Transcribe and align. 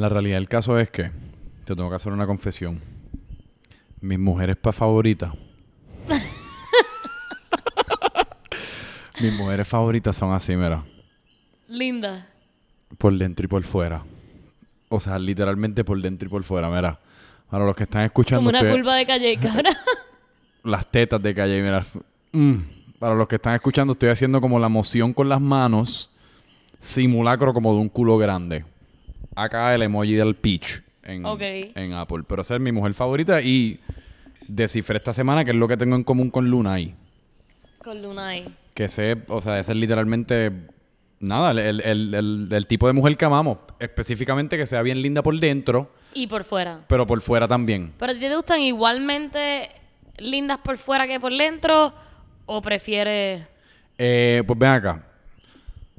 La 0.00 0.08
realidad 0.08 0.38
del 0.38 0.48
caso 0.48 0.78
es 0.78 0.88
que 0.90 1.10
te 1.66 1.76
tengo 1.76 1.90
que 1.90 1.96
hacer 1.96 2.10
una 2.10 2.26
confesión. 2.26 2.80
Mis 4.00 4.18
mujeres 4.18 4.56
pa 4.56 4.72
favoritas. 4.72 5.30
Mis 9.20 9.30
mujeres 9.34 9.68
favoritas 9.68 10.16
son 10.16 10.32
así, 10.32 10.56
mira. 10.56 10.82
Linda. 11.68 12.26
Por 12.96 13.12
dentro 13.18 13.44
y 13.44 13.48
por 13.48 13.62
fuera. 13.62 14.02
O 14.88 14.98
sea, 14.98 15.18
literalmente 15.18 15.84
por 15.84 16.00
dentro 16.00 16.28
y 16.28 16.30
por 16.30 16.44
fuera, 16.44 16.70
mira. 16.70 16.98
Para 17.50 17.66
los 17.66 17.76
que 17.76 17.82
están 17.82 18.04
escuchando, 18.04 18.50
Como 18.50 18.58
una 18.58 18.60
estoy- 18.60 18.80
curva 18.80 18.96
de 18.96 19.04
calle, 19.04 19.36
cabra. 19.42 19.76
las 20.64 20.90
tetas 20.90 21.22
de 21.22 21.34
calle, 21.34 21.62
mira. 21.62 21.84
Mm. 22.32 22.54
Para 22.98 23.14
los 23.14 23.28
que 23.28 23.36
están 23.36 23.54
escuchando, 23.54 23.92
estoy 23.92 24.08
haciendo 24.08 24.40
como 24.40 24.58
la 24.58 24.70
moción 24.70 25.12
con 25.12 25.28
las 25.28 25.42
manos, 25.42 26.08
simulacro 26.78 27.52
como 27.52 27.74
de 27.74 27.80
un 27.80 27.90
culo 27.90 28.16
grande. 28.16 28.64
Acá 29.36 29.74
el 29.74 29.82
emoji 29.82 30.14
del 30.14 30.34
peach 30.36 30.82
en, 31.02 31.24
Apple. 31.94 32.22
Pero 32.26 32.42
esa 32.42 32.54
es 32.54 32.60
mi 32.60 32.72
mujer 32.72 32.94
favorita 32.94 33.40
y 33.40 33.80
descifré 34.46 34.96
esta 34.98 35.14
semana 35.14 35.44
que 35.44 35.50
es 35.52 35.56
lo 35.56 35.68
que 35.68 35.76
tengo 35.76 35.96
en 35.96 36.04
común 36.04 36.30
con 36.30 36.48
Lunay. 36.50 36.94
Con 37.82 38.02
Lunay. 38.02 38.46
Que 38.74 38.88
sé, 38.88 39.16
o 39.28 39.40
sea, 39.40 39.58
ese 39.58 39.72
es 39.72 39.78
literalmente 39.78 40.52
nada, 41.20 41.50
el, 41.52 41.58
el- 41.58 41.80
el- 41.82 42.14
el- 42.14 42.48
el 42.52 42.66
tipo 42.66 42.86
de 42.86 42.92
mujer 42.92 43.16
que 43.16 43.24
amamos. 43.24 43.58
Específicamente 43.78 44.56
que 44.56 44.66
sea 44.66 44.82
bien 44.82 45.00
linda 45.02 45.22
por 45.22 45.38
dentro, 45.38 45.92
Y 46.14 46.26
por 46.26 46.44
fuera. 46.44 46.80
pero 46.88 47.06
por 47.06 47.20
fuera 47.22 47.46
también. 47.48 47.92
¿Pero 47.98 48.12
a 48.12 48.14
ti 48.14 48.20
te 48.20 48.34
gustan 48.34 48.60
igualmente 48.60 49.70
lindas 50.18 50.58
por 50.58 50.76
fuera 50.78 51.06
que 51.06 51.18
por 51.20 51.32
dentro? 51.36 51.92
¿O 52.46 52.60
prefieres...? 52.62 53.42
Eh, 53.98 54.42
pues 54.46 54.58
ven 54.58 54.70
acá. 54.70 55.04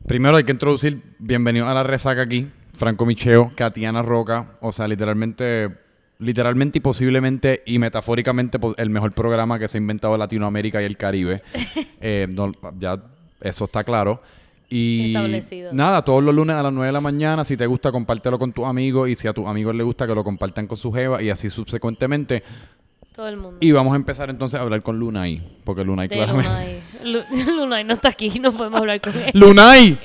Primero 0.08 0.36
hay 0.38 0.44
que 0.44 0.52
introducir, 0.52 1.02
bienvenido 1.20 1.68
a 1.68 1.74
la 1.74 1.84
resaca 1.84 2.22
aquí, 2.24 2.48
Franco 2.82 3.06
Micheo, 3.06 3.52
Katiana 3.56 4.02
Roca, 4.02 4.54
o 4.60 4.72
sea, 4.72 4.88
literalmente, 4.88 5.70
literalmente 6.18 6.80
y 6.80 6.82
posiblemente 6.82 7.62
y 7.68 7.78
metafóricamente 7.78 8.58
po- 8.58 8.74
el 8.76 8.90
mejor 8.90 9.12
programa 9.14 9.60
que 9.60 9.68
se 9.68 9.78
ha 9.78 9.82
inventado 9.82 10.16
en 10.16 10.20
Latinoamérica 10.20 10.82
y 10.82 10.86
el 10.86 10.98
Caribe. 10.98 11.44
Eh, 12.04 12.26
no, 12.28 12.52
ya 12.80 12.98
eso 13.42 13.66
está 13.66 13.84
claro. 13.84 14.24
Y 14.68 15.10
Establecido. 15.14 15.72
nada, 15.72 16.04
todos 16.04 16.24
los 16.24 16.34
lunes 16.34 16.56
a 16.56 16.64
las 16.64 16.74
9 16.74 16.88
de 16.88 16.92
la 16.94 17.02
mañana, 17.02 17.44
si 17.44 17.56
te 17.56 17.68
gusta, 17.68 17.92
compártelo 17.92 18.40
con 18.40 18.52
tus 18.52 18.66
amigos 18.66 19.08
y 19.08 19.14
si 19.14 19.28
a 19.28 19.34
tus 19.34 19.46
amigos 19.46 19.76
les 19.76 19.86
gusta, 19.86 20.08
que 20.08 20.16
lo 20.16 20.24
compartan 20.24 20.66
con 20.66 20.78
su 20.80 20.92
jeva 20.92 21.22
y 21.22 21.30
así 21.30 21.52
subsecuentemente. 21.52 22.42
Todo 23.16 23.28
el 23.28 23.38
mundo. 23.38 23.58
Y 23.60 23.72
vamos 23.72 23.94
a 23.94 23.98
empezar 23.98 24.32
entonces 24.32 24.60
a 24.60 24.64
hablar 24.64 24.82
con 24.82 24.98
Lunay, 24.98 25.60
porque 25.64 25.84
Lunay 25.84 26.08
de 26.08 26.16
claramente... 26.16 26.50
Lunay. 27.04 27.24
Lu- 27.46 27.56
Lunay 27.58 27.84
no 27.84 27.94
está 27.94 28.10
aquí, 28.10 28.40
no 28.40 28.52
podemos 28.52 28.80
hablar 28.80 29.00
con 29.02 29.14
él. 29.16 29.30
Lunay, 29.36 30.00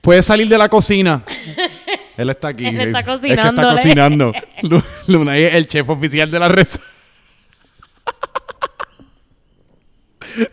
puedes 0.00 0.24
salir 0.26 0.48
de 0.48 0.58
la 0.58 0.68
cocina. 0.68 1.22
Él 2.16 2.28
está 2.30 2.48
aquí. 2.48 2.66
Él 2.66 2.80
está 2.94 3.00
Es 3.00 3.20
que 3.20 3.32
está 3.32 3.74
cocinando. 3.74 4.32
Lu- 4.62 4.82
Lunay 5.06 5.44
es 5.44 5.54
el 5.54 5.66
chef 5.66 5.88
oficial 5.88 6.30
de 6.30 6.38
la 6.38 6.48
red. 6.48 6.66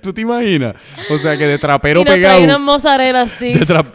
¿Tú 0.02 0.14
te 0.14 0.22
imaginas? 0.22 0.76
O 1.10 1.18
sea, 1.18 1.38
que 1.38 1.46
de 1.46 1.60
trapero 1.60 2.02
y 2.02 2.04
nos 2.06 2.14
pegado. 2.16 2.44
unas 2.44 2.60
mozzarella 2.60 3.26
de 3.26 3.30
sticks. 3.30 3.70
tra- 3.70 3.86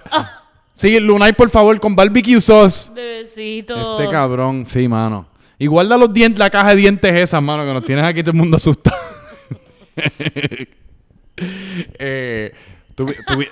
Sí, 0.75 0.98
Lunay, 1.00 1.33
por 1.33 1.48
favor, 1.50 1.78
con 1.80 1.95
barbecue 1.97 2.41
sauce. 2.41 2.92
Bebecito. 2.92 3.98
Este 3.98 4.11
cabrón, 4.11 4.64
sí, 4.67 4.86
mano. 4.89 5.28
Y 5.58 5.67
guarda 5.67 5.97
los 5.97 6.12
dientes, 6.12 6.39
la 6.39 6.50
caja 6.50 6.70
de 6.70 6.77
dientes 6.77 7.14
esa, 7.14 7.41
mano, 7.41 7.64
que 7.64 7.73
nos 7.73 7.84
tienes 7.84 8.05
aquí 8.05 8.23
todo 8.23 8.33
el 8.33 8.36
mundo 8.39 8.56
asustado. 8.56 8.97
eh, 11.98 12.53
tú 12.95 13.07
tú 13.27 13.39
vi- 13.39 13.48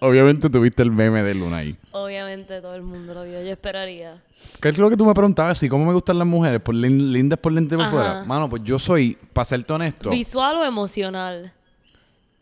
obviamente 0.00 0.48
tuviste 0.50 0.82
el 0.82 0.90
meme 0.90 1.22
de 1.22 1.34
Lunay. 1.34 1.76
Obviamente 1.92 2.60
todo 2.60 2.74
el 2.74 2.82
mundo 2.82 3.14
lo 3.14 3.24
vio. 3.24 3.42
Yo 3.42 3.50
esperaría. 3.52 4.22
¿Qué 4.60 4.68
es 4.70 4.78
lo 4.78 4.88
que 4.90 4.96
tú 4.96 5.04
me 5.04 5.14
preguntabas? 5.14 5.58
Si 5.58 5.68
cómo 5.68 5.84
me 5.84 5.92
gustan 5.92 6.18
las 6.18 6.26
mujeres, 6.26 6.60
por 6.60 6.74
lin- 6.74 7.12
lindas 7.12 7.38
por 7.38 7.52
y 7.52 7.60
por 7.66 7.80
Ajá. 7.80 7.90
fuera. 7.90 8.24
Mano, 8.24 8.48
pues 8.48 8.62
yo 8.64 8.78
soy, 8.78 9.16
para 9.32 9.44
serte 9.44 9.72
honesto, 9.72 10.10
¿Visual 10.10 10.56
o 10.56 10.64
emocional? 10.64 11.52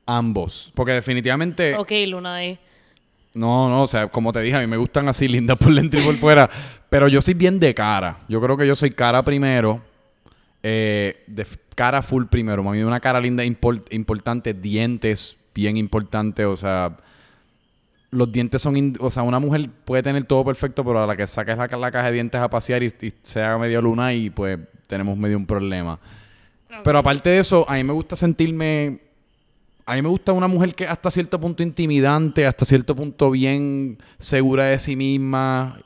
ambos. 0.06 0.72
Porque 0.75 0.93
definitivamente, 0.93 1.75
Ok, 1.76 1.93
Lunay. 2.06 2.59
no, 3.34 3.69
no, 3.69 3.82
o 3.82 3.87
sea, 3.87 4.09
como 4.09 4.32
te 4.32 4.41
dije, 4.41 4.56
a 4.56 4.60
mí 4.60 4.66
me 4.66 4.76
gustan 4.76 5.09
así 5.09 5.28
lindas 5.28 5.59
por 5.59 5.75
dentro 5.75 6.00
y 6.00 6.03
por 6.03 6.16
fuera. 6.16 6.49
Pero 6.88 7.09
yo 7.09 7.20
soy 7.20 7.34
bien 7.34 7.60
de 7.60 7.75
cara. 7.75 8.19
Yo 8.28 8.41
creo 8.41 8.56
que 8.56 8.66
yo 8.66 8.75
soy 8.75 8.91
cara 8.91 9.22
primero. 9.22 9.82
eh, 10.62 11.22
de 11.28 11.47
cara 11.76 12.03
full 12.03 12.25
primero. 12.26 12.65
Mami, 12.65 12.82
una 12.82 12.99
cara 13.00 13.20
linda 13.20 13.44
impor- 13.44 13.84
importante, 13.91 14.55
dientes 14.55 15.38
bien 15.58 15.76
importante, 15.76 16.44
o 16.44 16.56
sea, 16.56 16.96
los 18.10 18.30
dientes 18.30 18.62
son, 18.62 18.94
o 19.00 19.10
sea, 19.10 19.24
una 19.24 19.41
mujer 19.41 19.69
puede 19.84 20.04
tener 20.04 20.22
todo 20.22 20.44
perfecto, 20.44 20.84
pero 20.84 21.02
a 21.02 21.06
la 21.06 21.16
que 21.16 21.26
saques 21.26 21.58
la, 21.58 21.66
la 21.66 21.91
caja 21.91 22.06
de 22.06 22.12
dientes 22.12 22.41
a 22.41 22.48
pasear 22.48 22.84
y, 22.84 22.86
y 22.86 23.12
se 23.24 23.42
haga 23.42 23.58
medio 23.58 23.82
luna 23.82 24.14
y 24.14 24.30
pues 24.30 24.56
tenemos 24.86 25.19
medio 25.19 25.36
un 25.36 25.46
problema. 25.46 25.98
Pero 26.84 26.98
aparte 26.98 27.30
de 27.30 27.41
eso, 27.41 27.69
a 27.69 27.74
mí 27.74 27.82
me 27.82 27.92
gusta 27.92 28.14
sentirme, 28.14 29.00
a 29.84 29.96
mí 29.96 30.02
me 30.02 30.08
gusta 30.08 30.32
una 30.32 30.46
mujer 30.46 30.76
que 30.76 30.86
hasta 30.86 31.10
cierto 31.10 31.41
punto 31.41 31.64
intimidante, 31.64 32.46
hasta 32.46 32.64
cierto 32.64 32.94
punto 32.94 33.32
bien 33.32 33.98
segura 34.19 34.66
de 34.66 34.78
sí 34.78 34.94
misma, 34.94 35.80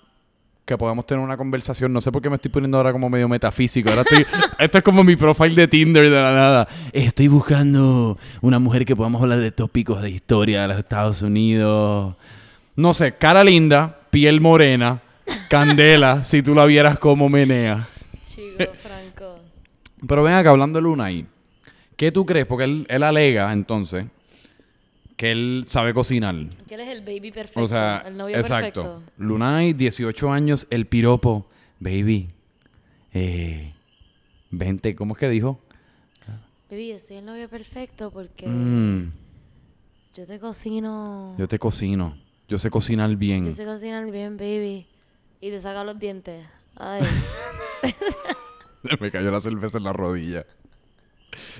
que 0.72 0.78
podamos 0.78 1.06
tener 1.06 1.22
una 1.22 1.36
conversación. 1.36 1.92
No 1.92 2.00
sé 2.00 2.10
por 2.10 2.22
qué 2.22 2.30
me 2.30 2.36
estoy 2.36 2.50
poniendo 2.50 2.78
ahora 2.78 2.92
como 2.92 3.10
medio 3.10 3.28
metafísico. 3.28 3.90
Ahora 3.90 4.02
estoy, 4.02 4.26
esto 4.58 4.78
es 4.78 4.84
como 4.84 5.04
mi 5.04 5.16
profile 5.16 5.54
de 5.54 5.68
Tinder 5.68 6.04
de 6.04 6.10
la 6.22 6.32
nada. 6.32 6.68
Estoy 6.92 7.28
buscando 7.28 8.18
una 8.40 8.58
mujer 8.58 8.84
que 8.84 8.96
podamos 8.96 9.20
hablar 9.20 9.40
de 9.40 9.50
tópicos 9.50 10.00
de 10.00 10.10
historia 10.10 10.62
de 10.62 10.68
los 10.68 10.78
Estados 10.78 11.22
Unidos. 11.22 12.16
No 12.74 12.94
sé, 12.94 13.12
cara 13.12 13.44
linda, 13.44 14.00
piel 14.10 14.40
morena, 14.40 15.02
candela, 15.48 16.24
si 16.24 16.42
tú 16.42 16.54
la 16.54 16.64
vieras 16.64 16.98
como 16.98 17.28
menea. 17.28 17.88
Chico, 18.24 18.64
Franco. 18.82 19.40
Pero 20.06 20.22
ven 20.22 20.34
acá, 20.34 20.50
hablando 20.50 20.78
de 20.78 20.82
Luna 20.84 21.04
ahí. 21.04 21.26
¿Qué 21.96 22.10
tú 22.10 22.24
crees? 22.24 22.46
Porque 22.46 22.64
él, 22.64 22.86
él 22.88 23.02
alega, 23.02 23.52
entonces, 23.52 24.06
que 25.22 25.30
él 25.30 25.66
sabe 25.68 25.94
cocinar. 25.94 26.34
Que 26.66 26.74
él 26.74 26.80
es 26.80 26.88
el 26.88 27.02
baby 27.02 27.30
perfecto. 27.30 27.62
O 27.62 27.68
sea, 27.68 28.02
el 28.08 28.16
novio 28.16 28.36
exacto. 28.36 28.82
perfecto. 28.82 29.02
Lunay, 29.18 29.72
18 29.72 30.32
años, 30.32 30.66
el 30.68 30.88
piropo. 30.88 31.46
Baby, 31.78 32.28
eh, 33.14 33.72
vente, 34.50 34.96
¿cómo 34.96 35.14
es 35.14 35.20
que 35.20 35.28
dijo? 35.28 35.60
Baby, 36.68 36.88
yo 36.88 36.98
soy 36.98 37.18
el 37.18 37.24
novio 37.24 37.48
perfecto 37.48 38.10
porque 38.10 38.48
Mm, 38.48 39.12
yo 40.16 40.26
te 40.26 40.40
cocino. 40.40 41.36
yo 41.38 41.46
te 41.46 41.60
cocino. 41.60 42.16
Yo 42.48 42.58
sé 42.58 42.68
cocinar 42.68 43.14
bien. 43.14 43.46
Yo 43.46 43.52
sé 43.52 43.64
cocinar 43.64 44.10
bien, 44.10 44.36
baby. 44.36 44.88
Y 45.40 45.50
te 45.50 45.60
saca 45.60 45.84
los 45.84 46.00
dientes. 46.00 46.44
Ay. 46.74 47.04
me 49.00 49.08
cayó 49.12 49.30
la 49.30 49.40
cerveza 49.40 49.78
en 49.78 49.84
la 49.84 49.92
rodilla. 49.92 50.44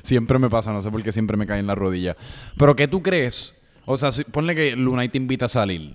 Siempre 0.03 0.39
me 0.39 0.49
pasa, 0.51 0.73
no 0.73 0.83
sé 0.83 0.91
por 0.91 1.03
qué 1.03 1.13
siempre 1.13 1.37
me 1.37 1.47
cae 1.47 1.61
en 1.61 1.67
la 1.67 1.75
rodilla. 1.75 2.17
Pero 2.57 2.75
¿qué 2.77 2.89
tú 2.89 3.03
crees? 3.03 3.55
O 3.85 3.97
sea, 3.97 4.13
si- 4.13 4.25
ponle 4.25 4.55
que 4.55 4.77
Lunay 4.77 5.09
te 5.09 5.19
invita 5.19 5.47
a 5.47 5.49
salir. 5.49 5.95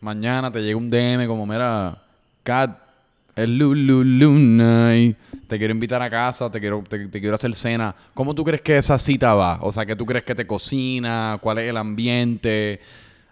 Mañana 0.00 0.50
te 0.52 0.60
llega 0.62 0.76
un 0.76 0.88
DM 0.90 1.26
como, 1.26 1.46
mira, 1.46 2.02
Kat, 2.42 2.78
el 3.34 3.58
Lulu 3.58 4.04
Lunay. 4.04 5.16
Te 5.48 5.58
quiero 5.58 5.72
invitar 5.72 6.02
a 6.02 6.10
casa, 6.10 6.50
te 6.50 6.58
quiero, 6.60 6.82
te, 6.88 7.06
te 7.08 7.20
quiero 7.20 7.34
hacer 7.36 7.54
cena. 7.54 7.94
¿Cómo 8.14 8.34
tú 8.34 8.42
crees 8.44 8.62
que 8.62 8.76
esa 8.76 8.98
cita 8.98 9.34
va? 9.34 9.58
O 9.62 9.70
sea, 9.72 9.86
¿qué 9.86 9.94
tú 9.94 10.04
crees 10.06 10.24
que 10.24 10.34
te 10.34 10.46
cocina? 10.46 11.38
¿Cuál 11.40 11.58
es 11.58 11.70
el 11.70 11.76
ambiente? 11.76 12.80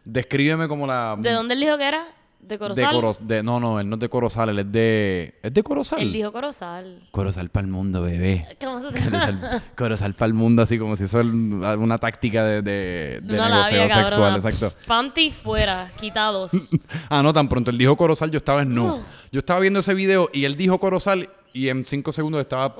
Descríbeme 0.05 0.69
como 0.69 0.87
la... 0.87 1.17
¿De 1.19 1.31
dónde 1.33 1.55
él 1.55 1.61
dijo 1.61 1.77
que 1.79 1.89
era? 1.89 2.05
¿De 2.47 2.59
Corozal? 2.59 3.17
De 3.27 3.43
no, 3.43 3.59
no, 3.59 3.81
él 3.81 3.89
no 3.89 3.95
es 3.95 4.01
de 4.01 4.09
Corozal, 4.09 4.51
él 4.51 4.59
es 4.59 4.73
de... 4.73 5.35
¿Es 5.43 5.55
de 5.55 5.63
Corozal? 5.63 6.03
Él 6.03 6.13
dijo 6.13 6.33
Corozal. 6.33 7.03
Corozal 7.11 7.49
para 7.49 7.65
el 7.65 7.73
mundo, 7.73 8.03
bebé. 8.03 8.47
¿Cómo 8.61 8.81
se 8.81 8.89
te 8.93 9.01
Corozal, 9.01 9.63
Corozal 9.75 10.15
para 10.15 10.27
el 10.27 10.35
mundo, 10.35 10.63
así 10.63 10.79
como 10.79 10.97
si 10.97 11.05
eso 11.05 11.21
es 11.21 11.27
una 11.27 11.99
táctica 11.99 12.45
de, 12.45 12.63
de, 12.63 13.21
negocio 13.23 13.83
sexual, 13.93 14.37
exacto. 14.37 14.73
Panty 14.87 15.31
fuera, 15.31 15.91
quitados. 15.99 16.53
Ah, 17.09 17.23
no, 17.23 17.33
tan 17.33 17.49
pronto 17.49 17.71
él 17.71 17.79
dijo 17.79 17.97
Corozal, 17.97 18.31
yo 18.31 18.39
estaba 18.39 18.63
en 18.63 18.75
no. 18.75 18.99
Yo 19.31 19.41
estaba 19.41 19.61
viendo 19.61 19.81
ese 19.81 19.95
video 19.95 20.31
y 20.33 20.45
él 20.45 20.57
dijo 20.57 20.79
Corozal 20.79 21.29
y 21.53 21.69
en 21.69 21.85
cinco 21.87 22.13
segundos 22.13 22.41
estaba 22.41 22.75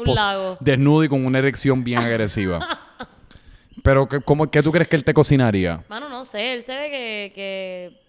desnudo 0.61 1.05
y 1.05 1.09
con 1.09 1.25
una 1.25 1.39
erección 1.39 1.85
bien 1.85 2.01
agresiva. 2.01 2.81
Pero, 3.83 4.09
¿qué, 4.09 4.21
cómo, 4.21 4.51
¿qué 4.51 4.63
tú 4.63 4.73
crees 4.73 4.89
que 4.89 4.97
él 4.97 5.05
te 5.05 5.13
cocinaría? 5.13 5.85
Mano, 5.89 6.09
no 6.09 6.25
sé. 6.25 6.55
Él 6.55 6.63
se 6.63 6.75
ve 6.75 6.91
que... 6.91 7.33
que... 7.35 8.04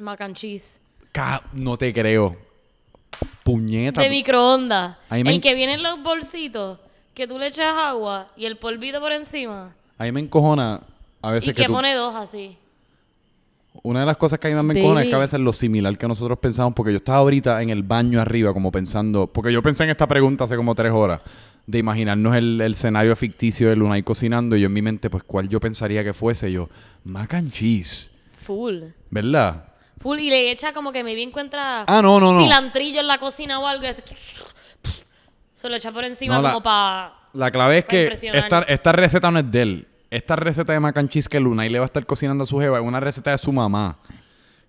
Mac 0.00 0.20
and 0.20 0.34
cheese. 0.34 0.80
Ca- 1.12 1.42
no 1.52 1.76
te 1.76 1.92
creo. 1.92 2.36
Puñeta. 3.44 4.00
De 4.02 4.08
tú- 4.08 4.14
microondas. 4.14 4.96
A 5.08 5.14
mí 5.16 5.24
me 5.24 5.34
El 5.34 5.40
que 5.40 5.54
viene 5.54 5.74
en 5.74 5.82
los 5.82 6.02
bolsitos, 6.02 6.78
que 7.14 7.26
tú 7.26 7.38
le 7.38 7.48
echas 7.48 7.74
agua 7.76 8.28
y 8.36 8.46
el 8.46 8.56
polvito 8.56 9.00
por 9.00 9.12
encima. 9.12 9.74
A 9.98 10.04
mí 10.04 10.12
me 10.12 10.20
encojona 10.20 10.80
a 11.22 11.30
veces 11.32 11.48
Y 11.48 11.52
que, 11.52 11.62
que 11.62 11.66
tú... 11.66 11.72
pone 11.74 11.94
dos 11.94 12.14
así. 12.14 12.56
Una 13.82 14.00
de 14.00 14.06
las 14.06 14.16
cosas 14.16 14.38
que 14.38 14.48
a 14.48 14.50
mí 14.50 14.56
más 14.56 14.64
me 14.64 14.78
encojona 14.78 15.02
es 15.02 15.06
que 15.08 15.14
a 15.14 15.18
Baby. 15.18 15.24
veces 15.24 15.40
lo 15.40 15.52
similar 15.52 15.96
que 15.96 16.08
nosotros 16.08 16.38
pensamos, 16.38 16.74
porque 16.74 16.90
yo 16.92 16.96
estaba 16.98 17.18
ahorita 17.18 17.62
en 17.62 17.70
el 17.70 17.82
baño 17.82 18.20
arriba 18.20 18.52
como 18.52 18.72
pensando, 18.72 19.26
porque 19.28 19.52
yo 19.52 19.62
pensé 19.62 19.84
en 19.84 19.90
esta 19.90 20.08
pregunta 20.08 20.44
hace 20.44 20.56
como 20.56 20.74
tres 20.74 20.92
horas, 20.92 21.20
de 21.66 21.78
imaginarnos 21.78 22.34
el, 22.36 22.60
el 22.60 22.72
escenario 22.72 23.14
ficticio 23.14 23.68
de 23.68 23.76
Lunay 23.76 24.02
cocinando 24.02 24.56
y 24.56 24.60
yo 24.60 24.66
en 24.66 24.72
mi 24.72 24.82
mente, 24.82 25.08
pues, 25.08 25.22
¿cuál 25.22 25.48
yo 25.48 25.60
pensaría 25.60 26.02
que 26.02 26.12
fuese? 26.12 26.50
Yo, 26.50 26.68
mac 27.04 27.32
and 27.34 27.52
cheese, 27.52 28.10
Full. 28.44 28.82
¿verdad? 29.08 29.64
Full, 30.00 30.18
y 30.18 30.30
le 30.30 30.50
echa 30.50 30.72
como 30.72 30.92
que 30.92 31.04
maybe 31.04 31.22
encuentra 31.22 31.84
Ah, 31.86 32.00
no, 32.02 32.18
no, 32.18 32.32
no. 32.32 32.40
cilantrillo 32.42 33.00
en 33.00 33.06
la 33.06 33.18
cocina 33.18 33.58
o 33.60 33.66
algo. 33.66 33.84
y 33.84 33.88
hace 33.88 34.02
Se 35.52 35.68
lo 35.68 35.76
echa 35.76 35.92
por 35.92 36.04
encima 36.04 36.36
No, 36.38 36.42
como 36.42 36.62
para... 36.62 37.14
La 37.34 37.50
clave 37.50 37.78
es 37.78 37.84
que 37.84 38.06
esta, 38.32 38.60
esta 38.62 38.92
receta 38.92 39.30
no 39.30 39.38
es 39.38 39.50
de 39.50 39.62
él. 39.62 39.88
Esta 40.10 40.34
receta 40.34 40.72
de 40.72 40.80
mac 40.80 40.96
and 40.98 41.08
cheese 41.08 41.28
que 41.28 41.38
Luna 41.38 41.64
y 41.66 41.68
le 41.68 41.78
va 41.78 41.84
a 41.84 41.86
estar 41.86 42.04
cocinando 42.04 42.42
a 42.44 42.46
su 42.46 42.58
jeva 42.58 42.78
es 42.80 42.84
una 42.84 42.98
receta 42.98 43.30
de 43.30 43.38
su 43.38 43.52
mamá. 43.52 43.98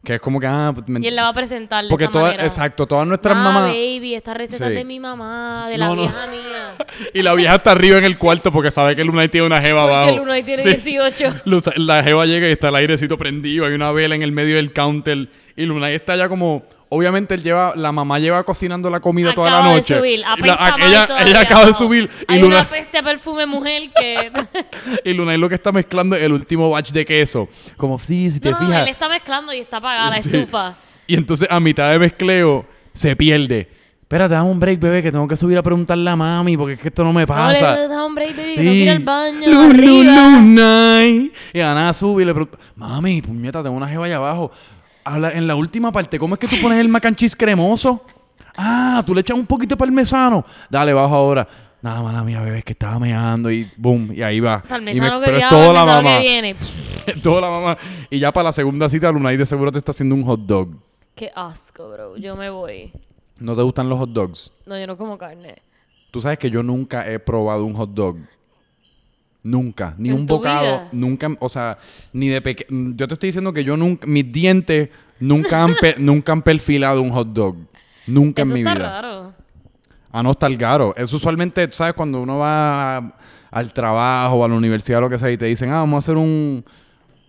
Que 0.03 0.15
es 0.15 0.19
como 0.21 0.39
que, 0.39 0.47
ah, 0.47 0.71
pues, 0.73 0.87
me- 0.89 0.99
Y 0.99 1.07
él 1.07 1.15
la 1.15 1.23
va 1.23 1.27
a 1.29 1.33
presentar 1.33 1.83
de 1.83 1.89
porque 1.91 2.05
esa 2.05 2.11
todas, 2.11 2.27
manera. 2.29 2.43
exacto, 2.43 2.87
todas 2.87 3.05
nuestras 3.05 3.35
Ah, 3.35 3.39
mamás. 3.43 3.63
baby, 3.71 4.15
esta 4.15 4.33
receta 4.33 4.65
Sí. 4.65 4.71
es 4.71 4.77
de 4.79 4.83
mi 4.83 4.99
mamá, 4.99 5.67
de 5.69 5.77
la 5.77 5.85
no. 5.87 5.95
vieja 5.95 6.25
mía. 6.27 6.87
Y 7.13 7.21
la 7.21 7.35
vieja 7.35 7.55
está 7.55 7.71
arriba 7.73 7.99
en 7.99 8.05
el 8.05 8.17
cuarto 8.17 8.51
porque 8.51 8.71
sabe 8.71 8.95
que 8.95 9.03
Luna 9.03 9.27
tiene 9.27 9.45
una 9.45 9.61
jeva 9.61 9.83
Porque 9.83 9.95
abajo. 9.95 10.43
tiene 10.43 10.63
Sí. 10.63 10.69
18. 10.69 11.35
Luz- 11.45 11.71
La 11.77 12.03
jeva 12.03 12.25
llega 12.25 12.47
y 12.49 12.51
está 12.51 12.69
el 12.69 12.75
airecito 12.75 13.15
prendido, 13.17 13.65
hay 13.65 13.73
una 13.73 13.91
vela 13.91 14.15
en 14.15 14.23
el 14.23 14.31
medio 14.31 14.55
del 14.55 14.73
counter 14.73 15.29
y 15.55 15.65
Lunay 15.65 15.93
está 15.93 16.15
ya 16.15 16.27
como, 16.27 16.63
obviamente 16.93 17.33
él 17.35 17.41
lleva, 17.41 17.73
la 17.75 17.91
mamá 17.91 18.19
lleva 18.19 18.43
cocinando 18.43 18.89
la 18.89 18.99
comida 18.99 19.33
toda 19.33 19.49
la 19.49 19.57
Acaba 19.59 19.75
noche. 19.75 19.93
de 19.95 19.99
subir, 19.99 20.19
la- 20.19 20.33
a- 20.59 20.75
ella, 20.87 21.07
ella 21.25 21.41
acaba 21.41 21.65
de 21.65 21.73
subir 21.73 22.09
y 22.27 22.33
Hay 22.33 22.41
Luna, 22.41 22.55
una 22.59 22.69
peste 22.69 23.01
perfume 23.01 23.45
mujer 23.45 23.83
que... 23.97 24.31
y 25.05 25.13
Lunay 25.13 25.37
lo 25.37 25.47
que 25.49 25.55
está 25.55 25.71
mezclando 25.71 26.15
es 26.15 26.21
el 26.23 26.33
último 26.33 26.69
batch 26.69 26.91
de 26.91 27.05
queso. 27.05 27.47
Como, 27.77 27.97
sí, 27.97 28.29
si 28.29 28.39
te 28.39 28.51
no, 28.51 28.59
no, 28.59 28.65
fijas. 28.65 28.81
él 28.83 28.89
está 28.89 29.07
mezclando 29.09 29.53
y 29.53 29.59
está 29.59 29.77
apagada 29.77 30.09
la 30.11 30.21
Sí. 30.21 30.29
estufa. 30.29 30.75
Y 31.07 31.15
entonces 31.15 31.47
a 31.49 31.59
mitad 31.59 31.89
de 31.91 31.99
mezcleo 31.99 32.65
se 32.93 33.15
pierde. 33.15 33.69
Espérate, 34.01 34.33
dame 34.33 34.49
un 34.51 34.59
break, 34.59 34.77
bebé, 34.81 35.01
que 35.01 35.09
tengo 35.13 35.25
que 35.25 35.37
subir 35.37 35.57
a 35.57 35.63
preguntarle 35.63 36.09
a 36.09 36.15
mami 36.17 36.57
porque 36.57 36.73
es 36.73 36.79
que 36.81 36.89
esto 36.89 37.05
no 37.05 37.13
me 37.13 37.21
No 37.21 37.27
pasa. 37.27 37.75
le 37.75 37.87
da 37.87 38.03
hombre, 38.03 38.25
baby, 38.33 38.35
que 38.35 38.55
tengo 38.55 38.71
que 38.71 38.75
ir 38.77 38.89
al 38.89 38.99
baño, 38.99 39.47
Lu- 39.47 39.53
lu- 39.53 39.69
arriba. 39.69 40.11
Lunay. 40.41 41.31
Y 41.53 41.59
Ana 41.61 41.93
sube 41.93 42.23
y 42.23 42.25
le 42.25 42.33
pregunta, 42.33 42.57
mami, 42.75 43.21
puñeta, 43.21 43.63
tengo 43.63 43.75
una 43.77 43.87
jeva 43.87 44.05
allá 44.07 44.17
abajo. 44.17 44.51
Habla- 45.03 45.31
en 45.33 45.47
la 45.47 45.55
última 45.55 45.91
parte, 45.91 46.19
¿cómo 46.19 46.35
es 46.35 46.39
que 46.39 46.47
tú 46.47 46.55
pones 46.61 46.79
el 46.79 46.87
mac 46.87 47.05
and 47.05 47.15
cheese 47.15 47.35
cremoso? 47.35 48.05
Ah, 48.55 49.01
tú 49.05 49.13
le 49.15 49.21
echas 49.21 49.37
un 49.37 49.45
poquito 49.45 49.75
de 49.75 49.77
parmesano. 49.79 50.45
Dale, 50.69 50.93
bajo 50.93 51.15
ahora. 51.15 51.47
Nada, 51.81 52.03
mala 52.03 52.23
mía, 52.23 52.41
bebé, 52.41 52.59
es 52.59 52.63
que 52.63 52.73
estaba 52.73 52.99
meando 52.99 53.49
y 53.49 53.67
boom, 53.75 54.11
y 54.13 54.21
ahí 54.21 54.39
va. 54.39 54.63
Y 54.69 54.99
me- 54.99 55.09
que 55.09 55.19
pero 55.25 55.37
es 55.37 55.49
toda 55.49 55.73
la 55.73 55.85
mamá. 55.85 56.19
viene. 56.19 56.55
toda 57.23 57.41
la 57.41 57.49
mamá. 57.49 57.77
Y 58.09 58.19
ya 58.19 58.31
para 58.31 58.45
la 58.49 58.51
segunda 58.53 58.87
cita, 58.87 59.11
Lunay 59.11 59.35
de 59.37 59.45
seguro 59.47 59.71
te 59.71 59.79
está 59.79 59.91
haciendo 59.91 60.13
un 60.13 60.23
hot 60.23 60.41
dog. 60.41 60.69
Qué 61.15 61.31
asco, 61.35 61.89
bro. 61.89 62.17
Yo 62.17 62.35
me 62.35 62.49
voy. 62.51 62.91
¿No 63.39 63.55
te 63.55 63.63
gustan 63.63 63.89
los 63.89 63.97
hot 63.97 64.11
dogs? 64.11 64.53
No, 64.67 64.77
yo 64.77 64.85
no 64.85 64.95
como 64.97 65.17
carne. 65.17 65.55
Tú 66.11 66.21
sabes 66.21 66.37
que 66.37 66.51
yo 66.51 66.61
nunca 66.61 67.09
he 67.11 67.17
probado 67.17 67.65
un 67.65 67.73
hot 67.73 67.89
dog. 67.93 68.17
Nunca. 69.43 69.95
Ni 69.97 70.09
¿En 70.09 70.15
un 70.15 70.25
bocado. 70.27 70.61
vida? 70.61 70.89
Nunca. 70.91 71.29
O 71.39 71.49
sea, 71.49 71.77
ni 72.13 72.29
de 72.29 72.41
pequeño. 72.41 72.93
Yo 72.95 73.07
te 73.07 73.13
estoy 73.15 73.27
diciendo 73.29 73.51
que 73.53 73.63
yo 73.63 73.75
nunca. 73.75 74.05
Mis 74.05 74.31
dientes 74.31 74.89
nunca 75.19 75.63
han, 75.63 75.75
nunca 75.97 76.31
han 76.31 76.41
perfilado 76.43 77.01
un 77.01 77.09
hot 77.11 77.27
dog. 77.29 77.55
Nunca 78.07 78.41
Eso 78.43 78.49
en 78.49 78.53
mi 78.53 78.59
está 78.61 78.73
vida. 78.75 79.01
raro. 79.01 79.33
A 80.11 80.21
no 80.21 80.31
estar 80.31 80.55
caro. 80.57 80.93
Es 80.97 81.11
usualmente, 81.13 81.67
¿sabes? 81.71 81.93
Cuando 81.93 82.21
uno 82.21 82.37
va 82.37 82.97
a- 82.97 83.13
al 83.49 83.73
trabajo 83.73 84.35
o 84.35 84.45
a 84.45 84.47
la 84.47 84.55
universidad 84.55 84.99
o 84.99 85.01
lo 85.01 85.09
que 85.09 85.17
sea 85.17 85.31
y 85.31 85.37
te 85.37 85.45
dicen, 85.45 85.69
ah, 85.71 85.77
vamos 85.79 85.95
a 85.95 85.99
hacer 85.99 86.17
un. 86.17 86.63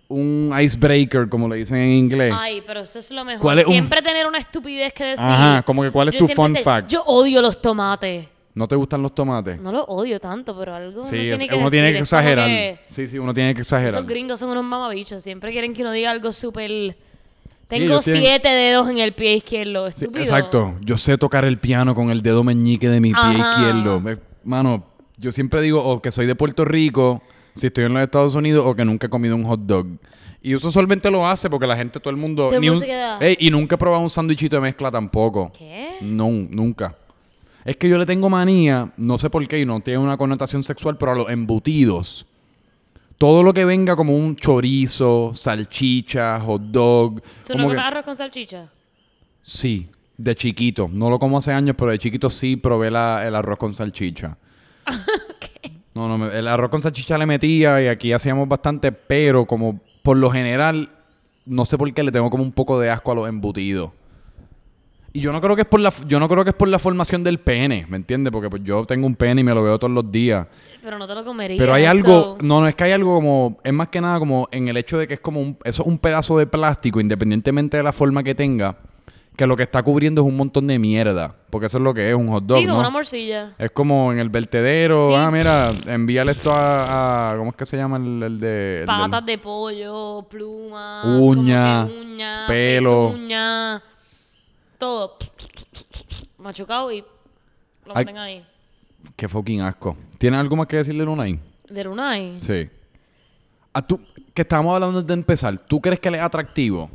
Un 0.08 0.52
icebreaker, 0.60 1.26
como 1.30 1.48
le 1.48 1.56
dicen 1.56 1.78
en 1.78 1.90
inglés. 1.92 2.34
Ay, 2.38 2.62
pero 2.66 2.80
eso 2.80 2.98
es 2.98 3.10
lo 3.10 3.24
mejor. 3.24 3.40
¿Cuál 3.40 3.60
es 3.60 3.66
un- 3.66 3.72
Siempre 3.72 4.02
tener 4.02 4.26
una 4.26 4.36
estupidez 4.36 4.92
que 4.92 5.04
decir. 5.04 5.24
Ajá, 5.24 5.62
como 5.62 5.80
que 5.82 5.90
cuál 5.90 6.08
es 6.08 6.14
Yo 6.14 6.26
tu 6.26 6.28
fun 6.34 6.54
sé, 6.54 6.62
fact. 6.62 6.90
Yo 6.90 7.02
odio 7.04 7.40
los 7.40 7.62
tomates. 7.62 8.26
¿No 8.54 8.68
te 8.68 8.76
gustan 8.76 9.00
los 9.02 9.14
tomates? 9.14 9.58
No 9.60 9.72
los 9.72 9.84
odio 9.88 10.20
tanto, 10.20 10.56
pero 10.58 10.74
algo 10.74 11.06
sí, 11.06 11.14
uno 11.14 11.22
es- 11.22 11.28
tiene 11.38 11.48
que 11.48 11.54
uno 11.54 11.64
decir. 11.64 11.70
tiene 11.70 11.92
que 11.92 11.98
exagerar. 12.00 12.46
que 12.48 12.78
Sí, 12.90 13.06
sí, 13.08 13.18
uno 13.18 13.32
tiene 13.32 13.54
que 13.54 13.62
exagerar. 13.62 13.94
Esos 13.94 14.06
gringos 14.06 14.38
son 14.40 14.50
unos 14.50 14.64
mamabichos. 14.64 15.22
Siempre 15.22 15.52
quieren 15.52 15.72
que 15.72 15.80
uno 15.82 15.92
diga 15.92 16.10
algo 16.10 16.32
súper... 16.32 16.70
Sí, 16.70 17.78
Tengo 17.78 18.00
tienen- 18.00 18.22
siete 18.24 18.48
dedos 18.48 18.90
en 18.90 18.98
el 18.98 19.12
pie 19.14 19.36
izquierdo. 19.36 19.90
Sí, 19.90 20.04
Estúpido. 20.04 20.22
exacto. 20.24 20.74
Yo 20.82 20.98
sé 20.98 21.16
tocar 21.16 21.46
el 21.46 21.58
piano 21.58 21.94
con 21.94 22.10
el 22.10 22.20
dedo 22.20 22.44
meñique 22.44 22.90
de 22.90 23.00
mi 23.00 23.12
pie 23.14 23.32
izquierdo. 23.38 23.98
Me- 24.00 24.18
Mano, 24.44 24.84
yo 25.16 25.32
siempre 25.32 25.62
digo 25.62 25.82
o 25.82 26.02
que 26.02 26.12
soy 26.12 26.26
de 26.26 26.34
Puerto 26.34 26.66
Rico, 26.66 27.22
si 27.54 27.68
estoy 27.68 27.84
en 27.84 27.94
los 27.94 28.02
Estados 28.02 28.34
Unidos, 28.34 28.64
o 28.66 28.74
que 28.74 28.84
nunca 28.84 29.06
he 29.06 29.10
comido 29.10 29.34
un 29.36 29.44
hot 29.44 29.60
dog. 29.60 29.86
Y 30.42 30.54
eso 30.54 30.68
usualmente 30.68 31.10
lo 31.10 31.26
hace 31.26 31.48
porque 31.48 31.66
la 31.66 31.76
gente, 31.76 32.00
todo 32.00 32.10
el 32.10 32.16
mundo... 32.16 32.50
Ni 32.60 32.68
un- 32.68 32.82
Ey, 33.20 33.36
y 33.38 33.50
nunca 33.50 33.76
he 33.76 33.78
probado 33.78 34.02
un 34.02 34.10
sándwichito 34.10 34.56
de 34.56 34.62
mezcla 34.62 34.90
tampoco. 34.90 35.50
¿Qué? 35.56 35.96
No, 36.02 36.28
nunca. 36.28 36.94
Es 37.64 37.76
que 37.76 37.88
yo 37.88 37.96
le 37.98 38.06
tengo 38.06 38.28
manía, 38.28 38.92
no 38.96 39.18
sé 39.18 39.30
por 39.30 39.46
qué, 39.46 39.60
y 39.60 39.66
no 39.66 39.80
tiene 39.80 39.98
una 40.00 40.16
connotación 40.16 40.62
sexual, 40.62 40.96
pero 40.98 41.12
a 41.12 41.14
los 41.14 41.30
embutidos. 41.30 42.26
Todo 43.18 43.42
lo 43.44 43.54
que 43.54 43.64
venga 43.64 43.94
como 43.94 44.16
un 44.16 44.34
chorizo, 44.34 45.30
salchicha, 45.32 46.40
hot 46.40 46.62
dog. 46.62 47.22
¿Eso 47.40 47.52
como 47.54 47.68
no 47.68 47.74
que- 47.74 47.78
arroz 47.80 48.04
con 48.04 48.16
salchicha? 48.16 48.68
Sí, 49.42 49.88
de 50.16 50.34
chiquito. 50.34 50.88
No 50.92 51.08
lo 51.08 51.18
como 51.20 51.38
hace 51.38 51.52
años, 51.52 51.76
pero 51.78 51.92
de 51.92 51.98
chiquito 51.98 52.28
sí 52.30 52.56
probé 52.56 52.90
la- 52.90 53.24
el 53.26 53.34
arroz 53.34 53.58
con 53.58 53.74
salchicha. 53.74 54.36
No, 55.94 56.08
no, 56.08 56.16
me- 56.16 56.36
el 56.38 56.48
arroz 56.48 56.70
con 56.70 56.80
salchicha 56.80 57.18
le 57.18 57.26
metía 57.26 57.82
y 57.82 57.86
aquí 57.86 58.12
hacíamos 58.14 58.48
bastante, 58.48 58.92
pero 58.92 59.44
como 59.46 59.78
por 60.02 60.16
lo 60.16 60.30
general, 60.30 60.88
no 61.44 61.66
sé 61.66 61.76
por 61.76 61.92
qué 61.92 62.02
le 62.02 62.10
tengo 62.10 62.30
como 62.30 62.42
un 62.42 62.50
poco 62.52 62.80
de 62.80 62.88
asco 62.88 63.12
a 63.12 63.14
los 63.14 63.28
embutidos. 63.28 63.90
Y 65.14 65.20
yo 65.20 65.30
no 65.30 65.40
creo 65.42 65.54
que 65.54 65.62
es 65.62 65.68
por 65.68 65.78
la 65.80 65.92
yo 66.06 66.18
no 66.18 66.26
creo 66.26 66.42
que 66.42 66.50
es 66.50 66.56
por 66.56 66.68
la 66.68 66.78
formación 66.78 67.22
del 67.22 67.38
pene, 67.38 67.84
¿me 67.88 67.96
entiendes? 67.98 68.32
Porque 68.32 68.48
pues 68.48 68.62
yo 68.64 68.84
tengo 68.86 69.06
un 69.06 69.14
pene 69.14 69.42
y 69.42 69.44
me 69.44 69.52
lo 69.52 69.62
veo 69.62 69.78
todos 69.78 69.92
los 69.92 70.10
días. 70.10 70.46
Pero 70.82 70.98
no 70.98 71.06
te 71.06 71.14
lo 71.14 71.22
comería. 71.24 71.58
Pero 71.58 71.74
hay 71.74 71.84
so- 71.84 71.90
algo, 71.90 72.38
no, 72.40 72.60
no 72.62 72.66
es 72.68 72.74
que 72.74 72.84
hay 72.84 72.92
algo 72.92 73.14
como, 73.16 73.58
es 73.62 73.72
más 73.74 73.88
que 73.88 74.00
nada 74.00 74.18
como 74.18 74.48
en 74.50 74.68
el 74.68 74.76
hecho 74.78 74.96
de 74.98 75.06
que 75.06 75.14
es 75.14 75.20
como 75.20 75.40
un, 75.40 75.58
eso 75.64 75.82
es 75.82 75.86
un 75.88 75.98
pedazo 75.98 76.38
de 76.38 76.46
plástico, 76.46 76.98
independientemente 76.98 77.76
de 77.76 77.82
la 77.82 77.92
forma 77.92 78.22
que 78.22 78.34
tenga, 78.34 78.76
que 79.36 79.46
lo 79.46 79.54
que 79.54 79.62
está 79.64 79.82
cubriendo 79.82 80.22
es 80.22 80.26
un 80.28 80.36
montón 80.36 80.66
de 80.66 80.78
mierda, 80.78 81.34
porque 81.50 81.66
eso 81.66 81.76
es 81.76 81.84
lo 81.84 81.92
que 81.92 82.08
es 82.08 82.14
un 82.14 82.28
hot 82.28 82.44
dog, 82.44 82.58
Sí, 82.58 82.64
como 82.64 82.74
¿no? 82.76 82.80
una 82.80 82.90
morcilla. 82.90 83.52
Es 83.58 83.70
como 83.70 84.12
en 84.12 84.18
el 84.18 84.30
vertedero, 84.30 85.08
Sí. 85.10 85.14
ah, 85.16 85.30
mira, 85.30 85.72
envíale 85.88 86.32
esto 86.32 86.52
a, 86.52 87.32
a- 87.32 87.36
¿cómo 87.36 87.50
es 87.50 87.56
que 87.56 87.66
se 87.66 87.76
llama 87.76 87.98
el, 87.98 88.22
el 88.22 88.40
de? 88.40 88.80
el 88.80 88.86
del- 88.86 88.86
Patas 88.86 89.26
de 89.26 89.36
pollo, 89.38 90.26
plumas. 90.28 91.04
Uña, 91.06 91.84
uña, 91.84 92.44
pelo. 92.48 93.10
pezuña, 93.12 93.82
todo. 94.82 95.16
Machucado 96.38 96.90
y 96.90 97.02
lo 97.86 97.96
Ay. 97.96 98.04
meten 98.04 98.18
ahí. 98.18 98.46
Qué 99.14 99.28
fucking 99.28 99.60
asco. 99.60 99.96
¿Tienes 100.18 100.40
algo 100.40 100.56
más 100.56 100.66
que 100.66 100.76
decirle, 100.78 101.04
Lunay? 101.04 101.38
De 101.68 101.84
Lunay. 101.84 102.38
Sí. 102.40 102.68
Ah, 103.72 103.80
tú, 103.86 104.00
que 104.34 104.42
estábamos 104.42 104.74
hablando 104.74 104.98
antes 104.98 105.06
de 105.08 105.14
empezar, 105.14 105.56
¿tú 105.56 105.80
crees 105.80 106.00
que 106.00 106.08
él 106.08 106.16
es 106.16 106.20
atractivo? 106.22 106.90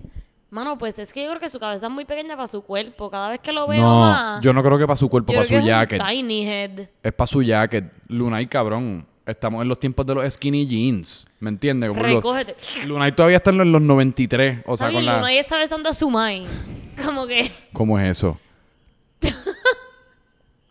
Mano, 0.50 0.78
pues 0.78 1.00
es 1.00 1.12
que 1.14 1.24
yo 1.24 1.30
creo 1.30 1.40
que 1.40 1.50
su 1.50 1.60
cabeza 1.60 1.88
es 1.88 1.92
muy 1.92 2.04
pequeña 2.06 2.36
para 2.36 2.48
su 2.48 2.62
cuerpo. 2.62 3.10
Cada 3.10 3.30
vez 3.30 3.40
que 3.40 3.52
lo 3.54 3.68
veo 3.68 3.82
No, 3.82 4.00
más, 4.02 4.42
yo 4.42 4.52
no 4.54 4.62
creo 4.64 4.78
que 4.78 4.86
para 4.86 4.96
su 4.98 5.10
cuerpo, 5.10 5.32
yo 5.32 5.40
para 5.40 5.48
creo 5.48 5.60
su 5.62 5.66
que 5.66 5.70
es 5.72 5.76
un 5.76 5.80
jacket. 5.82 6.02
tiny 6.06 6.46
head. 6.48 6.90
Es 7.04 7.14
para 7.14 7.28
su 7.28 7.42
jacket. 7.42 7.86
Lunay, 8.10 8.48
cabrón. 8.48 9.06
Estamos 9.28 9.62
en 9.62 9.68
los 9.68 9.80
tiempos 9.80 10.06
de 10.06 10.16
los 10.16 10.34
skinny 10.34 10.66
jeans. 10.66 11.28
¿Me 11.40 11.50
entiendes? 11.50 11.90
Como 11.90 12.02
los- 12.02 12.16
Recógete. 12.16 12.56
Lunay 12.88 13.12
todavía 13.12 13.38
está 13.38 13.50
en 13.52 13.58
los, 13.58 13.66
en 13.66 13.72
los 13.74 13.82
93. 13.82 14.60
O 14.66 14.78
sea, 14.78 14.88
bien, 14.88 15.00
con 15.02 15.06
la... 15.06 15.18
Lunay 15.18 15.38
está 15.38 15.58
besando 15.58 15.90
a 15.90 15.94
su 15.94 16.10
mai. 16.10 16.46
Como 17.06 17.28
que... 17.28 17.52
¿Cómo 17.74 18.00
es 18.00 18.10
eso? 18.18 18.40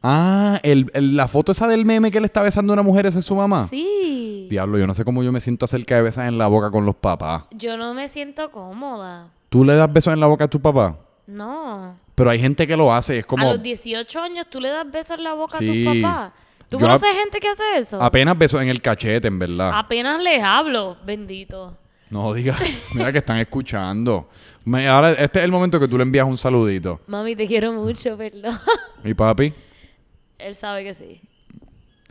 ah, 0.03 0.59
el, 0.63 0.91
el- 0.95 1.17
la 1.17 1.29
foto 1.29 1.53
esa 1.53 1.67
del 1.69 1.85
meme 1.85 2.11
que 2.11 2.21
le 2.21 2.27
está 2.27 2.43
besando 2.43 2.73
a 2.73 2.75
una 2.75 2.83
mujer, 2.83 3.07
¿esa 3.07 3.19
es 3.19 3.25
su 3.25 3.37
mamá? 3.37 3.67
Sí. 3.71 4.47
Diablo, 4.51 4.79
yo 4.79 4.87
no 4.87 4.95
sé 4.95 5.05
cómo 5.05 5.23
yo 5.23 5.33
me 5.33 5.41
siento 5.41 5.65
acerca 5.65 5.97
de 5.97 6.03
besar 6.03 6.27
en 6.29 6.39
la 6.39 6.47
boca 6.47 6.71
con 6.71 6.87
los 6.87 6.95
papás. 6.97 7.45
Yo 7.53 7.77
no 7.77 7.95
me 7.95 8.09
siento 8.09 8.51
cómoda. 8.51 9.29
¿Tú 9.49 9.65
le 9.65 9.75
das 9.75 9.93
besos 9.93 10.13
en 10.13 10.21
la 10.21 10.27
boca 10.27 10.45
a 10.45 10.49
tu 10.49 10.61
papá? 10.61 10.97
No. 11.27 11.97
Pero 12.15 12.31
hay 12.31 12.41
gente 12.41 12.67
que 12.67 12.77
lo 12.77 12.93
hace. 12.95 13.19
Es 13.19 13.27
como 13.27 13.47
A 13.49 13.53
los 13.55 13.63
18 13.63 14.21
años 14.21 14.47
tú 14.49 14.61
le 14.61 14.69
das 14.69 14.91
besos 14.91 15.19
en 15.19 15.25
la 15.25 15.35
boca 15.35 15.59
Sí. 15.59 15.87
a 15.87 15.93
tus 15.93 16.03
papás. 16.03 16.33
¿Tú 16.69 16.79
Yo 16.79 16.87
conoces 16.87 17.09
gente 17.15 17.39
que 17.39 17.49
hace 17.49 17.63
eso? 17.77 18.03
apenas 18.03 18.37
besos 18.37 18.61
en 18.61 18.69
el 18.69 18.83
cachete, 18.83 19.29
en 19.29 19.39
verdad. 19.39 19.71
Apenas 19.75 20.21
les 20.23 20.43
hablo, 20.43 20.97
bendito. 21.05 21.77
No 22.11 22.33
digas, 22.35 22.59
mira 22.95 23.13
que 23.13 23.19
están 23.19 23.39
escuchando. 23.39 24.29
Me- 24.65 24.89
ahora, 24.89 25.13
este 25.13 25.39
es 25.39 25.45
el 25.45 25.53
momento 25.53 25.79
que 25.79 25.87
tú 25.89 25.97
le 25.97 26.03
envías 26.03 26.27
un 26.27 26.37
saludito. 26.37 27.01
Mami, 27.07 27.37
te 27.37 27.47
quiero 27.47 27.73
mucho, 27.73 28.17
perdón. 28.17 28.59
¿Y 29.05 29.15
papi? 29.15 29.53
Él 30.39 30.55
sabe 30.57 30.83
que 30.85 30.93
sí. 30.95 31.21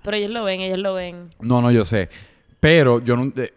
Pero 0.04 0.18
ellos 0.18 0.32
lo 0.32 0.44
ven, 0.44 0.62
ellos 0.62 0.80
lo 0.80 0.94
ven. 0.94 1.32
No, 1.40 1.62
no, 1.62 1.72
yo 1.72 1.84
sé. 1.86 2.10
Pero 2.60 3.00
yo 3.04 3.18
no. 3.18 3.32
eh, 3.36 3.54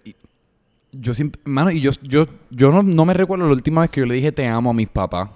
yo 0.93 1.15
siempre. 1.15 1.41
Mano, 1.45 1.71
y 1.71 1.81
yo, 1.81 1.91
yo, 2.03 2.27
yo 2.51 2.71
no, 2.73 2.83
no 2.83 3.05
me 3.05 3.15
recuerdo 3.15 3.47
la 3.47 3.53
última 3.53 3.83
vez 3.83 3.91
que 3.91 4.01
yo 4.01 4.07
le 4.07 4.15
dije 4.15 4.33
te 4.33 4.47
amo 4.47 4.71
a 4.71 4.75
mis 4.75 4.89
papás. 4.89 5.29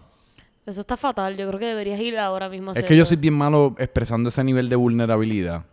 Eso 0.65 0.81
está 0.81 0.97
fatal. 0.97 1.37
Yo 1.37 1.47
creo 1.49 1.59
que 1.59 1.67
deberías 1.67 1.99
ir 2.01 2.19
ahora 2.19 2.49
mismo 2.49 2.71
a 2.71 2.75
Es 2.75 2.85
que 2.85 2.97
yo 2.97 3.05
soy 3.05 3.17
bien 3.17 3.35
malo 3.35 3.75
expresando 3.79 4.29
ese 4.29 4.45
nivel 4.45 4.69
de 4.69 4.77
vulnerabilidad. 4.77 5.65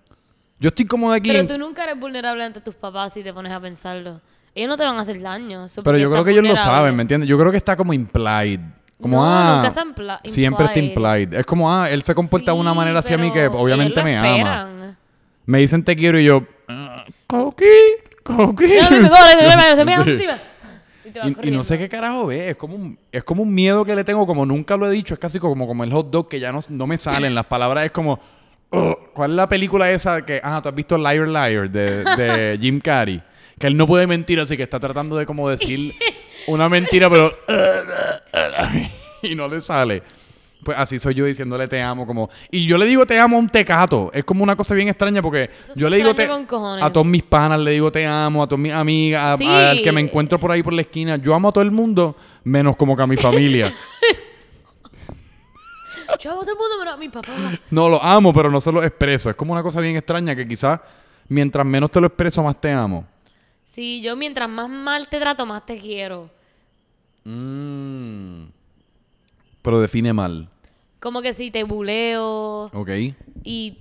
Yo 0.60 0.70
estoy 0.70 0.86
como 0.86 1.12
de 1.12 1.18
aquí. 1.18 1.30
Pero 1.30 1.42
en- 1.42 1.48
tú 1.48 1.58
nunca 1.58 1.84
eres 1.84 2.00
vulnerable 2.00 2.44
ante 2.44 2.60
tus 2.62 2.76
papás 2.76 3.14
si 3.14 3.24
te 3.24 3.34
pones 3.34 3.52
a 3.52 3.60
pensarlo. 3.60 4.20
Ellos 4.56 4.68
no 4.70 4.78
te 4.78 4.84
van 4.84 4.98
a 4.98 5.02
hacer 5.02 5.22
daño. 5.22 5.68
pero 5.84 5.98
yo 5.98 6.10
creo 6.12 6.24
que 6.26 6.32
ellos 6.32 6.44
lo 6.44 6.58
saben, 6.58 6.96
¿me 6.96 7.04
entiendes? 7.04 7.30
Yo 7.30 7.38
creo 7.38 7.52
que 7.52 7.58
está 7.58 7.76
como 7.78 7.94
implied. 7.94 8.60
Como, 9.00 9.18
No, 9.18 9.24
ah. 9.26 9.56
nunca 9.56 9.68
está 9.70 9.84
impla- 9.86 10.20
Siempre 10.26 10.66
está 10.66 10.80
implied. 10.80 11.20
implied. 11.22 11.40
Es 11.40 11.46
como, 11.46 11.72
ah, 11.72 11.90
él 11.90 12.02
se 12.04 12.14
comporta 12.14 12.52
de 12.52 12.58
una 12.60 12.74
manera 12.74 13.00
hacia 13.00 13.18
mí 13.18 13.32
que 13.32 13.48
obviamente 13.48 14.04
me 14.04 14.18
ama. 14.18 14.94
Me 15.46 15.60
dicen 15.60 15.84
te 15.84 15.96
quiero 15.96 16.20
y 16.20 16.26
yo. 16.26 16.44
"Ah, 16.68 17.06
Coqui, 17.28 17.66
Coqui. 18.24 18.66
Y 21.10 21.12
te 21.12 21.20
vas 21.20 21.30
Y, 21.44 21.48
y 21.48 21.52
no 21.52 21.64
sé 21.64 21.78
qué 21.78 21.90
carajo 21.90 22.28
ve. 22.28 22.50
Es 22.50 22.56
como, 22.56 22.76
un, 22.76 23.00
es 23.12 23.24
como 23.24 23.44
un 23.44 23.54
miedo 23.54 23.84
que 23.84 23.96
le 23.96 24.04
tengo, 24.04 24.26
como 24.26 24.46
nunca 24.46 24.78
lo 24.78 24.88
he 24.88 24.92
dicho. 24.92 25.14
Es 25.14 25.20
casi 25.20 25.40
como, 25.40 25.68
como 25.68 25.84
el 25.84 25.92
hot 25.92 26.10
dog 26.10 26.30
que 26.30 26.40
ya 26.40 26.52
no, 26.52 26.62
no 26.70 26.88
me 26.88 26.98
salen. 26.98 27.36
Las 27.36 27.46
palabras 27.46 27.86
es 27.86 27.92
como. 27.92 28.20
¿Cuál 29.14 29.32
es 29.32 29.36
la 29.36 29.50
película 29.50 29.92
esa 29.92 30.26
que. 30.26 30.40
Ah, 30.44 30.60
tú 30.62 30.70
has 30.70 30.76
visto 30.76 30.98
Liar 30.98 31.28
Liar 31.28 31.70
de, 31.70 32.04
de 32.04 32.58
Jim 32.62 32.80
Carrey? 32.80 33.22
Que 33.58 33.68
él 33.68 33.76
no 33.76 33.88
puede 33.88 34.08
mentir, 34.08 34.40
así 34.40 34.56
que 34.56 34.64
está 34.64 34.80
tratando 34.80 35.18
de 35.18 35.26
como 35.26 35.50
decir 35.50 35.96
una 36.48 36.70
mentira, 36.70 37.10
pero. 37.10 37.34
y 39.24 39.36
no 39.36 39.48
le 39.48 39.62
sale. 39.62 40.04
Pues 40.64 40.78
así 40.78 41.00
soy 41.00 41.14
yo 41.14 41.26
diciéndole 41.26 41.68
te 41.68 41.82
amo, 41.82 42.06
como. 42.06 42.30
Y 42.52 42.66
yo 42.66 42.78
le 42.78 42.86
digo 42.86 43.06
te 43.06 43.18
amo 43.18 43.38
a 43.38 43.40
un 43.40 43.48
tecato. 43.50 44.12
Es 44.14 44.26
como 44.26 44.44
una 44.44 44.56
cosa 44.58 44.76
bien 44.76 44.90
extraña 44.90 45.22
porque 45.22 45.44
Eso 45.64 45.74
yo 45.76 45.90
le 45.90 45.98
digo 45.98 46.14
te. 46.14 46.28
A 46.82 46.92
todos 46.92 47.08
mis 47.08 47.24
panas 47.24 47.60
le 47.60 47.72
digo 47.72 47.92
te 47.92 48.06
amo, 48.06 48.44
a 48.44 48.48
todas 48.48 48.62
mis 48.62 48.74
amigas, 48.74 49.38
Sí. 49.40 49.46
al 49.46 49.82
que 49.82 49.92
me 49.92 50.02
encuentro 50.02 50.38
por 50.40 50.52
ahí 50.52 50.62
por 50.62 50.74
la 50.74 50.82
esquina. 50.82 51.16
Yo 51.16 51.34
amo 51.34 51.48
a 51.50 51.52
todo 51.54 51.64
el 51.64 51.72
mundo, 51.72 52.16
menos 52.44 52.76
como 52.76 52.96
que 52.96 53.04
a 53.04 53.08
mi 53.08 53.16
familia. 53.18 53.74
Yo 56.20 56.32
amo 56.32 56.42
a 56.42 56.44
todo 56.44 56.54
el 56.54 56.58
mundo, 56.60 56.76
pero 56.80 56.92
a 56.92 56.98
mi 56.98 57.10
papá. 57.10 57.32
no, 57.70 57.88
lo 57.88 58.04
amo, 58.04 58.34
pero 58.34 58.50
no 58.52 58.60
se 58.60 58.72
lo 58.72 58.84
expreso. 58.84 59.30
Es 59.30 59.36
como 59.36 59.54
una 59.54 59.64
cosa 59.64 59.80
bien 59.80 59.96
extraña 59.96 60.36
que 60.36 60.48
quizás 60.48 60.80
mientras 61.28 61.66
menos 61.66 61.90
te 61.92 62.02
lo 62.02 62.08
expreso, 62.08 62.44
más 62.44 62.60
te 62.60 62.72
amo. 62.72 63.06
Sí, 63.64 64.02
yo 64.02 64.16
mientras 64.16 64.50
más 64.50 64.70
mal 64.70 65.08
te 65.08 65.20
trato, 65.20 65.46
más 65.46 65.66
te 65.66 65.78
quiero. 65.80 66.30
Mm. 67.24 68.46
Pero 69.62 69.80
define 69.80 70.14
mal. 70.14 70.50
Como 71.00 71.22
que 71.22 71.34
si 71.34 71.50
te 71.52 71.64
buleo 71.64 72.66
¿Ok? 72.74 72.90
y 73.44 73.78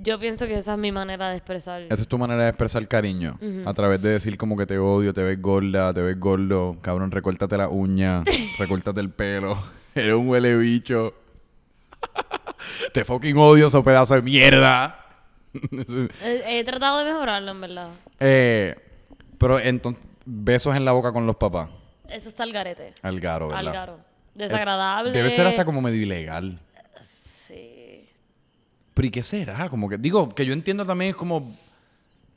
yo 0.00 0.20
pienso 0.20 0.46
que 0.46 0.56
esa 0.56 0.74
es 0.74 0.78
mi 0.78 0.92
manera 0.92 1.30
de 1.30 1.36
expresar. 1.36 1.82
Esa 1.82 1.94
es 2.02 2.06
tu 2.06 2.18
manera 2.18 2.44
de 2.44 2.48
expresar 2.50 2.86
cariño. 2.86 3.38
A 3.66 3.74
través 3.74 4.00
de 4.00 4.10
decir 4.10 4.38
como 4.38 4.56
que 4.56 4.66
te 4.66 4.78
odio, 4.78 5.12
te 5.12 5.22
ves 5.22 5.40
gorda, 5.40 5.92
te 5.92 6.00
ves 6.00 6.18
gordo. 6.18 6.76
Cabrón, 6.80 7.10
recórtate 7.10 7.56
la 7.56 7.68
uña, 7.68 8.22
recórtate 8.58 9.00
el 9.00 9.10
pelo. 9.10 9.58
Eres 9.94 10.14
un 10.14 10.28
huele 10.28 10.56
bicho. 10.56 11.14
te 12.92 13.04
fucking 13.04 13.36
odio, 13.36 13.66
ese 13.66 13.82
pedazo 13.82 14.14
de 14.14 14.22
mierda. 14.22 15.04
He, 16.22 16.60
he 16.60 16.64
tratado 16.64 16.98
de 16.98 17.04
mejorarlo, 17.06 17.50
en 17.50 17.60
verdad. 17.60 17.88
eh, 18.20 18.76
pero 19.38 19.58
entonces, 19.58 20.04
besos 20.24 20.76
en 20.76 20.84
la 20.84 20.92
boca 20.92 21.12
con 21.12 21.26
los 21.26 21.36
papás. 21.36 21.70
Eso 22.08 22.28
está 22.28 22.42
al 22.44 22.52
garete. 22.52 22.92
Al 23.02 23.18
garo, 23.20 23.48
¿verdad? 23.48 23.66
Al 23.66 23.72
garo. 23.72 24.07
Desagradable. 24.38 25.12
Debe 25.12 25.30
ser 25.30 25.46
hasta 25.46 25.64
como 25.64 25.80
medio 25.82 26.00
ilegal. 26.00 26.58
Sí. 27.46 28.04
Pero 28.94 29.06
¿y 29.08 29.10
qué 29.10 29.22
será? 29.22 29.68
Como 29.68 29.88
que, 29.88 29.98
digo, 29.98 30.28
que 30.28 30.46
yo 30.46 30.52
entiendo 30.52 30.84
también 30.84 31.10
es 31.10 31.16
como. 31.16 31.52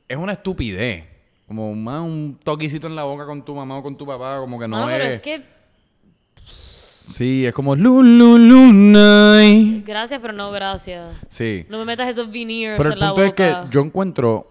Es 0.07 0.17
una 0.17 0.33
estupidez. 0.33 1.05
Como 1.47 1.73
más 1.75 2.01
un 2.01 2.39
toquecito 2.43 2.87
en 2.87 2.95
la 2.95 3.03
boca 3.03 3.25
con 3.25 3.43
tu 3.43 3.53
mamá 3.53 3.77
o 3.77 3.83
con 3.83 3.95
tu 3.97 4.05
papá, 4.05 4.39
como 4.39 4.57
que 4.59 4.67
no 4.67 4.77
No, 4.79 4.89
es. 4.89 4.95
pero 4.97 5.09
es 5.13 5.19
que 5.21 5.43
Sí, 7.09 7.45
es 7.45 7.51
como 7.53 7.75
Lulu 7.75 8.37
Lunay. 8.37 9.83
gracias, 9.85 10.21
pero 10.21 10.33
no 10.33 10.49
gracias. 10.51 11.13
Sí. 11.27 11.65
No 11.67 11.77
me 11.79 11.85
metas 11.85 12.07
esos 12.07 12.31
veneers 12.31 12.77
Pero 12.77 12.89
el 12.89 12.93
en 12.93 12.99
la 12.99 13.07
punto 13.09 13.23
es 13.25 13.33
que 13.33 13.53
yo 13.69 13.81
encuentro 13.81 14.47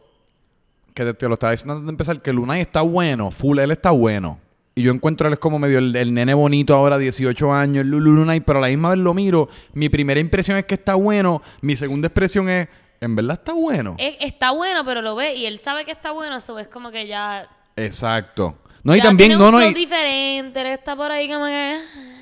que 0.93 1.05
te, 1.05 1.15
te 1.15 1.27
lo 1.29 1.35
estaba 1.35 1.53
diciendo 1.53 1.73
antes 1.73 1.87
de 1.87 1.91
empezar, 1.91 2.21
que 2.21 2.33
Lunay 2.33 2.61
está 2.61 2.83
bueno, 2.83 3.31
full, 3.31 3.59
él 3.61 3.71
está 3.71 3.91
bueno. 3.93 4.39
Y 4.81 4.85
yo 4.85 4.93
encuentro 4.93 5.27
él 5.27 5.35
es 5.35 5.39
como 5.39 5.59
medio 5.59 5.79
el, 5.79 5.95
el 5.95 6.15
nene 6.15 6.33
bonito 6.35 6.75
ahora, 6.75 6.97
18 6.99 7.53
años, 7.53 7.85
Lulu 7.87 8.13
Lunay, 8.13 8.41
pero 8.41 8.59
a 8.59 8.63
la 8.63 8.69
misma 8.69 8.89
vez 8.91 8.99
lo 8.99 9.13
miro. 9.15 9.49
Mi 9.75 9.89
primera 9.89 10.19
impresión 10.21 10.57
es 10.57 10.65
que 10.65 10.75
está 10.75 10.95
bueno, 10.95 11.43
mi 11.61 11.77
segunda 11.77 12.09
expresión 12.09 12.49
es, 12.49 12.69
en 13.01 13.15
verdad 13.15 13.35
está 13.35 13.53
bueno. 13.53 13.95
Es- 13.99 14.17
está 14.21 14.53
bueno, 14.53 14.85
pero 14.85 15.03
lo 15.03 15.15
ve 15.17 15.35
y 15.35 15.47
él 15.47 15.59
sabe 15.59 15.85
que 15.85 15.93
está 15.93 16.13
bueno, 16.13 16.37
eso 16.37 16.59
es 16.59 16.67
como 16.69 16.91
que 16.91 17.07
ya. 17.07 17.49
Exacto. 17.77 18.59
No, 18.83 18.95
y 18.95 18.99
ya 18.99 19.05
también, 19.05 19.29
tiene 19.31 19.39
no, 19.39 19.49
un 19.49 19.53
no, 19.53 19.59
flow 19.59 19.71
y, 19.71 19.75
diferente, 19.75 20.61
él 20.63 20.67
está 20.69 20.97
por 20.97 21.11
ahí 21.11 21.29
como 21.31 21.45
que. 21.45 21.79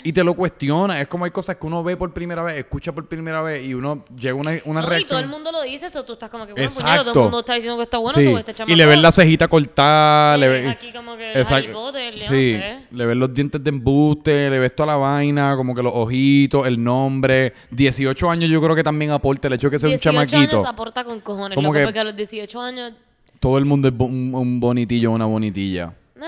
Y 0.09 0.13
te 0.13 0.25
lo 0.25 0.33
cuestiona. 0.35 1.01
Es 1.03 1.07
como 1.09 1.27
hay 1.27 1.31
cosas 1.31 1.57
que 1.57 1.67
uno 1.67 1.83
ve 1.85 1.97
por 1.97 2.13
primera 2.15 2.43
vez, 2.43 2.57
escucha 2.57 2.93
por 2.93 3.07
primera 3.07 3.43
vez 3.43 3.63
y 3.67 3.75
uno 3.75 4.05
llega 4.19 4.35
una, 4.35 4.53
una 4.65 4.81
No, 4.81 4.87
y 4.87 4.91
reacción. 4.91 5.09
todo 5.09 5.19
el 5.21 5.27
mundo 5.29 5.53
lo 5.53 5.63
dice, 5.63 5.87
eso 5.87 6.03
tú 6.05 6.15
estás 6.15 6.31
como 6.31 6.47
que, 6.47 6.53
bueno, 6.53 6.65
Exacto. 6.67 6.87
puñeta, 6.91 7.13
todo 7.13 7.23
el 7.25 7.25
mundo 7.27 7.41
está 7.41 7.55
diciendo 7.55 7.77
que 7.77 7.83
está 7.83 7.99
bueno, 7.99 8.19
Sí, 8.19 8.27
este 8.39 8.55
chamaco. 8.55 8.73
Y 8.73 8.77
le 8.77 8.87
ves 8.87 8.99
la 8.99 9.13
cejita 9.13 9.49
cortada, 9.49 10.37
le 10.39 10.49
ves... 10.49 10.71
aquí 10.71 10.93
como 10.93 11.17
que 11.17 11.33
el 11.33 11.39
no 11.39 11.45
Sí, 12.25 12.27
sé. 12.27 12.79
le 12.91 13.07
ves 13.07 13.17
los 13.17 13.35
dientes 13.35 13.63
de 13.63 13.69
embuste, 13.69 14.49
le 14.49 14.59
ves 14.59 14.75
toda 14.75 14.87
la 14.87 14.97
vaina, 14.97 15.55
como 15.57 15.75
que 15.75 15.83
los 15.83 15.93
ojitos, 15.95 16.67
el 16.67 16.83
nombre. 16.83 17.53
18 17.71 18.31
años 18.31 18.49
yo 18.49 18.63
creo 18.63 18.75
que 18.75 18.83
también 18.83 19.11
aporta 19.11 19.49
el 19.49 19.55
hecho 19.55 19.67
de 19.69 19.73
que 19.73 19.79
sea 19.79 19.89
un 19.89 19.97
18 19.97 20.11
chamaquito. 20.11 20.57
años 20.59 20.69
aporta 20.69 21.05
con 21.05 21.21
cojones, 21.21 21.55
Como 21.55 21.69
loco, 21.69 21.79
que- 21.81 21.85
porque 21.85 21.99
a 21.99 22.05
los 22.05 22.17
18 22.17 22.61
años. 22.63 22.93
Todo 23.41 23.59
el 23.59 23.67
mundo 23.67 23.89
es 23.89 23.95
bo- 23.97 24.07
un, 24.07 24.35
un 24.35 24.59
bonitillo, 24.59 25.11
una 25.11 25.27
bonitilla. 25.27 25.93
eh, 26.17 26.21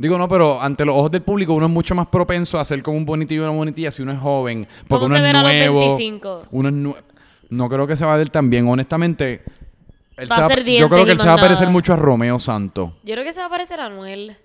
Digo, 0.00 0.16
no, 0.16 0.26
pero 0.28 0.62
ante 0.62 0.86
los 0.86 0.96
ojos 0.96 1.10
del 1.10 1.20
público 1.20 1.52
uno 1.52 1.66
es 1.66 1.72
mucho 1.72 1.94
más 1.94 2.06
propenso 2.06 2.58
a 2.58 2.64
ser 2.64 2.82
como 2.82 2.96
un 2.96 3.04
bonitillo 3.04 3.42
y 3.42 3.44
una 3.44 3.54
bonitilla 3.54 3.90
si 3.90 4.00
uno 4.00 4.12
es 4.12 4.18
joven. 4.18 4.66
Porque 4.88 4.88
¿Cómo 4.88 5.04
uno 5.06 5.14
se 5.16 5.18
es 5.18 5.22
verá 5.22 5.40
a 5.40 5.42
los 5.42 5.52
nuevo. 5.52 5.80
25? 5.96 6.46
Uno 6.52 6.68
es 6.70 6.74
nue- 6.74 6.96
No 7.50 7.68
creo 7.68 7.86
que 7.86 7.96
se 7.96 8.06
va 8.06 8.14
a 8.14 8.16
ver 8.16 8.30
tan 8.30 8.48
bien, 8.48 8.66
honestamente. 8.66 9.42
él 10.16 10.30
Va 10.30 10.36
se 10.36 10.40
a 10.40 10.44
va- 10.48 10.54
ser 10.54 10.64
yo 10.64 10.88
creo 10.88 11.04
que 11.04 11.12
él 11.12 11.18
se 11.18 11.26
va 11.26 11.34
a 11.34 11.36
parecer 11.36 11.68
mucho 11.68 11.92
a 11.92 11.96
Romeo 11.96 12.38
Santo. 12.38 12.94
Yo 13.02 13.12
creo 13.14 13.24
que 13.24 13.32
se 13.34 13.40
va 13.40 13.46
a 13.46 13.50
parecer 13.50 13.78
a 13.80 13.86
Anuel. 13.86 14.36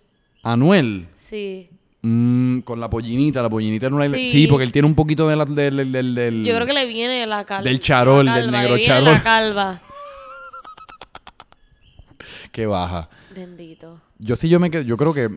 Anuel. 0.44 1.08
Sí. 1.16 1.70
Mm, 2.02 2.60
con 2.60 2.80
la 2.82 2.90
pollinita, 2.90 3.42
la 3.42 3.50
pollinita 3.50 3.90
no 3.90 3.98
la- 3.98 4.10
Sí. 4.10 4.30
Sí, 4.30 4.48
porque 4.48 4.66
él 4.66 4.74
tiene 4.74 4.88
un 4.90 4.96
poquito 4.96 5.28
de 5.30 5.36
la- 5.38 5.46
del, 5.46 5.78
del, 5.78 5.92
del- 5.92 6.16
del- 6.16 6.44
Yo 6.46 6.54
creo 6.56 6.68
que 6.68 6.74
le 6.74 6.86
viene 6.86 7.26
la 7.28 7.46
calva. 7.46 7.64
Del 7.64 7.80
charol, 7.80 8.26
del 8.26 8.52
negro 8.52 8.76
le 8.76 8.82
viene 8.82 8.86
charol. 8.86 9.14
La 9.14 9.24
calva. 9.24 9.80
que 12.52 12.66
baja. 12.66 13.10
Bendito. 13.34 14.00
Yo 14.20 14.36
sí, 14.36 14.50
yo 14.50 14.60
me 14.60 14.70
quedo, 14.72 14.84
yo 14.84 14.98
creo 14.98 15.14
que 15.14 15.30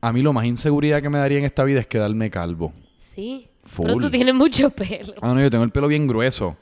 a 0.00 0.12
mí 0.12 0.22
lo 0.22 0.32
más 0.32 0.44
inseguridad 0.46 1.02
que 1.02 1.08
me 1.08 1.18
daría 1.18 1.38
en 1.38 1.44
esta 1.44 1.64
vida 1.64 1.80
es 1.80 1.86
quedarme 1.86 2.30
calvo. 2.30 2.72
Sí. 2.98 3.48
Full. 3.64 3.86
Pero 3.86 3.98
tú 4.00 4.10
tienes 4.10 4.34
mucho 4.34 4.70
pelo. 4.70 5.14
Ah, 5.20 5.34
no, 5.34 5.40
yo 5.40 5.50
tengo 5.50 5.64
el 5.64 5.70
pelo 5.70 5.88
bien 5.88 6.06
grueso. 6.06 6.56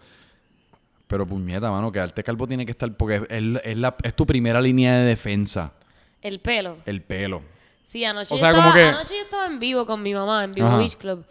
Pero 1.07 1.25
puñeta, 1.27 1.71
mano, 1.71 1.93
quedarte 1.93 2.25
calvo 2.25 2.49
tiene 2.49 2.65
que 2.67 2.73
estar 2.73 2.93
porque 2.97 3.23
es, 3.31 3.61
es 3.65 3.77
la- 3.79 3.95
es 4.03 4.15
tu 4.17 4.27
primera 4.27 4.61
línea 4.61 4.99
de 4.99 5.05
defensa, 5.05 5.73
El 6.21 6.41
pelo. 6.41 6.79
el 6.85 7.01
pelo. 7.03 7.43
Sí, 7.85 8.05
anoche, 8.05 8.35
O 8.35 8.37
yo 8.37 8.41
sea, 8.41 8.51
estaba, 8.51 8.65
como 8.65 8.75
que- 8.75 8.83
anoche 8.89 9.15
yo 9.17 9.23
estaba 9.23 9.47
en 9.47 9.61
vivo 9.61 9.87
con 9.87 10.03
mi 10.03 10.13
mamá, 10.15 10.43
en 10.43 10.53
Vivo 10.53 10.67
Ajá. 10.67 10.79
Beach 10.79 10.97
Club. 10.97 11.25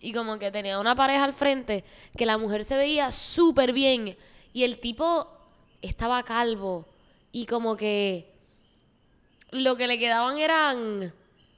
Y 0.00 0.12
como 0.12 0.38
que 0.38 0.52
tenía 0.52 0.78
una 0.78 0.94
pareja 0.94 1.24
al 1.24 1.32
frente 1.32 1.82
que 2.16 2.24
la 2.24 2.38
mujer 2.38 2.62
se 2.62 2.76
veía 2.76 3.10
súper 3.10 3.72
bien. 3.72 4.16
Y 4.52 4.62
el 4.62 4.78
tipo 4.78 5.26
estaba 5.82 6.22
calvo. 6.22 6.86
Y 7.32 7.46
como 7.46 7.76
que 7.76 8.30
lo 9.50 9.76
que 9.76 9.88
le 9.88 9.98
quedaban 9.98 10.38
eran 10.38 11.12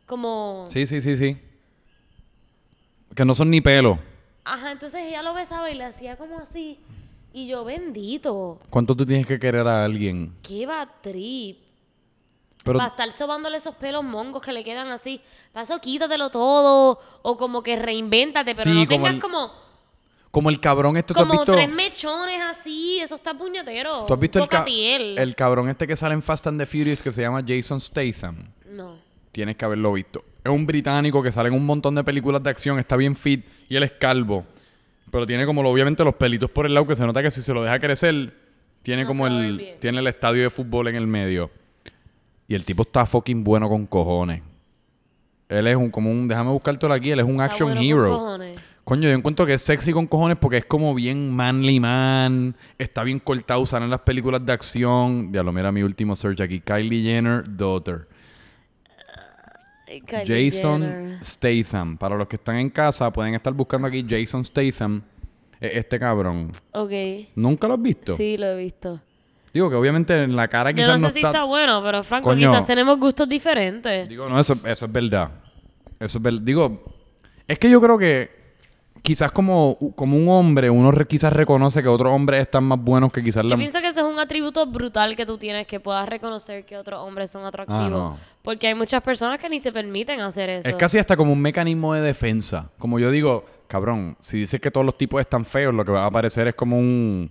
como... 0.08 0.66
Sí, 0.70 0.86
sí, 0.88 1.00
sí, 1.00 1.16
sí. 1.16 1.36
Que 3.14 3.24
no 3.24 3.34
son 3.34 3.50
ni 3.50 3.60
pelo. 3.60 3.98
Ajá, 4.44 4.72
entonces 4.72 5.02
ella 5.06 5.22
lo 5.22 5.34
besaba 5.34 5.70
y 5.70 5.74
le 5.74 5.84
hacía 5.84 6.16
como 6.16 6.38
así. 6.38 6.80
Y 7.32 7.46
yo, 7.46 7.64
bendito, 7.64 8.58
¿Cuánto 8.70 8.96
tú 8.96 9.04
tienes 9.04 9.26
que 9.26 9.38
querer 9.38 9.66
a 9.68 9.84
alguien? 9.84 10.34
qué 10.42 10.66
va 10.66 10.88
trip. 11.02 11.58
Pero 12.64 12.78
Para 12.78 12.90
estar 12.90 13.12
sobándole 13.16 13.58
esos 13.58 13.74
pelos 13.76 14.02
mongos 14.04 14.42
que 14.42 14.52
le 14.52 14.64
quedan 14.64 14.88
así. 14.88 15.20
Paso, 15.52 15.78
quítatelo 15.80 16.30
todo. 16.30 16.98
O 17.22 17.36
como 17.36 17.62
que 17.62 17.76
reinvéntate, 17.76 18.54
pero 18.54 18.64
Sí, 18.70 18.70
no 18.80 18.86
como 18.86 18.88
tengas 18.88 19.14
el- 19.14 19.20
como, 19.20 19.52
como 20.30 20.50
el 20.50 20.60
cabrón 20.60 20.96
este, 20.96 21.14
¿tú 21.14 21.20
has 21.20 21.26
como 21.26 21.40
visto? 21.40 21.52
tres 21.52 21.68
mechones 21.70 22.40
así. 22.42 22.98
Eso 23.00 23.14
está 23.14 23.32
puñetero. 23.34 24.04
¿Tú 24.06 24.14
has 24.14 24.20
visto 24.20 24.38
el, 24.42 24.48
ca- 24.48 24.64
el 24.66 25.34
cabrón 25.34 25.68
este 25.68 25.86
que 25.86 25.96
sale 25.96 26.14
en 26.14 26.22
Fast 26.22 26.46
and 26.46 26.58
the 26.60 26.66
Furious 26.66 27.02
que 27.02 27.12
se 27.12 27.22
llama 27.22 27.42
Jason 27.46 27.80
Statham? 27.80 28.36
No. 28.66 28.96
Tienes 29.32 29.56
que 29.56 29.64
haberlo 29.64 29.92
visto. 29.92 30.24
Es 30.44 30.50
un 30.50 30.66
británico 30.66 31.22
que 31.22 31.30
sale 31.32 31.48
en 31.48 31.54
un 31.54 31.66
montón 31.66 31.94
de 31.94 32.04
películas 32.04 32.42
de 32.42 32.50
acción, 32.50 32.78
está 32.78 32.96
bien 32.96 33.14
fit 33.16 33.44
y 33.68 33.76
él 33.76 33.82
es 33.82 33.92
calvo. 33.92 34.44
Pero 35.10 35.26
tiene 35.26 35.46
como 35.46 35.62
lo- 35.62 35.70
obviamente 35.70 36.04
los 36.04 36.14
pelitos 36.14 36.50
por 36.50 36.66
el 36.66 36.74
lado 36.74 36.86
que 36.86 36.96
se 36.96 37.04
nota 37.06 37.22
que 37.22 37.30
si 37.30 37.42
se 37.42 37.52
lo 37.54 37.62
deja 37.62 37.78
crecer, 37.78 38.34
tiene 38.82 39.02
No 39.02 39.08
como 39.08 39.26
el 39.26 39.76
tiene 39.80 39.98
el 40.00 40.06
estadio 40.06 40.42
de 40.42 40.50
fútbol 40.50 40.88
en 40.88 40.96
el 40.96 41.06
medio. 41.06 41.50
Y 42.46 42.54
el 42.54 42.64
tipo 42.64 42.82
está 42.82 43.04
fucking 43.06 43.44
bueno 43.44 43.68
con 43.68 43.86
cojones. 43.86 44.42
Él 45.48 45.66
es 45.66 45.76
un 45.76 45.90
como 45.90 46.10
un 46.10 46.28
déjame 46.28 46.50
buscártelo 46.50 46.92
aquí, 46.94 47.10
él 47.10 47.20
es 47.20 47.24
un 47.24 47.32
Está 47.40 47.44
action 47.44 47.68
bueno 47.70 47.80
hero. 47.82 48.38
Coño, 48.84 49.02
yo 49.02 49.10
encuentro 49.14 49.44
que 49.44 49.54
es 49.54 49.62
sexy 49.62 49.92
con 49.92 50.06
cojones 50.06 50.38
porque 50.38 50.58
es 50.58 50.64
como 50.64 50.94
bien 50.94 51.30
manly 51.30 51.78
man, 51.78 52.56
está 52.78 53.02
bien 53.02 53.18
cortado, 53.18 53.66
sale 53.66 53.84
en 53.84 53.90
las 53.90 54.00
películas 54.00 54.44
de 54.46 54.52
acción. 54.52 55.30
Diablo, 55.30 55.52
mira 55.52 55.70
mi 55.72 55.82
último 55.82 56.16
search 56.16 56.40
aquí. 56.40 56.60
Kylie 56.60 57.02
Jenner, 57.02 57.44
daughter. 57.46 58.08
Kylie 60.06 60.50
Jason 60.50 60.82
Jenner. 60.82 61.24
Statham. 61.24 61.96
Para 61.96 62.16
los 62.16 62.26
que 62.28 62.36
están 62.36 62.56
en 62.56 62.70
casa, 62.70 63.12
pueden 63.12 63.34
estar 63.34 63.52
buscando 63.52 63.88
aquí 63.88 64.04
Jason 64.08 64.44
Statham. 64.44 65.02
Este 65.60 65.98
cabrón. 65.98 66.52
Ok. 66.72 66.92
¿Nunca 67.34 67.66
lo 67.66 67.74
has 67.74 67.82
visto? 67.82 68.16
Sí, 68.16 68.36
lo 68.36 68.46
he 68.46 68.56
visto. 68.56 69.00
Digo 69.52 69.68
que 69.70 69.76
obviamente 69.76 70.22
en 70.22 70.36
la 70.36 70.46
cara 70.46 70.70
Yo 70.70 70.76
quizás 70.76 71.00
no 71.00 71.08
sé 71.08 71.14
si 71.14 71.18
está... 71.20 71.30
está 71.30 71.44
bueno, 71.44 71.82
pero 71.82 72.04
Franco, 72.04 72.28
Coño. 72.28 72.52
quizás 72.52 72.66
tenemos 72.66 72.98
gustos 72.98 73.28
diferentes. 73.28 74.08
Digo, 74.08 74.28
no, 74.28 74.38
eso, 74.38 74.54
eso 74.64 74.84
es 74.86 74.92
verdad. 74.92 75.30
Eso 75.98 76.18
es 76.18 76.22
verdad. 76.22 76.40
Digo, 76.42 76.84
es 77.46 77.58
que 77.58 77.68
yo 77.68 77.80
creo 77.80 77.98
que 77.98 78.37
quizás 79.02 79.32
como, 79.32 79.76
como 79.94 80.16
un 80.16 80.28
hombre, 80.28 80.70
uno 80.70 80.90
re- 80.90 81.06
quizás 81.06 81.32
reconoce 81.32 81.82
que 81.82 81.88
otros 81.88 82.12
hombres 82.12 82.42
están 82.42 82.64
más 82.64 82.78
buenos 82.80 83.12
que 83.12 83.22
quizás 83.22 83.44
la... 83.44 83.50
Yo 83.50 83.56
pienso 83.56 83.80
que 83.80 83.88
eso 83.88 84.00
es 84.00 84.06
un 84.06 84.18
atributo 84.18 84.66
brutal 84.66 85.16
que 85.16 85.24
tú 85.26 85.38
tienes, 85.38 85.66
que 85.66 85.80
puedas 85.80 86.08
reconocer 86.08 86.64
que 86.64 86.76
otros 86.76 87.00
hombres 87.00 87.30
son 87.30 87.44
atractivos. 87.44 87.82
Ah, 87.82 87.88
no. 87.88 88.18
Porque 88.42 88.68
hay 88.68 88.74
muchas 88.74 89.02
personas 89.02 89.38
que 89.38 89.48
ni 89.48 89.58
se 89.58 89.72
permiten 89.72 90.20
hacer 90.20 90.50
eso. 90.50 90.68
Es 90.68 90.74
casi 90.74 90.98
hasta 90.98 91.16
como 91.16 91.32
un 91.32 91.40
mecanismo 91.40 91.94
de 91.94 92.00
defensa. 92.00 92.70
Como 92.78 92.98
yo 92.98 93.10
digo, 93.10 93.44
cabrón, 93.66 94.16
si 94.20 94.38
dices 94.38 94.60
que 94.60 94.70
todos 94.70 94.86
los 94.86 94.96
tipos 94.96 95.20
están 95.20 95.44
feos, 95.44 95.74
lo 95.74 95.84
que 95.84 95.92
va 95.92 96.04
a 96.04 96.06
aparecer 96.06 96.48
es 96.48 96.54
como 96.54 96.78
un... 96.78 97.30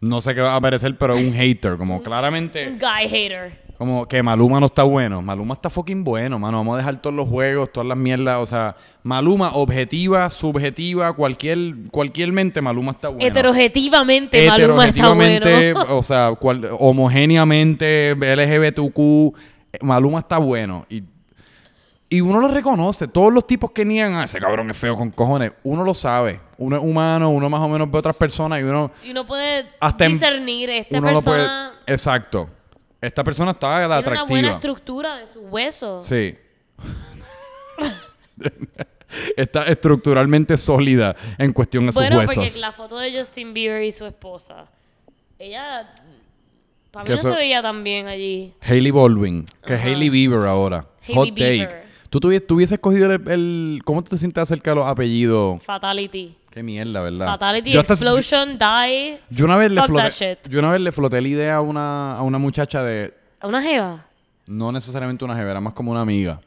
No 0.00 0.20
sé 0.20 0.34
qué 0.34 0.40
va 0.40 0.52
a 0.52 0.56
aparecer, 0.56 0.96
pero 0.96 1.16
un 1.16 1.32
hater. 1.32 1.76
Como 1.76 2.02
claramente... 2.02 2.68
Un 2.68 2.78
guy 2.78 3.08
hater. 3.08 3.67
Como 3.78 4.06
que 4.08 4.20
Maluma 4.24 4.58
no 4.58 4.66
está 4.66 4.82
bueno. 4.82 5.22
Maluma 5.22 5.54
está 5.54 5.70
fucking 5.70 6.02
bueno, 6.02 6.36
mano. 6.36 6.58
Vamos 6.58 6.74
a 6.74 6.78
dejar 6.78 7.00
todos 7.00 7.14
los 7.14 7.28
juegos, 7.28 7.72
todas 7.72 7.86
las 7.86 7.96
mierdas. 7.96 8.38
O 8.40 8.44
sea, 8.46 8.74
Maluma, 9.04 9.50
objetiva, 9.54 10.28
subjetiva, 10.30 11.12
cualquier, 11.12 11.74
cualquier 11.92 12.32
mente, 12.32 12.60
Maluma 12.60 12.90
está 12.90 13.06
bueno. 13.08 13.24
Heterojetivamente, 13.24 14.48
Maluma 14.48 14.86
está 14.86 15.14
bueno. 15.14 15.46
o 15.96 16.02
sea, 16.02 16.34
cual- 16.34 16.68
homogéneamente, 16.76 18.16
LGBTQ, 18.16 19.34
Maluma 19.82 20.18
está 20.20 20.38
bueno. 20.38 20.84
Y, 20.90 21.04
y 22.10 22.20
uno 22.20 22.40
lo 22.40 22.48
reconoce. 22.48 23.06
Todos 23.06 23.32
los 23.32 23.46
tipos 23.46 23.70
que 23.70 23.84
niegan, 23.84 24.14
ah, 24.14 24.24
ese 24.24 24.40
cabrón 24.40 24.70
es 24.70 24.76
feo 24.76 24.96
con 24.96 25.10
cojones. 25.12 25.52
Uno 25.62 25.84
lo 25.84 25.94
sabe. 25.94 26.40
Uno 26.56 26.76
es 26.76 26.82
humano, 26.82 27.30
uno 27.30 27.48
más 27.48 27.60
o 27.60 27.68
menos 27.68 27.88
ve 27.88 27.96
a 27.98 28.00
otras 28.00 28.16
personas 28.16 28.58
y 28.60 28.64
uno... 28.64 28.90
y 29.04 29.12
uno 29.12 29.24
puede 29.24 29.66
Hasta 29.78 30.06
en- 30.06 30.12
discernir, 30.14 30.68
esta 30.70 30.98
uno 30.98 31.12
lo 31.12 31.22
puede... 31.22 31.38
persona 31.38 31.72
Exacto. 31.86 32.50
Esta 33.00 33.22
persona 33.22 33.52
está 33.52 33.68
tiene 33.74 33.86
una 33.86 33.96
atractiva. 33.98 34.26
buena 34.26 34.50
estructura 34.50 35.16
de 35.16 35.26
sus 35.28 35.42
huesos. 35.50 36.04
Sí. 36.06 36.34
Está 39.36 39.64
estructuralmente 39.64 40.56
sólida 40.56 41.16
en 41.38 41.52
cuestión 41.52 41.86
de 41.86 41.92
sus 41.92 42.00
bueno, 42.02 42.18
huesos. 42.18 42.34
porque 42.36 42.60
la 42.60 42.72
foto 42.72 42.98
de 42.98 43.16
Justin 43.16 43.54
Bieber 43.54 43.82
y 43.82 43.92
su 43.92 44.04
esposa, 44.06 44.66
ella... 45.38 45.94
Para 46.90 47.04
mí 47.04 47.10
no 47.10 47.14
eso- 47.16 47.30
se 47.30 47.36
veía 47.36 47.62
tan 47.62 47.84
bien 47.84 48.06
allí. 48.06 48.54
Hailey 48.60 48.90
Baldwin, 48.90 49.44
que 49.64 49.74
es 49.74 49.80
Ajá. 49.80 49.88
Hailey 49.88 50.10
Bieber 50.10 50.46
ahora. 50.48 50.86
Hailey 51.02 51.14
Hot 51.16 51.28
take. 51.30 51.50
Bieber. 51.52 51.88
¿Tú 52.10 52.20
tuvi- 52.20 52.44
tú 52.46 52.54
hubieses 52.56 52.78
cogido 52.78 53.12
el, 53.12 53.28
el- 53.30 53.80
¿Cómo 53.84 54.02
te 54.02 54.16
sientes 54.16 54.42
acerca 54.42 54.70
de 54.70 54.76
los 54.76 54.86
apellidos? 54.86 55.62
Fatality. 55.62 56.34
Qué 56.58 56.62
mierda, 56.64 57.00
¿verdad? 57.00 57.26
Fatality, 57.26 57.70
Yo 57.70 57.80
hasta- 57.80 57.92
Explosion, 57.92 58.58
Die. 58.58 59.20
Yo, 59.30 59.44
una 59.44 59.56
vez 59.56 59.70
le 59.70 59.80
Fuck 59.80 59.94
that 59.94 60.10
floté, 60.10 60.10
shit. 60.10 60.48
yo 60.50 60.58
una 60.58 60.72
vez 60.72 60.80
le 60.80 60.90
floté 60.90 61.20
la 61.20 61.28
idea 61.28 61.56
a 61.56 61.60
una, 61.60 62.16
a 62.16 62.22
una 62.22 62.38
muchacha 62.38 62.82
de, 62.82 63.14
¿A 63.38 63.46
una 63.46 63.62
jeva? 63.62 64.04
no 64.46 64.72
necesariamente 64.72 65.24
una 65.24 65.36
jeva, 65.36 65.52
era 65.52 65.60
más 65.60 65.72
como 65.72 65.92
una 65.92 66.00
amiga. 66.00 66.40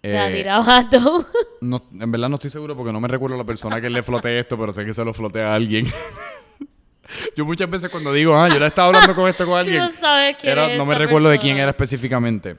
Te 0.00 0.16
ha 0.18 0.30
Eh, 0.30 0.36
tirado 0.36 0.62
a 0.70 0.82
no, 1.60 1.82
en 2.00 2.10
verdad 2.10 2.30
no 2.30 2.36
estoy 2.36 2.48
seguro 2.48 2.74
porque 2.74 2.90
no 2.90 3.00
me 3.02 3.08
recuerdo 3.08 3.36
la 3.36 3.44
persona 3.44 3.80
que 3.82 3.90
le 3.90 4.02
floté 4.02 4.38
esto, 4.38 4.56
pero 4.58 4.72
sé 4.72 4.82
que 4.86 4.94
se 4.94 5.04
lo 5.04 5.12
floté 5.12 5.42
a 5.42 5.54
alguien. 5.54 5.86
yo 7.36 7.44
muchas 7.44 7.68
veces 7.68 7.90
cuando 7.90 8.12
digo, 8.14 8.34
ah, 8.36 8.48
yo 8.48 8.58
le 8.58 8.66
estaba 8.66 8.88
hablando 8.88 9.14
con 9.14 9.28
esto 9.28 9.44
con 9.46 9.58
alguien, 9.58 9.80
no 9.80 9.90
sabes 9.90 10.36
quién 10.40 10.52
era- 10.52 10.72
es 10.72 10.78
no 10.78 10.86
me 10.86 10.94
esta 10.94 11.04
recuerdo 11.04 11.28
de 11.28 11.34
persona. 11.36 11.42
quién 11.52 11.58
era 11.58 11.70
específicamente. 11.70 12.56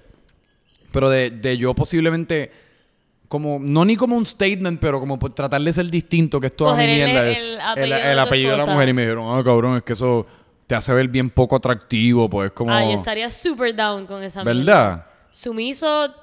Pero 0.91 1.09
de, 1.09 1.31
de 1.31 1.57
yo 1.57 1.73
posiblemente, 1.73 2.51
como, 3.35 3.59
no 3.61 3.83
ni 3.83 3.95
como 3.95 4.15
un 4.15 4.25
statement, 4.25 4.79
pero 4.79 4.99
como 4.99 5.19
por 5.19 5.33
tratar 5.33 5.61
de 5.61 5.73
ser 5.73 5.89
distinto, 5.89 6.39
que 6.39 6.47
es 6.47 6.55
toda 6.55 6.75
mi 6.77 6.85
mierda. 6.85 7.27
el 7.27 7.59
apellido 7.59 7.97
de 7.97 8.03
tu 8.03 8.09
el 8.09 8.19
apellido 8.19 8.51
de 8.51 8.57
la 8.57 8.65
mujer 8.65 8.89
y 8.89 8.93
me 8.93 9.01
dijeron, 9.01 9.37
ah, 9.37 9.43
cabrón, 9.43 9.77
es 9.77 9.83
que 9.83 9.93
eso 9.93 10.25
te 10.67 10.75
hace 10.75 10.93
ver 10.93 11.07
bien 11.09 11.29
poco 11.29 11.55
atractivo, 11.57 12.29
pues 12.29 12.47
es 12.47 12.53
como... 12.53 12.71
Ah, 12.71 12.83
yo 12.85 12.91
estaría 12.91 13.29
super 13.29 13.75
down 13.75 14.05
con 14.05 14.23
esa 14.23 14.43
mierda. 14.43 14.59
¿Verdad? 14.59 15.05
Sumiso. 15.31 16.13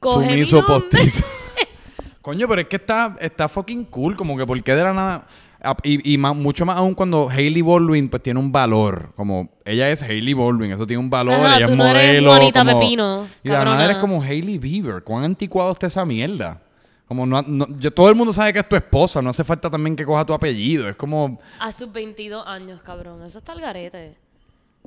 Coge 0.00 0.26
mi 0.26 0.32
Sumiso 0.32 0.66
postizo. 0.66 1.24
Coño, 2.22 2.48
pero 2.48 2.60
es 2.62 2.68
que 2.68 2.76
está, 2.76 3.16
está 3.20 3.48
fucking 3.48 3.84
cool. 3.84 4.16
Como 4.16 4.36
que 4.36 4.44
porque 4.44 4.74
de 4.74 4.82
la 4.82 4.92
nada. 4.92 5.26
Y, 5.84 6.14
y 6.14 6.18
más- 6.18 6.34
mucho 6.34 6.66
más 6.66 6.76
aún 6.76 6.94
cuando 6.94 7.28
Hailey 7.30 7.62
Baldwin 7.62 8.08
pues 8.08 8.22
tiene 8.22 8.40
un 8.40 8.50
valor. 8.50 9.12
Como 9.14 9.48
ella 9.64 9.90
es 9.90 10.02
Hailey 10.02 10.34
Baldwin, 10.34 10.72
eso 10.72 10.86
tiene 10.86 11.00
un 11.00 11.08
valor. 11.10 11.34
Ajá, 11.34 11.56
ella 11.58 11.66
tú 11.66 11.72
es 11.72 11.78
no 11.78 11.86
eres 11.86 12.22
modelo. 12.22 12.52
Como- 12.52 12.80
Pepino, 12.80 13.28
Y 13.44 13.48
la 13.48 13.54
cabrona. 13.56 13.84
eres 13.84 13.96
como 13.98 14.22
Hailey 14.22 14.58
Bieber. 14.58 15.02
¿Cuán 15.04 15.22
anticuado 15.24 15.70
está 15.70 15.86
esa 15.86 16.04
mierda? 16.04 16.60
Como 17.06 17.26
no, 17.26 17.42
no- 17.42 17.68
yo- 17.78 17.90
todo 17.92 18.08
el 18.08 18.14
mundo 18.16 18.32
sabe 18.32 18.52
que 18.52 18.58
es 18.58 18.68
tu 18.68 18.74
esposa. 18.74 19.22
No 19.22 19.30
hace 19.30 19.44
falta 19.44 19.70
también 19.70 19.94
que 19.94 20.04
coja 20.04 20.24
tu 20.24 20.32
apellido. 20.34 20.88
Es 20.88 20.96
como. 20.96 21.38
A 21.60 21.70
sus 21.70 21.92
22 21.92 22.44
años, 22.46 22.80
cabrón. 22.82 23.22
Eso 23.22 23.38
está 23.38 23.52
al 23.52 23.60
garete. 23.60 24.16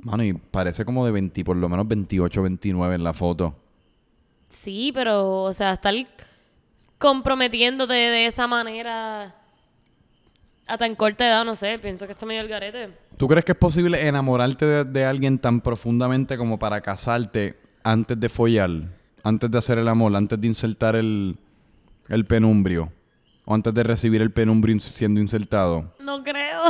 Mano, 0.02 0.24
y 0.24 0.34
parece 0.34 0.84
como 0.84 1.06
de 1.06 1.12
20, 1.12 1.42
por 1.42 1.56
lo 1.56 1.68
menos 1.70 1.88
28, 1.88 2.42
29 2.42 2.96
en 2.96 3.02
la 3.04 3.14
foto. 3.14 3.54
Sí, 4.48 4.90
pero, 4.92 5.42
o 5.44 5.52
sea, 5.54 5.72
estar 5.72 5.94
comprometiéndote 6.98 7.94
de 7.94 8.26
esa 8.26 8.46
manera 8.46 9.34
a 10.66 10.78
tan 10.78 10.94
corta 10.94 11.26
edad, 11.26 11.44
no 11.44 11.56
sé. 11.56 11.78
Pienso 11.78 12.06
que 12.06 12.12
está 12.12 12.26
medio 12.26 12.40
al 12.40 12.48
garete. 12.48 12.90
¿Tú 13.16 13.28
crees 13.28 13.44
que 13.44 13.52
es 13.52 13.58
posible 13.58 14.06
enamorarte 14.06 14.66
de, 14.66 14.84
de 14.84 15.04
alguien 15.04 15.38
tan 15.38 15.60
profundamente 15.60 16.36
como 16.36 16.58
para 16.58 16.80
casarte 16.80 17.58
antes 17.82 18.18
de 18.18 18.28
follar? 18.28 18.70
Antes 19.22 19.50
de 19.50 19.58
hacer 19.58 19.78
el 19.78 19.88
amor, 19.88 20.14
antes 20.14 20.40
de 20.40 20.46
insertar 20.46 20.96
el, 20.96 21.36
el 22.08 22.24
penumbrio. 22.26 22.92
O 23.44 23.54
antes 23.54 23.72
de 23.74 23.82
recibir 23.82 24.22
el 24.22 24.32
penumbrio 24.32 24.78
siendo 24.80 25.20
insertado. 25.20 25.94
No 26.00 26.22
creo. 26.22 26.64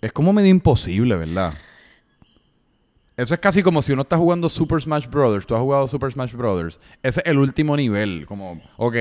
Es 0.00 0.12
como 0.12 0.32
medio 0.32 0.50
imposible, 0.50 1.16
¿verdad? 1.16 1.54
Eso 3.16 3.32
es 3.32 3.40
casi 3.40 3.62
como 3.62 3.80
si 3.80 3.92
uno 3.92 4.02
está 4.02 4.18
jugando 4.18 4.46
Super 4.50 4.78
Smash 4.80 5.06
Brothers. 5.06 5.46
Tú 5.46 5.54
has 5.54 5.60
jugado 5.62 5.88
Super 5.88 6.12
Smash 6.12 6.34
Brothers. 6.34 6.78
Ese 7.02 7.20
es 7.24 7.26
el 7.26 7.38
último 7.38 7.74
nivel. 7.74 8.26
Como, 8.26 8.60
ok, 8.76 8.96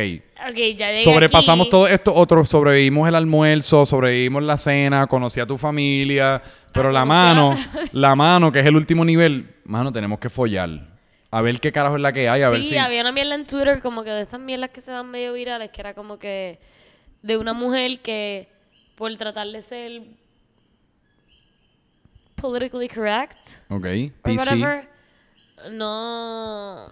Ok, 0.49 0.58
ya 0.78 0.97
sobrepasamos 1.04 1.65
aquí. 1.65 1.71
todo 1.71 1.88
esto, 1.88 2.13
otros 2.13 2.47
sobrevivimos 2.47 3.10
el 3.10 3.15
almuerzo, 3.15 3.86
sobrevivimos 3.86 4.41
la 4.43 4.58
cena, 4.58 5.06
conocí 5.08 5.41
a 5.41 5.45
tu 5.45 5.58
familia, 5.58 6.41
pero 6.73 6.89
Ah, 6.89 6.91
la 6.93 6.99
conocí 7.01 7.08
mano, 7.10 7.56
la 7.91 8.15
mano, 8.15 8.51
que 8.54 8.62
es 8.62 8.65
el 8.65 8.78
último 8.78 9.04
nivel, 9.04 9.54
mano, 9.65 9.91
tenemos 9.91 10.17
que 10.19 10.30
follar. 10.30 10.69
A 11.30 11.41
ver 11.41 11.60
qué 11.60 11.73
carajo 11.73 11.97
es 11.97 12.01
la 12.01 12.13
que 12.13 12.30
hay, 12.30 12.41
a 12.41 12.49
ver 12.49 12.63
Sí, 12.63 12.69
si... 12.69 12.78
había 12.78 13.01
una 13.01 13.12
mierda 13.12 13.36
en 13.36 13.45
Twitter 13.45 13.82
como 13.82 14.06
que 14.06 14.12
de 14.12 14.21
estas 14.21 14.39
mierdas 14.39 14.69
que 14.69 14.80
se 14.80 14.91
van 14.91 15.12
medio 15.12 15.34
virales, 15.34 15.71
que 15.71 15.82
era 15.82 15.93
como 15.93 16.17
que 16.17 16.60
de 17.21 17.38
una 17.38 17.51
mujer 17.51 17.99
que 17.99 18.47
por 18.95 19.13
tratar 19.17 19.47
de 19.47 19.62
ser 19.62 20.04
politically 22.45 22.88
correct 22.88 23.63
Ok, 23.69 23.86
or 23.86 24.12
PC. 24.23 24.38
whatever, 24.38 24.89
no 25.71 26.91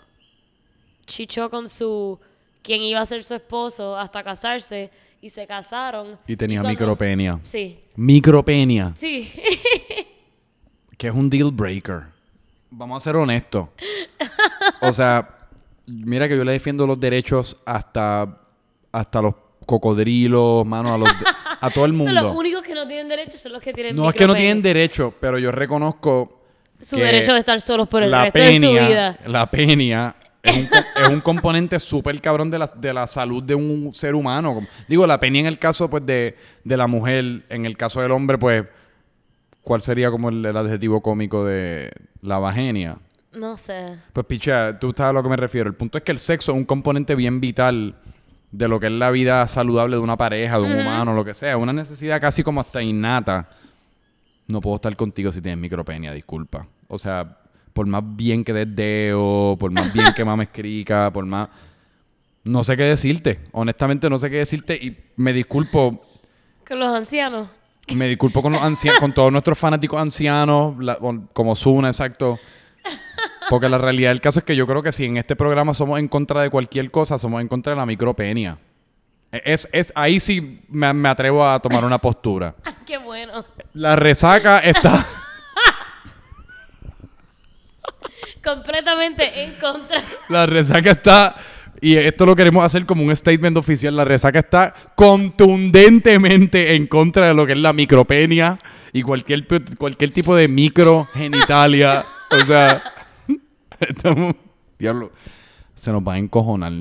chichó 1.06 1.50
con 1.50 1.70
su 1.70 2.20
quien 2.62 2.82
iba 2.82 3.02
a 3.02 3.06
ser 3.06 3.24
su 3.24 3.36
esposo 3.36 3.98
hasta 3.98 4.24
casarse 4.24 4.90
y 5.22 5.30
se 5.30 5.46
casaron. 5.46 6.18
Y 6.28 6.36
tenía 6.36 6.64
micropenia. 6.64 7.40
Sí, 7.44 7.80
Micropenia, 7.96 8.94
sí. 8.96 9.32
que 10.98 11.08
es 11.08 11.14
un 11.14 11.30
deal 11.30 11.52
breaker. 11.52 12.04
Vamos 12.72 12.98
a 12.98 13.04
ser 13.04 13.16
honestos. 13.16 13.70
O 14.82 14.92
sea, 14.92 15.30
mira 15.86 16.28
que 16.28 16.36
yo 16.36 16.44
le 16.44 16.54
defiendo 16.54 16.88
los 16.88 17.00
derechos 17.00 17.58
hasta, 17.66 18.42
hasta 18.92 19.22
los 19.22 19.36
cocodrilos, 19.66 20.66
mano, 20.66 20.94
a, 20.94 20.98
los, 20.98 21.10
a 21.66 21.70
todo 21.70 21.86
el 21.86 21.92
Son 21.92 21.98
mundo. 21.98 22.22
los 22.22 22.36
únicos 22.36 22.62
que 22.62 22.76
no 22.76 22.86
tienen 22.88 23.08
derechos 23.08 23.40
son 23.40 23.54
los 23.54 23.62
que 23.62 23.72
tienen 23.74 23.96
No 23.96 24.10
es 24.10 24.16
que 24.16 24.28
no 24.28 24.36
tienen 24.36 24.62
derecho, 24.62 25.14
pero 25.20 25.40
yo 25.40 25.50
reconozco 25.52 26.42
su 26.82 26.98
que 26.98 27.04
derecho 27.04 27.34
de 27.34 27.40
estar 27.40 27.62
solos 27.62 27.88
por 27.88 28.04
el 28.04 28.12
la 28.12 28.26
resto 28.26 28.40
de 28.40 28.60
su 28.60 28.72
vida. 28.72 29.18
La 29.26 29.46
penia 29.46 30.16
es 30.42 30.58
un, 30.58 30.70
es 31.04 31.10
un 31.10 31.22
componente 31.22 31.80
súper 31.80 32.20
cabrón 32.20 32.52
de 32.52 32.60
la, 32.60 32.68
de 32.68 32.94
la 32.94 33.08
salud 33.08 33.42
de 33.42 33.56
un 33.56 33.94
ser 33.94 34.14
humano. 34.14 34.62
Digo, 34.90 35.08
la 35.08 35.20
penia 35.20 35.40
en 35.40 35.48
el 35.48 35.58
caso 35.58 35.90
pues 35.90 36.06
de, 36.06 36.36
de 36.66 36.78
la 36.78 36.88
mujer, 36.88 37.44
en 37.48 37.66
el 37.66 37.78
caso 37.78 38.02
del 38.02 38.12
hombre, 38.12 38.38
pues, 38.38 38.66
¿cuál 39.62 39.82
sería 39.82 40.12
como 40.12 40.28
el, 40.28 40.46
el 40.46 40.58
adjetivo 40.58 41.02
cómico 41.02 41.46
de 41.46 41.94
la 42.22 42.40
vagenia? 42.40 42.98
No 43.32 43.56
sé. 43.58 43.96
Pues 44.12 44.26
picha, 44.26 44.78
tú 44.80 44.94
sabes 44.96 45.12
a 45.12 45.14
lo 45.14 45.24
que 45.24 45.30
me 45.30 45.38
refiero. 45.38 45.70
El 45.70 45.76
punto 45.76 45.98
es 45.98 46.04
que 46.04 46.12
el 46.12 46.20
sexo 46.20 46.52
es 46.52 46.58
un 46.58 46.66
componente 46.66 47.16
bien 47.16 47.40
vital 47.40 47.96
de 48.54 48.68
lo 48.68 48.80
que 48.80 48.86
es 48.86 48.92
la 48.94 49.10
vida 49.12 49.46
saludable 49.48 49.96
de 49.96 50.02
una 50.02 50.16
pareja, 50.16 50.58
de 50.60 50.64
un 50.64 50.80
humano, 50.80 51.14
lo 51.14 51.26
que 51.26 51.34
sea. 51.34 51.58
Una 51.58 51.74
necesidad 51.74 52.22
casi 52.22 52.44
como 52.44 52.62
hasta 52.62 52.82
innata. 52.84 53.50
No 54.48 54.62
puedo 54.62 54.76
estar 54.76 54.96
contigo 54.96 55.32
si 55.32 55.42
tienes 55.42 55.60
micropenia, 55.60 56.14
disculpa. 56.14 56.68
O 56.88 56.98
sea, 57.00 57.38
por 57.74 57.88
más 57.88 58.04
bien 58.06 58.44
que 58.44 58.54
des 58.54 58.76
deo, 58.76 59.58
por 59.60 59.72
más 59.72 59.92
bien 59.92 60.06
que 60.16 60.24
mames 60.26 60.50
crica, 60.54 61.12
por 61.12 61.26
más... 61.26 61.50
No 62.44 62.64
sé 62.64 62.78
qué 62.78 62.84
decirte. 62.84 63.40
Honestamente 63.54 64.08
no 64.10 64.20
sé 64.20 64.30
qué 64.30 64.38
decirte 64.38 64.76
y 64.76 64.98
me 65.16 65.34
disculpo 65.34 66.06
Con 66.68 66.78
los 66.78 66.94
ancianos. 66.94 67.48
me 67.96 68.08
disculpo 68.08 68.42
con 68.44 68.52
los 68.54 68.62
ancianos, 68.62 69.00
con 69.00 69.14
todos 69.14 69.32
nuestros 69.32 69.58
fanáticos 69.58 70.00
ancianos, 70.00 70.76
la- 70.80 71.00
como 71.34 71.56
Zuna, 71.56 71.88
exacto. 71.88 72.38
Porque 73.50 73.70
la 73.70 73.78
realidad 73.78 74.10
del 74.10 74.22
caso 74.22 74.40
es 74.40 74.46
que 74.46 74.56
yo 74.56 74.66
creo 74.68 74.82
que 74.84 74.92
si 74.92 75.06
en 75.06 75.18
este 75.18 75.36
programa 75.36 75.74
somos 75.74 76.00
en 76.00 76.08
contra 76.08 76.42
de 76.42 76.50
cualquier 76.50 76.90
cosa, 76.92 77.18
somos 77.18 77.42
en 77.42 77.48
contra 77.48 77.74
de 77.74 77.78
la 77.78 77.86
micropenia. 77.86 78.58
E- 79.32 79.42
Es, 79.46 79.68
es, 79.72 79.92
ahí 79.96 80.20
sí 80.20 80.62
me, 80.70 80.94
me 80.94 81.10
atrevo 81.10 81.46
a 81.48 81.60
tomar 81.60 81.84
una 81.84 81.98
postura. 81.98 82.56
Qué 82.86 82.98
bueno. 82.98 83.46
La 83.74 83.96
resaca 83.96 84.60
está... 84.60 85.06
Completamente 88.44 89.44
en 89.44 89.54
contra. 89.54 90.02
La 90.30 90.46
resaca 90.46 90.92
está 90.92 91.36
Y 91.82 91.96
esto 91.96 92.26
lo 92.26 92.36
queremos 92.36 92.64
hacer 92.66 92.86
como 92.86 93.04
un 93.04 93.16
statement 93.16 93.58
oficial. 93.58 93.96
La 93.96 94.06
resaca 94.06 94.40
está 94.40 94.74
contundentemente 94.96 96.76
en 96.76 96.88
contra 96.88 97.28
de 97.28 97.34
lo 97.34 97.46
que 97.46 97.54
es 97.54 97.58
la 97.58 97.74
micropenia 97.74 98.58
y 98.92 99.02
cualquier, 99.02 99.46
cualquier 99.78 100.12
tipo 100.12 100.36
de 100.36 100.48
microgenitalia. 100.48 102.06
o 102.32 102.46
sea, 102.46 102.84
estamos... 103.90 104.36
Diablo, 104.80 105.12
se 105.76 105.92
nos 105.92 106.02
va 106.02 106.14
a 106.14 106.18
encojonar. 106.18 106.74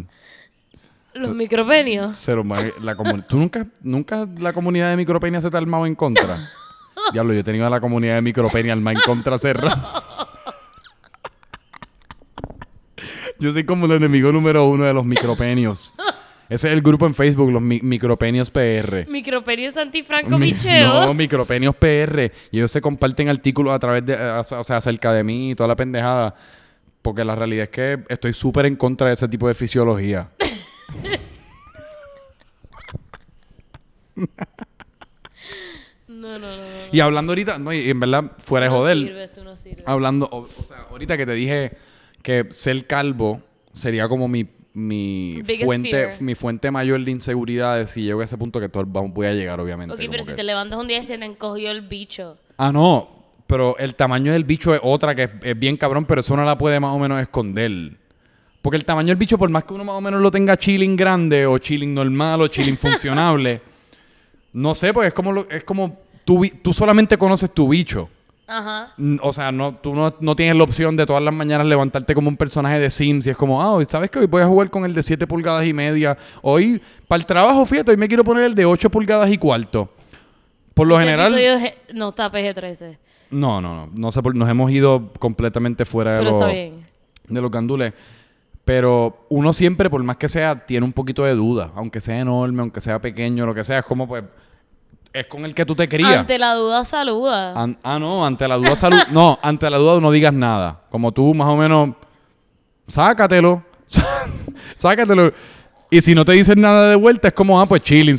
Los 1.14 1.34
micropenios. 1.34 2.16
Se 2.16 2.34
nos 2.34 2.44
va 2.50 2.58
a- 2.58 2.80
la 2.82 2.96
¿Tú 3.28 3.38
nunca, 3.38 3.66
nunca 3.82 4.26
la 4.38 4.52
comunidad 4.52 4.90
de 4.90 4.96
micropenia 4.96 5.40
se 5.40 5.50
te 5.50 5.56
ha 5.56 5.60
armado 5.60 5.86
en 5.86 5.94
contra? 5.94 6.48
Diablo, 7.12 7.32
yo 7.34 7.40
he 7.40 7.44
tenido 7.44 7.66
a 7.66 7.70
la 7.70 7.80
comunidad 7.80 8.14
de 8.14 8.22
micropenia 8.22 8.72
armada 8.72 8.96
en 8.98 9.02
contra 9.04 9.36
rato. 9.52 10.04
Yo 13.38 13.52
soy 13.52 13.64
como 13.64 13.86
el 13.86 13.92
enemigo 13.92 14.30
número 14.32 14.64
uno 14.68 14.84
de 14.84 14.94
los 14.94 15.04
micropenios. 15.04 15.92
Ese 16.48 16.68
es 16.68 16.74
el 16.74 16.82
grupo 16.82 17.06
en 17.06 17.14
Facebook, 17.14 17.50
los 17.50 17.62
mi- 17.62 17.80
micropenios 17.82 18.50
PR. 18.50 19.06
Micropenios 19.08 19.76
antifranco 19.76 20.38
Mi- 20.38 20.52
no, 20.80 21.12
micropenios 21.14 21.74
PR. 21.74 22.30
Y 22.50 22.58
ellos 22.58 22.70
se 22.70 22.80
comparten 22.80 23.28
artículos 23.28 23.72
a 23.72 23.78
través 23.78 24.04
de, 24.06 24.14
o 24.16 24.64
sea, 24.64 24.76
acerca 24.76 25.12
de 25.12 25.24
mí 25.24 25.50
y 25.50 25.54
toda 25.54 25.68
la 25.68 25.76
pendejada. 25.76 26.34
Porque 27.02 27.24
la 27.24 27.34
realidad 27.34 27.64
es 27.64 27.70
que 27.70 28.04
estoy 28.08 28.32
súper 28.32 28.66
en 28.66 28.76
contra 28.76 29.08
de 29.08 29.14
ese 29.14 29.26
tipo 29.28 29.48
de 29.48 29.54
fisiología. 29.54 30.30
No, 36.08 36.38
no, 36.38 36.38
no. 36.38 36.46
no. 36.56 36.56
Y 36.92 37.00
hablando 37.00 37.32
ahorita, 37.32 37.58
no, 37.58 37.72
y 37.72 37.88
en 37.88 37.98
verdad, 38.00 38.32
fuera 38.38 38.66
de 38.66 38.70
Tú 38.70 38.74
no 38.74 38.80
joder, 38.80 38.96
sirves, 38.98 39.32
tú 39.32 39.44
no 39.44 39.56
sirves. 39.56 39.82
hablando, 39.86 40.26
o, 40.30 40.40
o 40.40 40.46
sea, 40.48 40.86
ahorita 40.90 41.16
que 41.16 41.26
te 41.26 41.32
dije 41.32 41.72
que 42.22 42.46
ser 42.50 42.86
calvo 42.86 43.40
sería 43.72 44.08
como 44.08 44.28
mi, 44.28 44.46
mi 44.74 45.40
Biggest 45.42 45.64
fuente, 45.64 45.90
fear. 45.90 46.22
mi 46.22 46.34
fuente 46.34 46.70
mayor 46.70 47.02
de 47.04 47.10
inseguridades 47.10 47.90
si 47.90 48.02
llego 48.02 48.20
a 48.20 48.24
ese 48.24 48.36
punto 48.36 48.60
que 48.60 48.68
todo, 48.68 48.84
voy 48.84 49.26
a 49.26 49.32
llegar, 49.32 49.58
obviamente. 49.60 49.94
Ok, 49.94 50.00
pero 50.10 50.22
si 50.22 50.30
que- 50.30 50.36
te 50.36 50.42
levantas 50.42 50.78
un 50.78 50.86
día 50.88 50.98
y 50.98 51.04
se 51.04 51.16
te 51.18 51.24
encogió 51.24 51.70
el 51.70 51.80
bicho. 51.82 52.36
Ah, 52.58 52.72
no, 52.72 53.21
pero 53.52 53.76
el 53.76 53.94
tamaño 53.94 54.32
del 54.32 54.44
bicho 54.44 54.74
es 54.74 54.80
otra 54.82 55.14
que 55.14 55.24
es, 55.24 55.30
es 55.42 55.58
bien 55.58 55.76
cabrón, 55.76 56.06
pero 56.06 56.20
eso 56.22 56.34
no 56.34 56.42
la 56.42 56.56
puede 56.56 56.80
más 56.80 56.94
o 56.94 56.98
menos 56.98 57.20
esconder. 57.20 57.92
Porque 58.62 58.78
el 58.78 58.84
tamaño 58.86 59.08
del 59.08 59.16
bicho, 59.16 59.36
por 59.36 59.50
más 59.50 59.64
que 59.64 59.74
uno 59.74 59.84
más 59.84 59.94
o 59.96 60.00
menos 60.00 60.22
lo 60.22 60.30
tenga 60.30 60.56
chilling 60.56 60.96
grande 60.96 61.44
o 61.44 61.58
chilling 61.58 61.92
normal 61.92 62.40
o 62.40 62.48
chilling 62.48 62.78
funcionable, 62.78 63.60
no 64.54 64.74
sé, 64.74 64.94
pues 64.94 65.08
es 65.08 65.12
como, 65.12 65.32
lo- 65.32 65.46
es 65.50 65.64
como 65.64 65.98
tú, 66.24 66.40
tú 66.62 66.72
solamente 66.72 67.18
conoces 67.18 67.52
tu 67.52 67.68
bicho. 67.68 68.08
Ajá. 68.46 68.94
O 69.20 69.32
sea, 69.34 69.52
no, 69.52 69.74
tú 69.76 69.94
no, 69.94 70.14
no 70.18 70.34
tienes 70.34 70.56
la 70.56 70.64
opción 70.64 70.96
de 70.96 71.04
todas 71.04 71.22
las 71.22 71.34
mañanas 71.34 71.66
levantarte 71.66 72.14
como 72.14 72.28
un 72.30 72.36
personaje 72.38 72.78
de 72.78 72.90
Sims 72.90 73.26
y 73.26 73.30
es 73.30 73.36
como, 73.36 73.62
ah, 73.62 73.72
hoy 73.72 73.84
¿sabes 73.88 74.10
que 74.10 74.18
hoy 74.18 74.26
voy 74.26 74.40
a 74.42 74.46
jugar 74.46 74.70
con 74.70 74.84
el 74.86 74.94
de 74.94 75.02
7 75.02 75.26
pulgadas 75.26 75.66
y 75.66 75.72
media? 75.74 76.16
Hoy, 76.40 76.80
para 77.06 77.20
el 77.20 77.26
trabajo, 77.26 77.64
fíjate, 77.66 77.90
hoy 77.90 77.96
me 77.98 78.08
quiero 78.08 78.24
poner 78.24 78.44
el 78.44 78.54
de 78.54 78.64
8 78.64 78.88
pulgadas 78.90 79.30
y 79.30 79.36
cuarto. 79.36 79.90
Por 80.74 80.86
lo 80.86 80.98
Este 80.98 81.10
general... 81.10 81.32
no 81.92 82.08
está 82.10 82.30
PG-13. 82.32 82.96
No, 83.32 83.60
no, 83.60 83.74
no. 83.74 83.90
no 83.94 84.12
sé 84.12 84.22
por- 84.22 84.34
nos 84.36 84.48
hemos 84.48 84.70
ido 84.70 85.10
completamente 85.18 85.84
fuera 85.84 86.12
de, 86.12 86.22
los, 86.24 86.34
de 87.28 87.40
los 87.40 87.50
gandules. 87.50 87.92
Pero 88.64 89.26
uno 89.28 89.52
siempre, 89.52 89.90
por 89.90 90.02
más 90.04 90.16
que 90.18 90.28
sea, 90.28 90.64
tiene 90.66 90.86
un 90.86 90.92
poquito 90.92 91.24
de 91.24 91.34
duda. 91.34 91.72
Aunque 91.74 92.00
sea 92.00 92.20
enorme, 92.20 92.60
aunque 92.60 92.80
sea 92.80 93.00
pequeño, 93.00 93.44
lo 93.44 93.54
que 93.54 93.64
sea. 93.64 93.80
Es 93.80 93.84
como, 93.84 94.06
pues, 94.06 94.22
es 95.12 95.26
con 95.26 95.44
el 95.44 95.52
que 95.54 95.66
tú 95.66 95.74
te 95.74 95.88
crías. 95.88 96.18
Ante 96.18 96.38
la 96.38 96.54
duda, 96.54 96.84
saluda. 96.84 97.60
An- 97.60 97.76
ah, 97.82 97.98
no, 97.98 98.24
ante 98.24 98.46
la 98.46 98.56
duda 98.56 98.76
salud. 98.76 99.00
no, 99.10 99.36
ante 99.42 99.68
la 99.68 99.78
duda 99.78 100.00
no 100.00 100.10
digas 100.12 100.32
nada. 100.32 100.82
Como 100.90 101.10
tú, 101.10 101.34
más 101.34 101.48
o 101.48 101.56
menos, 101.56 101.90
sácatelo. 102.86 103.62
sácatelo. 104.76 105.32
Y 105.90 106.00
si 106.00 106.14
no 106.14 106.24
te 106.24 106.32
dicen 106.32 106.60
nada 106.60 106.88
de 106.88 106.96
vuelta, 106.96 107.28
es 107.28 107.34
como, 107.34 107.60
ah, 107.60 107.66
pues 107.66 107.82
chilling, 107.82 108.16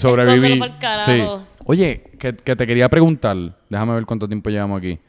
pa'l 0.60 0.78
carajo. 0.78 1.44
Oye, 1.66 2.04
que, 2.20 2.36
que 2.36 2.56
te 2.56 2.68
quería 2.68 2.90
preguntar. 2.90 3.38
Déjame 3.70 3.94
ver 3.94 4.06
cuánto 4.06 4.28
tiempo 4.28 4.50
llevamos 4.50 4.78
aquí. 4.80 5.00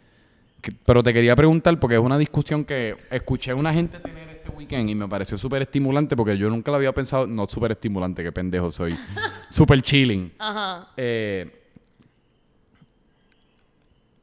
Que- 0.60 0.72
pero 0.84 1.02
te 1.02 1.12
quería 1.12 1.34
preguntar 1.36 1.78
porque 1.80 1.96
es 1.96 2.00
una 2.00 2.16
discusión 2.18 2.64
que 2.64 2.96
escuché 3.10 3.50
a 3.50 3.54
una 3.56 3.72
gente 3.72 3.98
tener 3.98 4.28
este 4.30 4.50
weekend 4.50 4.88
y 4.88 4.94
me 4.94 5.08
pareció 5.08 5.36
súper 5.36 5.62
estimulante 5.62 6.16
porque 6.16 6.36
yo 6.38 6.48
nunca 6.50 6.70
lo 6.70 6.76
había 6.76 6.92
pensado. 6.92 7.26
No, 7.26 7.46
súper 7.46 7.72
estimulante, 7.72 8.22
qué 8.22 8.32
pendejo 8.32 8.70
soy. 8.72 8.96
súper 9.50 9.82
chilling. 9.82 10.32
Ajá. 10.38 10.88
Eh, 10.96 11.60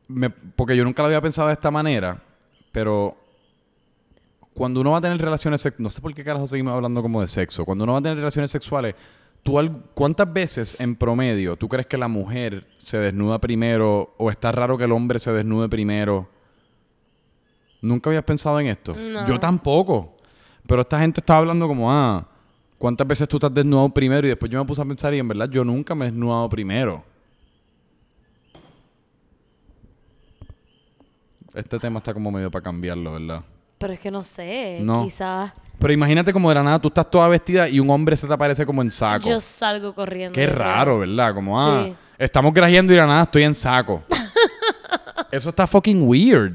me- 0.08 0.30
porque 0.30 0.76
yo 0.76 0.84
nunca 0.84 1.02
lo 1.02 1.08
había 1.08 1.22
pensado 1.22 1.48
de 1.48 1.54
esta 1.54 1.72
manera, 1.72 2.22
pero 2.72 3.18
cuando 4.54 4.82
uno 4.82 4.92
va 4.92 4.98
a 4.98 5.02
tener 5.02 5.18
relaciones 5.20 5.62
sexuales, 5.62 5.82
no 5.84 5.90
sé 5.90 6.02
por 6.02 6.14
qué 6.14 6.24
carajo 6.24 6.46
seguimos 6.48 6.74
hablando 6.74 7.02
como 7.02 7.22
de 7.22 7.28
sexo, 7.28 7.64
cuando 7.66 7.84
uno 7.86 7.94
va 7.94 8.00
a 8.00 8.02
tener 8.02 8.18
relaciones 8.18 8.52
sexuales, 8.52 8.96
¿tú 9.44 9.58
¿cuántas 9.94 10.32
veces 10.32 10.80
en 10.80 10.96
promedio 10.96 11.56
tú 11.56 11.68
crees 11.68 11.88
que 11.88 11.98
la 11.98 12.08
mujer 12.08 12.68
se 12.78 12.98
desnuda 12.98 13.40
primero 13.40 14.14
o 14.18 14.30
está 14.30 14.52
raro 14.52 14.78
que 14.78 14.86
el 14.86 14.92
hombre 14.92 15.20
se 15.20 15.32
desnude 15.32 15.70
primero? 15.70 16.30
¿Nunca 17.82 18.10
habías 18.10 18.24
pensado 18.24 18.60
en 18.60 18.68
esto? 18.68 18.96
No. 18.96 19.26
Yo 19.26 19.40
tampoco. 19.40 20.16
Pero 20.68 20.82
esta 20.82 21.00
gente 21.00 21.20
estaba 21.20 21.40
hablando 21.40 21.68
como, 21.68 21.92
ah, 21.92 22.28
¿cuántas 22.78 23.08
veces 23.08 23.28
tú 23.28 23.38
estás 23.38 23.54
desnudado 23.54 23.90
primero? 23.90 24.26
Y 24.28 24.30
después 24.30 24.52
yo 24.52 24.60
me 24.60 24.66
puse 24.66 24.82
a 24.82 24.86
pensar 24.86 25.14
y 25.14 25.20
en 25.20 25.28
verdad 25.28 25.50
yo 25.50 25.66
nunca 25.66 25.96
me 25.96 26.06
he 26.06 26.12
desnudado 26.12 26.48
primero. 26.48 27.04
Este 31.54 31.80
tema 31.80 31.98
está 31.98 32.14
como 32.14 32.32
medio 32.32 32.50
para 32.50 32.64
cambiarlo, 32.64 33.14
¿verdad? 33.14 33.44
Pero 33.78 33.94
es 33.94 34.00
que 34.00 34.12
no 34.12 34.24
sé. 34.24 34.80
No. 34.82 35.04
Quizás 35.04 35.52
Pero 35.82 35.94
imagínate 35.94 36.32
como 36.32 36.48
de 36.50 36.56
la 36.56 36.64
nada 36.64 36.80
tú 36.80 36.88
estás 36.90 37.10
toda 37.10 37.28
vestida 37.28 37.68
y 37.68 37.80
un 37.80 37.90
hombre 37.90 38.16
se 38.16 38.26
te 38.28 38.34
aparece 38.34 38.66
como 38.66 38.82
en 38.82 38.90
saco. 38.92 39.28
yo 39.28 39.42
salgo 39.42 39.94
corriendo. 39.94 40.34
Qué 40.34 40.46
raro, 40.48 41.00
¿verdad? 41.00 41.34
Como, 41.34 41.60
ah, 41.60 41.86
Sí. 41.88 41.94
estamos 42.20 42.54
grajeando 42.54 42.94
y 42.94 42.96
de 42.96 43.02
la 43.02 43.08
nada 43.08 43.24
estoy 43.24 43.44
en 43.44 43.56
saco. 43.56 44.04
Eso 45.32 45.50
está 45.50 45.66
fucking 45.68 46.08
weird. 46.08 46.54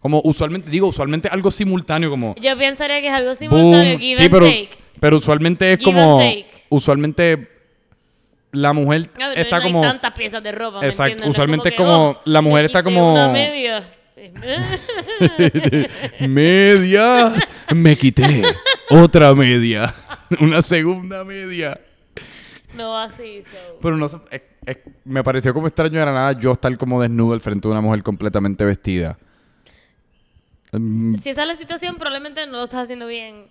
Como 0.00 0.20
usualmente, 0.24 0.70
digo, 0.70 0.86
usualmente 0.88 1.28
algo 1.28 1.50
simultáneo 1.50 2.08
como... 2.10 2.34
Yo 2.40 2.56
pensaría 2.56 3.00
que 3.00 3.08
es 3.08 3.12
algo 3.12 3.34
simultáneo. 3.34 3.92
Boom. 3.92 4.00
Give 4.00 4.16
Sí, 4.16 4.22
and 4.22 4.30
pero, 4.30 4.46
take. 4.46 4.70
pero 4.98 5.16
usualmente 5.18 5.72
es 5.72 5.78
Give 5.78 5.92
como... 5.92 6.20
and 6.20 6.28
take. 6.30 6.46
Usualmente 6.70 7.48
la 8.52 8.72
mujer 8.72 9.10
A 9.22 9.28
ver, 9.28 9.38
está 9.40 9.58
no 9.58 9.64
como... 9.64 9.82
hay 9.82 9.90
tantas 9.90 10.12
piezas 10.12 10.42
de 10.42 10.52
ropa. 10.52 10.80
¿me 10.80 10.86
Exacto? 10.86 11.24
No 11.24 11.30
usualmente 11.30 11.68
es 11.68 11.74
que, 11.74 11.76
como- 11.76 12.10
oh, 12.10 12.20
la 12.24 12.40
mujer 12.40 12.64
está 12.66 12.82
como- 12.82 13.12
Una 13.14 13.28
media. 13.28 13.88
Medias. 16.28 17.38
Me 17.74 17.96
quité. 17.96 18.42
Otra 18.90 19.34
media. 19.34 19.94
Una 20.40 20.62
segunda 20.62 21.24
media. 21.24 21.80
no 22.74 22.96
así, 22.96 23.42
so. 23.42 23.78
Pero 23.82 23.96
no 23.96 24.08
sé, 24.08 24.18
es- 24.30 24.42
es- 24.66 24.78
me 25.04 25.24
pareció 25.24 25.52
como 25.54 25.66
extraño 25.66 25.98
de 25.98 26.06
la 26.06 26.12
nada 26.12 26.32
yo 26.32 26.52
estar 26.52 26.76
como 26.78 27.00
desnudo 27.00 27.32
al 27.32 27.40
frente 27.40 27.66
de 27.68 27.72
una 27.72 27.80
mujer 27.80 28.02
completamente 28.02 28.64
vestida. 28.64 29.18
Mm, 30.72 31.14
Si 31.16 31.30
esa 31.30 31.42
es 31.42 31.48
la 31.48 31.56
situación, 31.56 31.96
probablemente 31.96 32.46
no 32.46 32.52
lo 32.58 32.64
estás 32.64 32.84
haciendo 32.84 33.06
bien. 33.06 33.46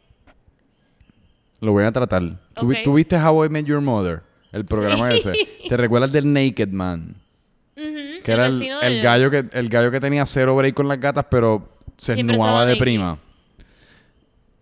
Lo 1.59 1.73
voy 1.73 1.83
a 1.83 1.91
tratar. 1.91 2.39
¿Tú, 2.53 2.67
vi- 2.67 2.77
Ok. 2.77 2.83
tú 2.85 2.93
viste 2.93 3.17
How 3.17 3.45
I 3.45 3.49
Met 3.49 3.65
Your 3.65 3.81
Mother? 3.81 4.21
El 4.53 4.63
programa 4.65 5.11
Sí. 5.11 5.17
ese. 5.17 5.33
¿Te 5.69 5.77
recuerdas 5.77 6.11
del 6.11 6.31
Naked 6.31 6.69
Man? 6.69 7.15
Que 8.23 8.31
era 8.31 8.47
el, 8.47 8.59
de 8.59 8.67
el 8.81 9.01
gallo 9.01 9.31
que, 9.31 9.45
el 9.51 9.69
gallo 9.69 9.91
que 9.91 9.99
tenía 9.99 10.25
cero 10.25 10.55
break 10.55 10.73
con 10.75 10.87
las 10.87 10.99
gatas, 10.99 11.25
pero 11.29 11.67
se 11.97 12.13
Siempre 12.15 12.35
esnuaba 12.35 12.65
de 12.65 12.75
prima. 12.75 13.17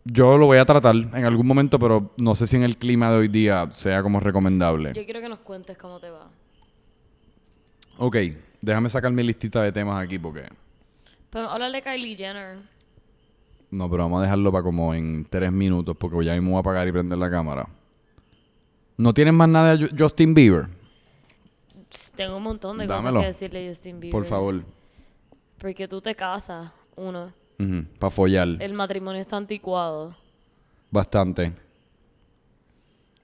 Yo 0.06 0.38
lo 0.38 0.46
voy 0.46 0.58
a 0.58 0.66
tratar 0.66 0.96
en 0.96 1.26
algún 1.26 1.46
momento, 1.46 1.78
pero 1.80 2.12
no 2.18 2.34
sé 2.34 2.48
si 2.48 2.56
en 2.56 2.64
el 2.64 2.78
clima 2.78 3.12
de 3.12 3.18
hoy 3.18 3.28
día 3.28 3.68
sea 3.72 4.02
como 4.02 4.20
recomendable. 4.22 4.94
Yo 4.94 5.04
quiero 5.04 5.20
que 5.20 5.28
nos 5.30 5.40
cuentes 5.40 5.78
cómo 5.78 6.00
te 6.00 6.10
va. 6.10 6.30
Ok, 7.98 8.16
déjame 8.62 8.90
sacar 8.90 9.12
mi 9.12 9.24
listita 9.24 9.62
de 9.64 9.72
temas 9.72 10.02
aquí 10.02 10.18
porque... 10.18 10.44
Pero 11.30 11.50
háblale 11.50 11.80
a 11.80 11.82
Kylie 11.82 12.16
Jenner. 12.16 12.58
No, 13.70 13.90
pero 13.90 14.04
vamos 14.04 14.20
a 14.20 14.24
dejarlo 14.24 14.50
para 14.52 14.64
como 14.64 14.94
en 14.94 15.26
tres 15.30 15.52
minutos 15.52 15.96
porque 16.00 16.24
ya 16.24 16.34
mismo 16.34 16.52
voy 16.52 16.58
a 16.58 16.62
apagar 16.62 16.88
y 16.88 16.92
prender 16.94 17.18
la 17.18 17.30
cámara. 17.30 17.68
¿No 18.96 19.14
tienes 19.14 19.34
más 19.34 19.50
nada 19.50 19.76
de 19.76 19.86
Ju- 19.88 19.96
Justin 20.00 20.34
Bieber? 20.34 20.68
Tengo 22.16 22.38
un 22.38 22.44
montón 22.44 22.78
de 22.78 22.88
Dámelo. 22.88 23.20
cosas 23.20 23.22
que 23.22 23.28
decirle 23.28 23.66
a 23.66 23.70
Justin 23.70 24.00
Bieber. 24.00 24.12
Por 24.12 24.26
favor. 24.26 24.64
Porque 25.58 25.88
tú 25.88 26.02
te 26.02 26.14
casas, 26.16 26.72
uno. 26.96 27.34
Para 27.98 28.12
follar. 28.12 28.48
El 28.60 28.74
matrimonio 28.74 29.20
está 29.22 29.38
anticuado. 29.38 30.16
Bastante. 30.92 31.54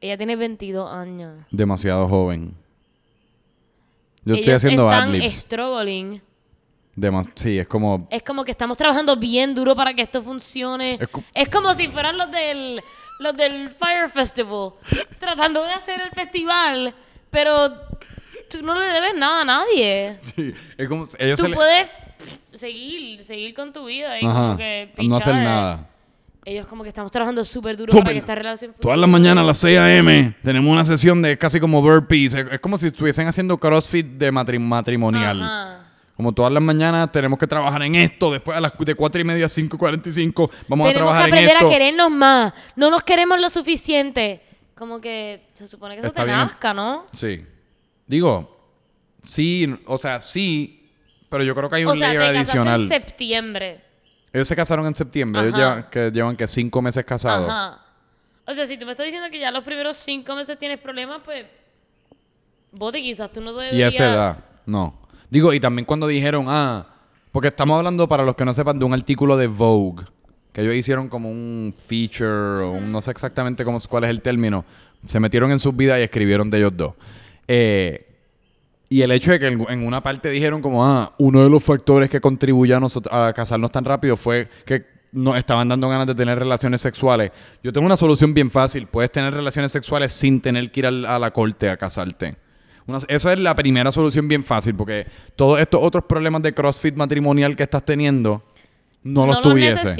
Ella 0.01 0.17
tiene 0.17 0.35
22 0.35 0.91
años. 0.91 1.45
Demasiado 1.51 2.07
joven. 2.07 2.55
Yo 4.25 4.35
estoy 4.35 4.53
haciendo 4.53 4.91
están 4.91 5.13
struggling. 5.31 6.21
Dema- 6.95 7.29
sí, 7.35 7.57
es 7.57 7.67
como... 7.67 8.07
Es 8.11 8.21
como 8.23 8.43
que 8.43 8.51
estamos 8.51 8.77
trabajando 8.77 9.15
bien 9.17 9.53
duro 9.55 9.75
para 9.75 9.93
que 9.93 10.01
esto 10.01 10.21
funcione. 10.21 10.97
Es 10.99 11.07
co- 11.07 11.23
Es 11.33 11.49
como 11.49 11.73
si 11.73 11.87
fueran 11.87 12.17
los 12.17 12.29
del, 12.31 12.81
los 13.19 13.35
del 13.35 13.69
Fire 13.71 14.09
Festival. 14.09 14.73
tratando 15.19 15.63
de 15.63 15.71
hacer 15.71 16.01
el 16.01 16.09
festival. 16.11 16.93
Pero 17.29 17.92
tú 18.59 18.65
no 18.65 18.77
le 18.79 18.85
debes 18.85 19.15
nada 19.15 19.41
a 19.41 19.45
nadie. 19.45 20.19
sí, 20.35 20.53
es 20.77 20.87
como... 20.89 21.07
Ellos 21.19 21.37
Tú 21.39 21.43
se 21.45 21.49
le- 21.49 21.55
puedes 21.55 21.87
seguir, 22.53 23.23
seguir 23.23 23.53
con 23.53 23.73
tu 23.73 23.85
vida 23.85 24.19
y 24.19 24.25
Ajá, 24.25 24.33
como 24.39 24.57
que 24.57 24.89
no 25.07 25.15
hacer 25.17 25.35
nada. 25.35 25.87
ellos 26.45 26.67
como 26.67 26.83
que 26.83 26.89
estamos 26.89 27.11
trabajando 27.11 27.43
súper 27.45 27.75
duro 27.77 27.91
Súper. 27.91 28.03
para 28.03 28.13
que 28.13 28.19
esta 28.19 28.35
relación 28.35 28.73
Todas 28.79 28.97
las 28.97 29.09
mañanas 29.09 29.43
a 29.43 29.47
las 29.47 29.57
6 29.57 29.77
a.m. 29.79 30.35
tenemos 30.43 30.71
una 30.71 30.85
sesión 30.85 31.21
de 31.21 31.37
casi 31.37 31.59
como 31.59 31.81
burpees. 31.81 32.33
Es, 32.33 32.45
es 32.51 32.59
como 32.59 32.77
si 32.77 32.87
estuviesen 32.87 33.27
haciendo 33.27 33.57
CrossFit 33.57 34.05
de 34.05 34.31
matri- 34.31 34.59
matrimonial. 34.59 35.41
Ajá. 35.41 35.79
Como 36.15 36.31
todas 36.31 36.53
las 36.53 36.61
mañanas 36.61 37.11
tenemos 37.11 37.39
que 37.39 37.47
trabajar 37.47 37.81
en 37.81 37.95
esto. 37.95 38.31
Después 38.31 38.55
a 38.55 38.61
las 38.61 38.71
cu- 38.73 38.85
de 38.85 38.93
4 38.93 39.21
y 39.21 39.23
media 39.23 39.45
a 39.47 39.49
5.45 39.49 40.49
vamos 40.67 40.87
a 40.87 40.91
Tenemos 40.91 40.91
que 40.91 40.93
trabajar 40.93 41.27
en 41.27 41.33
aprender 41.33 41.55
esto. 41.55 41.67
a 41.67 41.69
querernos 41.71 42.11
más. 42.11 42.53
No 42.75 42.91
nos 42.91 43.03
queremos 43.03 43.39
lo 43.41 43.49
suficiente. 43.49 44.41
Como 44.75 45.01
que 45.01 45.47
se 45.53 45.67
supone 45.67 45.95
que 45.95 45.99
eso 46.01 46.07
Está 46.09 46.21
te 46.21 46.25
bien. 46.27 46.37
nazca, 46.37 46.73
¿no? 46.73 47.05
Sí. 47.13 47.43
Digo, 48.13 48.55
sí, 49.23 49.75
o 49.87 49.97
sea, 49.97 50.21
sí, 50.21 50.87
pero 51.29 51.43
yo 51.43 51.55
creo 51.55 51.67
que 51.67 51.77
hay 51.77 51.83
un 51.85 51.93
o 51.93 51.95
sea, 51.95 52.11
te 52.11 52.17
layer 52.19 52.35
adicional. 52.35 52.81
en 52.83 52.87
septiembre. 52.89 53.81
Ellos 54.31 54.47
se 54.47 54.55
casaron 54.55 54.85
en 54.85 54.95
septiembre. 54.95 55.41
Ellos 55.41 55.53
Ajá. 55.55 55.61
llevan, 55.63 55.89
que 55.89 56.11
llevan 56.11 56.35
que 56.35 56.45
cinco 56.45 56.79
meses 56.79 57.03
casados. 57.05 57.49
Ajá. 57.49 57.79
O 58.45 58.53
sea, 58.53 58.67
si 58.67 58.77
tú 58.77 58.85
me 58.85 58.91
estás 58.91 59.05
diciendo 59.07 59.29
que 59.31 59.39
ya 59.39 59.49
los 59.49 59.63
primeros 59.63 59.97
cinco 59.97 60.35
meses 60.35 60.59
tienes 60.59 60.79
problemas, 60.79 61.21
pues... 61.25 61.47
Bote, 62.71 63.01
quizás 63.01 63.31
tú 63.33 63.41
no 63.41 63.49
Y 63.51 63.65
deberías... 63.65 63.87
a 63.87 63.89
esa 63.89 64.13
edad, 64.13 64.37
no. 64.67 64.99
Digo, 65.31 65.51
y 65.55 65.59
también 65.59 65.85
cuando 65.85 66.05
dijeron, 66.05 66.45
ah, 66.49 66.85
porque 67.31 67.47
estamos 67.47 67.75
hablando, 67.79 68.07
para 68.07 68.23
los 68.23 68.35
que 68.35 68.45
no 68.45 68.53
sepan, 68.53 68.77
de 68.77 68.85
un 68.85 68.93
artículo 68.93 69.37
de 69.37 69.47
Vogue, 69.47 70.05
que 70.51 70.61
ellos 70.61 70.75
hicieron 70.75 71.09
como 71.09 71.31
un 71.31 71.73
feature, 71.87 72.63
o 72.63 72.71
un- 72.73 72.91
no 72.91 73.01
sé 73.01 73.09
exactamente 73.09 73.65
cómo, 73.65 73.79
cuál 73.89 74.03
es 74.03 74.11
el 74.11 74.21
término, 74.21 74.65
se 75.03 75.19
metieron 75.19 75.49
en 75.51 75.57
sus 75.57 75.75
vidas 75.75 75.97
y 75.97 76.03
escribieron 76.03 76.51
de 76.51 76.59
ellos 76.59 76.73
dos. 76.77 76.93
Eh, 77.47 78.07
y 78.89 79.01
el 79.01 79.11
hecho 79.11 79.31
de 79.31 79.39
que 79.39 79.47
en, 79.47 79.85
una 79.85 80.01
parte 80.03 80.29
dijeron 80.29 80.61
como, 80.61 80.85
ah, 80.85 81.13
uno 81.17 81.43
de 81.43 81.49
los 81.49 81.63
factores 81.63 82.09
que 82.09 82.21
contribuyó 82.21 82.77
a, 82.77 82.79
nosotros, 82.79 83.13
a 83.13 83.33
casarnos 83.33 83.71
tan 83.71 83.85
rápido 83.85 84.15
fue 84.17 84.47
que 84.65 84.85
nos 85.11 85.37
estaban 85.37 85.67
dando 85.67 85.89
ganas 85.89 86.07
de 86.07 86.15
tener 86.15 86.37
relaciones 86.37 86.81
sexuales. 86.81 87.31
Yo 87.63 87.71
tengo 87.73 87.85
una 87.85 87.97
solución 87.97 88.33
bien 88.33 88.51
fácil. 88.51 88.87
Puedes 88.87 89.11
tener 89.11 89.33
relaciones 89.33 89.71
sexuales 89.71 90.11
sin 90.11 90.41
tener 90.41 90.71
que 90.71 90.79
ir 90.81 90.85
a 90.87 90.91
la 91.19 91.31
corte 91.31 91.69
a 91.69 91.77
casarte. 91.77 92.35
Una- 92.85 92.99
eso 93.07 93.31
es 93.31 93.39
la 93.39 93.55
primera 93.55 93.91
solución 93.91 94.27
bien 94.27 94.43
fácil, 94.43 94.75
porque 94.75 95.07
todos 95.35 95.59
estos 95.59 95.79
otros 95.83 96.03
problemas 96.05 96.41
de 96.41 96.53
CrossFit 96.53 96.95
matrimonial 96.95 97.55
que 97.55 97.63
estás 97.63 97.85
teniendo, 97.85 98.43
no, 99.03 99.21
No 99.21 99.33
los 99.33 99.41
tuviese. 99.41 99.95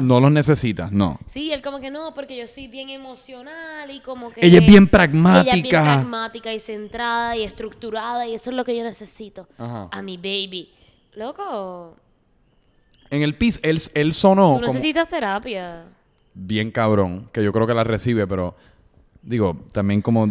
No 0.00 0.20
los 0.20 0.30
necesitas, 0.30 0.92
no. 0.92 1.18
Sí, 1.32 1.52
él 1.52 1.62
como 1.62 1.80
que 1.80 1.90
no, 1.90 2.12
porque 2.14 2.36
yo 2.36 2.46
soy 2.46 2.68
bien 2.68 2.90
emocional 2.90 3.90
y 3.90 4.00
como 4.00 4.30
que... 4.30 4.40
Ella 4.44 4.58
es 4.58 4.66
bien 4.66 4.66
Ella 4.66 4.66
es 4.66 4.66
bien 4.70 4.88
pragmática. 4.88 5.82
pragmática 5.82 6.52
y 6.52 6.58
centrada 6.58 7.36
y 7.36 7.44
estructurada 7.44 8.26
y 8.26 8.34
eso 8.34 8.50
es 8.50 8.56
lo 8.56 8.64
que 8.64 8.76
yo 8.76 8.84
necesito. 8.84 9.48
Ajá. 9.56 9.88
A 9.90 10.02
mi 10.02 10.16
baby. 10.16 10.70
Loco, 11.14 11.96
En 13.10 13.22
el 13.22 13.34
piso, 13.36 13.58
él, 13.62 13.80
él 13.94 14.12
sonó 14.14 14.54
tú 14.54 14.60
como 14.60 14.72
necesitas 14.72 15.08
terapia. 15.08 15.84
bien 16.34 16.70
cabrón, 16.70 17.28
que 17.32 17.42
yo 17.44 17.52
creo 17.52 17.66
que 17.66 17.74
la 17.74 17.84
recibe, 17.84 18.26
pero 18.26 18.54
digo, 19.22 19.56
también 19.72 20.00
como 20.02 20.26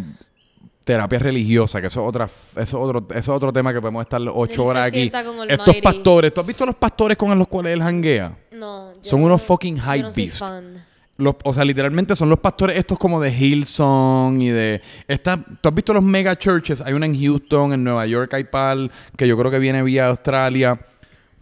terapia 0.91 1.19
religiosa, 1.19 1.79
que 1.79 1.87
eso 1.87 2.01
es 2.01 2.07
otra, 2.09 2.25
eso 2.25 2.61
es 2.61 2.73
otro, 2.73 3.05
eso 3.09 3.17
es 3.19 3.29
otro 3.29 3.53
tema 3.53 3.73
que 3.73 3.79
podemos 3.79 4.01
estar 4.01 4.19
ocho 4.33 4.63
Él 4.63 4.67
horas 4.69 4.87
aquí. 4.87 5.11
Estos 5.47 5.75
pastores, 5.81 6.33
¿tú 6.33 6.41
has 6.41 6.47
visto 6.47 6.65
los 6.65 6.75
pastores 6.75 7.17
con 7.17 7.37
los 7.37 7.47
cuales 7.47 7.73
él 7.73 7.81
janguea? 7.81 8.37
No, 8.51 8.91
Son 9.01 9.19
no- 9.21 9.27
unos 9.27 9.41
fucking 9.41 9.77
hype 9.79 10.01
no 10.03 10.11
soy 10.11 10.23
beast. 10.25 10.39
fan. 10.39 10.85
Los, 11.17 11.35
o 11.43 11.53
sea, 11.53 11.63
literalmente 11.63 12.15
son 12.15 12.29
los 12.29 12.39
pastores 12.39 12.77
estos 12.77 12.97
como 12.97 13.21
de 13.21 13.31
Hillsong 13.31 14.41
y 14.41 14.49
de... 14.49 14.81
Esta, 15.07 15.37
¿Tú 15.37 15.69
has 15.69 15.75
visto 15.75 15.93
los 15.93 16.01
mega 16.03 16.35
churches? 16.35 16.81
Hay 16.81 16.93
una 16.93 17.05
en 17.05 17.19
Houston, 17.21 17.73
en 17.73 17.83
Nueva 17.83 18.05
York 18.07 18.33
hay 18.33 18.43
pal, 18.45 18.91
que 19.15 19.27
yo 19.27 19.37
creo 19.37 19.51
que 19.51 19.59
viene 19.59 19.83
vía 19.83 20.07
Australia. 20.07 20.79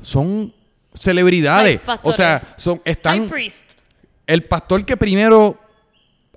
Son 0.01 0.53
celebridades. 0.93 1.79
O 2.03 2.11
sea, 2.11 2.53
son, 2.57 2.81
están... 2.83 3.29
El 4.27 4.43
pastor 4.43 4.83
que 4.85 4.97
primero 4.97 5.57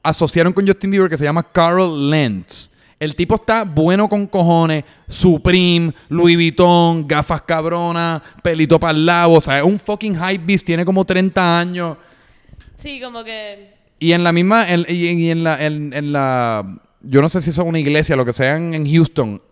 asociaron 0.03 0.53
con 0.53 0.66
Justin 0.66 0.90
Bieber, 0.90 1.11
que 1.11 1.18
se 1.18 1.25
llama 1.25 1.42
Carl 1.42 2.11
Lentz. 2.11 2.70
El 3.02 3.16
tipo 3.16 3.34
está 3.34 3.64
bueno 3.64 4.08
con 4.08 4.26
cojones, 4.28 4.84
Supreme, 5.08 5.92
Louis 6.08 6.36
Vuitton, 6.36 7.06
gafas 7.08 7.42
cabronas, 7.42 8.22
pelito 8.42 8.78
para 8.78 8.96
el 8.96 9.04
lado. 9.04 9.32
O 9.32 9.40
sea, 9.40 9.58
es 9.58 9.64
un 9.64 9.78
fucking 9.78 10.14
hype 10.14 10.44
beast, 10.44 10.64
tiene 10.64 10.84
como 10.84 11.04
30 11.04 11.58
años. 11.58 11.96
Sí, 12.76 13.00
como 13.00 13.24
que... 13.24 13.74
Y 13.98 14.12
en 14.12 14.22
la 14.22 14.30
misma, 14.32 14.68
en- 14.68 14.86
y, 14.88 15.06
y 15.10 15.30
en, 15.30 15.42
la, 15.42 15.64
en, 15.64 15.92
en 15.92 16.12
la, 16.12 16.78
yo 17.02 17.20
no 17.22 17.28
sé 17.28 17.42
si 17.42 17.50
eso 17.50 17.62
es 17.62 17.68
una 17.68 17.78
iglesia, 17.80 18.14
lo 18.14 18.24
que 18.24 18.32
sea 18.32 18.56
en, 18.56 18.72
en 18.74 18.88
Houston, 18.88 19.42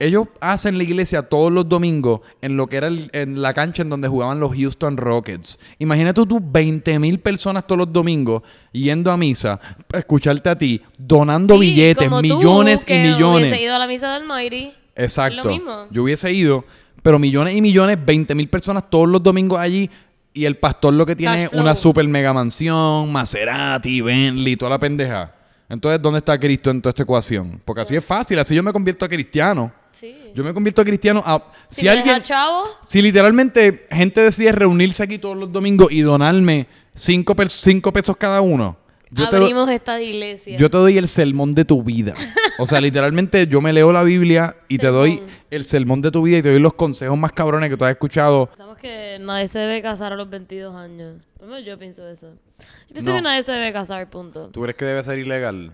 ellos 0.00 0.26
hacen 0.40 0.76
la 0.78 0.82
iglesia 0.84 1.22
todos 1.22 1.52
los 1.52 1.68
domingos 1.68 2.20
en 2.42 2.56
lo 2.56 2.66
que 2.66 2.76
era 2.78 2.88
el- 2.88 3.10
en 3.12 3.40
la 3.40 3.54
cancha 3.54 3.82
en 3.82 3.90
donde 3.90 4.08
jugaban 4.08 4.40
los 4.40 4.52
Houston 4.56 4.96
Rockets. 4.96 5.58
Imagínate 5.78 6.26
tú 6.26 6.40
20 6.42 6.98
mil 6.98 7.20
personas 7.20 7.66
todos 7.66 7.78
los 7.78 7.92
domingos 7.92 8.42
yendo 8.72 9.12
a 9.12 9.16
misa, 9.16 9.60
escucharte 9.92 10.48
a 10.48 10.58
ti, 10.58 10.80
donando 10.98 11.54
Sí, 11.54 11.60
billetes, 11.60 12.08
como 12.08 12.22
tú, 12.22 12.36
millones 12.38 12.84
y 12.88 12.94
millones. 12.94 13.48
hubiese 13.48 13.62
ido 13.62 13.74
a 13.76 13.78
la 13.78 13.86
misa 13.86 14.12
del 14.14 14.26
Mighty. 14.26 14.72
Exacto. 14.96 15.44
Lo 15.44 15.50
mismo. 15.50 15.86
Yo 15.90 16.02
hubiese 16.02 16.32
ido, 16.32 16.64
pero 17.02 17.18
millones 17.18 17.54
y 17.56 17.62
millones, 17.62 17.96
20 18.04 18.34
mil 18.34 18.48
personas 18.48 18.88
todos 18.90 19.08
los 19.08 19.22
domingos 19.22 19.58
allí. 19.60 19.88
Y 20.32 20.44
el 20.44 20.56
pastor 20.56 20.94
lo 20.94 21.04
que 21.04 21.16
tiene 21.16 21.44
es 21.44 21.52
una 21.52 21.74
super 21.74 22.06
mega 22.06 22.32
mansión, 22.32 23.10
Maserati, 23.10 24.00
Bentley, 24.00 24.56
toda 24.56 24.70
la 24.70 24.78
pendeja. 24.78 25.34
Entonces, 25.68 26.00
¿dónde 26.02 26.18
está 26.18 26.38
Cristo 26.38 26.70
en 26.70 26.80
toda 26.80 26.90
esta 26.90 27.02
ecuación? 27.02 27.60
Porque 27.64 27.82
así 27.82 27.96
es 27.96 28.04
fácil, 28.04 28.38
así 28.38 28.54
yo 28.54 28.62
me 28.62 28.72
convierto 28.72 29.04
a 29.04 29.08
cristiano. 29.08 29.72
Sí. 29.92 30.16
Yo 30.34 30.42
me 30.44 30.54
convierto 30.54 30.80
a 30.82 30.84
cristiano 30.84 31.22
a... 31.24 31.44
Si, 31.68 31.86
alguien... 31.88 32.20
chavo, 32.22 32.64
Si 32.88 33.02
literalmente 33.02 33.86
gente 33.90 34.20
decide 34.22 34.52
reunirse 34.52 35.02
aquí 35.02 35.18
todos 35.18 35.36
los 35.36 35.50
domingos 35.52 35.90
y 35.92 36.00
donarme 36.00 36.66
cinco, 36.94 37.34
per- 37.34 37.50
cinco 37.50 37.92
pesos 37.92 38.16
cada 38.16 38.40
uno, 38.40 38.76
yo 39.10 39.28
te, 39.28 39.36
abrimos 39.36 39.68
esta 39.68 40.00
iglesia. 40.00 40.56
yo 40.56 40.70
te 40.70 40.76
doy 40.78 40.96
el 40.96 41.08
sermón 41.08 41.52
de 41.54 41.64
tu 41.64 41.82
vida. 41.82 42.14
O 42.60 42.66
sea, 42.66 42.80
literalmente 42.80 43.46
yo 43.48 43.60
me 43.60 43.72
leo 43.72 43.92
la 43.92 44.04
Biblia 44.04 44.56
y 44.68 44.78
te 44.78 44.86
doy 44.86 45.20
el 45.50 45.64
sermón 45.64 46.00
de 46.00 46.10
tu 46.12 46.22
vida 46.22 46.38
y 46.38 46.42
te 46.42 46.50
doy 46.50 46.60
los 46.60 46.74
consejos 46.74 47.18
más 47.18 47.32
cabrones 47.32 47.68
que 47.70 47.76
tú 47.76 47.84
has 47.84 47.90
escuchado. 47.90 48.46
Pensamos 48.46 48.76
que 48.78 49.18
nadie 49.20 49.48
se 49.48 49.58
debe 49.58 49.82
casar 49.82 50.12
a 50.12 50.16
los 50.16 50.30
22 50.30 50.74
años. 50.76 51.16
Por 51.36 51.48
lo 51.48 51.54
menos 51.54 51.66
yo 51.66 51.76
pienso 51.78 52.08
eso. 52.08 52.34
Yo 52.58 52.92
pienso 52.92 53.10
No. 53.10 53.16
que 53.16 53.22
nadie 53.22 53.42
se 53.42 53.50
debe 53.50 53.72
casar, 53.72 54.08
punto. 54.08 54.48
¿Tú 54.52 54.62
crees 54.62 54.76
que 54.76 54.84
debe 54.84 55.02
ser 55.02 55.18
ilegal? 55.18 55.72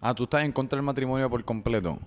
Ah, 0.00 0.14
tú 0.14 0.24
estás 0.24 0.42
en 0.44 0.52
contra 0.52 0.76
del 0.78 0.84
matrimonio 0.86 1.28
por 1.28 1.44
completo. 1.44 1.98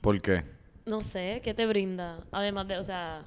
¿Por 0.00 0.20
qué? 0.20 0.44
No 0.86 1.02
sé, 1.02 1.40
¿qué 1.44 1.54
te 1.54 1.66
brinda? 1.66 2.20
Además 2.32 2.66
de, 2.68 2.78
o 2.78 2.84
sea, 2.84 3.24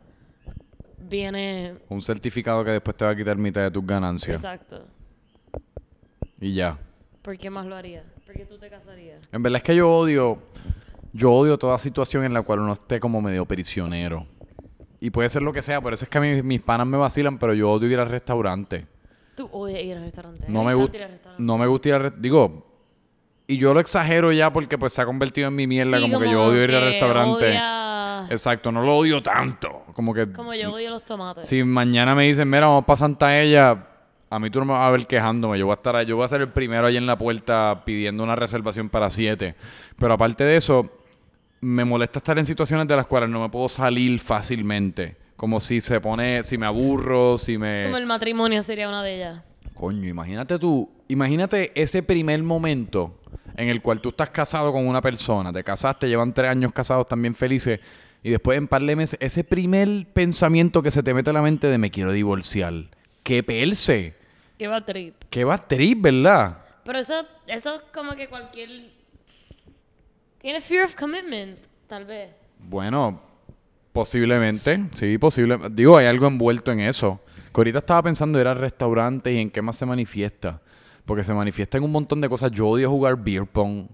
viene... 1.00 1.76
Un 1.90 2.02
certificado 2.02 2.64
que 2.64 2.72
después 2.72 2.98
te 2.98 3.06
va 3.06 3.12
a 3.12 3.16
quitar 3.16 3.38
mitad 3.38 3.62
de 3.62 3.72
tus 3.72 3.86
ganancias. 3.86 4.44
Exacto. 4.44 4.86
Y 6.40 6.54
ya. 6.56 6.78
¿Por 7.22 7.38
qué 7.38 7.50
más 7.50 7.66
lo 7.66 7.76
haría? 7.76 8.04
¿Por 8.26 8.36
qué 8.36 8.46
tú 8.46 8.58
te 8.58 8.70
casarías? 8.70 9.20
En 9.32 9.42
verdad 9.44 9.58
es 9.58 9.64
que 9.64 9.76
yo 9.76 9.90
odio, 9.90 10.40
yo 11.14 11.32
odio 11.32 11.58
toda 11.58 11.78
situación 11.78 12.24
en 12.26 12.34
la 12.34 12.42
cual 12.42 12.60
uno 12.60 12.74
esté 12.74 13.00
como 13.00 13.22
medio 13.22 13.46
prisionero. 13.46 14.26
Y 15.00 15.10
puede 15.10 15.30
ser 15.30 15.42
lo 15.42 15.54
que 15.54 15.62
sea, 15.62 15.80
por 15.82 15.94
eso 15.94 16.06
es 16.06 16.10
que 16.10 16.18
a 16.18 16.22
mí 16.22 16.42
mis 16.42 16.62
panas 16.62 16.88
me 16.88 16.98
vacilan, 16.98 17.38
pero 17.38 17.54
yo 17.54 17.70
odio 17.72 17.90
ir 17.90 18.00
al 18.00 18.10
restaurante. 18.10 18.88
Tú 19.36 19.50
odias 19.52 19.82
ir 19.84 19.98
al 19.98 20.04
restaurante. 20.04 20.46
No 20.48 20.64
me, 20.64 20.74
gusta 20.74 20.98
ir 20.98 21.04
al 21.04 21.12
restaurante. 21.12 21.44
no 21.44 21.58
me 21.58 21.68
gusta 21.68 21.90
ir 21.90 21.96
al 21.96 22.02
re- 22.04 22.14
Digo, 22.18 22.73
y 23.54 23.58
yo 23.58 23.74
lo 23.74 23.80
exagero 23.80 24.32
ya 24.32 24.52
porque 24.54 24.78
pues 24.78 24.94
se 24.94 25.02
ha 25.02 25.06
convertido 25.06 25.48
en 25.48 25.56
mi 25.56 25.68
mierda, 25.68 25.98
Sí, 25.98 26.04
como, 26.04 26.20
que 26.20 26.30
yo 26.32 26.46
odio 26.46 26.64
ir 26.64 26.76
al 26.76 26.84
restaurante. 26.84 27.46
odia- 27.52 28.28
Exacto, 28.30 28.72
no 28.72 28.82
lo 28.84 28.96
odio 28.98 29.22
tanto. 29.22 29.84
Como 29.94 30.14
que 30.14 30.32
Como 30.32 30.54
yo 30.54 30.72
odio 30.74 30.90
los 30.92 31.04
tomates. 31.04 31.46
si 31.46 31.64
mañana 31.64 32.16
me 32.16 32.24
dicen, 32.24 32.50
mira, 32.50 32.68
vamos 32.68 32.86
para 32.86 32.98
Santa 32.98 33.40
Ella, 33.40 33.88
a 34.30 34.40
mí 34.40 34.50
tú 34.50 34.60
no 34.60 34.66
me 34.66 34.72
vas 34.74 34.88
a 34.88 34.92
ver 34.92 35.06
quejándome. 35.08 35.60
Yo 35.60 35.66
voy 35.66 35.74
a 35.74 35.76
estar 35.76 35.96
ahí- 35.96 36.06
yo 36.06 36.16
voy 36.16 36.26
a 36.26 36.30
ser 36.30 36.42
el 36.42 36.48
primero 36.50 36.88
ahí 36.88 36.98
en 36.98 37.06
la 37.06 37.18
puerta 37.18 37.84
pidiendo 37.86 38.24
una 38.24 38.36
reservación 38.36 38.90
para 38.90 39.10
siete. 39.10 39.56
Pero 39.98 40.14
aparte 40.14 40.44
de 40.44 40.56
eso, 40.56 40.90
me 41.62 41.84
molesta 41.86 42.20
estar 42.20 42.38
en 42.40 42.46
situaciones 42.46 42.88
de 42.88 42.96
las 42.96 43.08
cuales 43.08 43.30
no 43.30 43.42
me 43.42 43.50
puedo 43.50 43.68
salir 43.70 44.20
fácilmente. 44.20 45.18
Como 45.36 45.60
si 45.60 45.82
se 45.82 46.00
pone, 46.00 46.44
si 46.44 46.58
me 46.58 46.66
aburro, 46.66 47.38
si 47.38 47.58
me... 47.58 47.84
Como 47.86 47.98
el 47.98 48.06
matrimonio 48.06 48.64
sería 48.64 48.88
una 48.88 49.04
de 49.04 49.16
ellas. 49.16 49.42
Coño, 49.74 50.08
imagínate 50.08 50.58
tú, 50.60 50.90
imagínate 51.10 51.72
ese 51.76 52.02
primer 52.04 52.42
momento 52.44 53.20
en 53.56 53.70
el 53.70 53.82
cual 53.82 54.02
tú 54.02 54.10
estás 54.10 54.30
casado 54.30 54.72
con 54.72 54.88
una 54.88 55.02
persona, 55.02 55.52
te 55.54 55.64
casaste, 55.64 56.08
llevan 56.08 56.34
tres 56.34 56.52
años 56.52 56.72
casados 56.72 57.08
también 57.08 57.36
felices, 57.36 57.80
y 58.24 58.30
después 58.30 58.58
en 58.58 58.68
par 58.68 58.82
de 58.82 58.96
meses, 58.96 59.18
ese 59.22 59.44
primer 59.44 60.08
pensamiento 60.14 60.82
que 60.82 60.92
se 60.92 61.04
te 61.04 61.14
mete 61.14 61.30
a 61.30 61.34
la 61.34 61.42
mente 61.42 61.68
de 61.68 61.78
me 61.78 61.92
quiero 61.92 62.12
divorciar. 62.12 62.74
¡Qué 63.22 63.44
perse! 63.44 64.16
Qué 64.58 64.68
va 64.68 64.86
trip. 64.86 65.16
¡Qué 65.30 65.44
va 65.44 65.58
trip, 65.58 66.02
verdad! 66.02 66.60
Pero 66.86 67.00
eso, 67.00 67.26
eso 67.48 67.76
es 67.76 67.82
como 67.94 68.16
que 68.16 68.28
cualquier... 68.28 68.70
Tiene 70.38 70.62
fear 70.62 70.86
of 70.86 70.96
commitment, 70.96 71.58
tal 71.88 72.06
vez. 72.06 72.32
Bueno, 72.60 73.22
posiblemente, 73.92 74.86
sí, 74.94 75.18
posible. 75.18 75.58
Digo, 75.72 75.98
hay 75.98 76.06
algo 76.06 76.28
envuelto 76.28 76.72
en 76.72 76.82
eso. 76.82 77.22
Que 77.54 77.60
ahorita 77.60 77.80
estaba 77.80 78.04
pensando 78.04 78.40
ir 78.40 78.48
a 78.48 78.54
restaurantes 78.54 79.34
y 79.34 79.40
en 79.40 79.52
qué 79.52 79.62
más 79.62 79.76
se 79.76 79.86
manifiesta. 79.86 80.62
Porque 81.06 81.24
se 81.24 81.34
manifiesta 81.34 81.78
en 81.78 81.84
un 81.84 81.92
montón 81.92 82.22
de 82.22 82.30
cosas. 82.30 82.52
Yo 82.52 82.68
odio 82.68 82.90
jugar 82.90 83.16
beer 83.18 83.46
pong. 83.46 83.88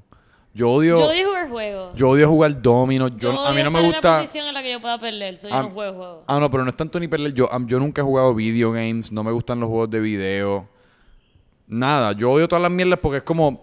Yo 0.53 0.71
odio... 0.71 0.97
Yo 0.97 1.05
odio 1.07 1.27
jugar 1.27 1.49
juegos. 1.49 1.95
Yo 1.95 2.09
odio 2.09 2.27
jugar 2.27 2.61
domino. 2.61 3.07
Yo, 3.07 3.33
Yo 3.33 3.45
a 3.45 3.51
mí 3.53 3.63
no 3.63 3.71
me 3.71 3.81
gusta. 3.81 4.19
posición 4.19 4.47
en 4.47 4.53
la 4.53 4.61
que 4.63 4.71
yo 4.71 4.81
pueda 4.81 4.99
perder. 4.99 5.37
Soy 5.37 5.51
Ah, 5.53 5.61
no 5.63 5.69
juego 5.71 5.97
juego. 5.97 6.23
Ah, 6.27 6.39
no, 6.39 6.49
pero 6.49 6.63
no 6.63 6.69
es 6.69 6.75
tanto 6.77 6.99
ni 6.99 7.07
perder. 7.07 7.33
Yo, 7.33 7.49
yo 7.65 7.79
nunca 7.79 8.01
he 8.01 8.03
jugado 8.03 8.33
video 8.35 8.71
games, 8.71 9.11
no 9.11 9.23
me 9.23 9.31
gustan 9.31 9.59
los 9.59 9.69
juegos 9.69 9.89
de 9.89 9.99
video. 9.99 10.67
Nada, 11.67 12.13
yo 12.13 12.31
odio 12.31 12.47
todas 12.47 12.61
las 12.63 12.71
mierdas 12.71 12.99
porque 12.99 13.17
es 13.17 13.23
como. 13.23 13.61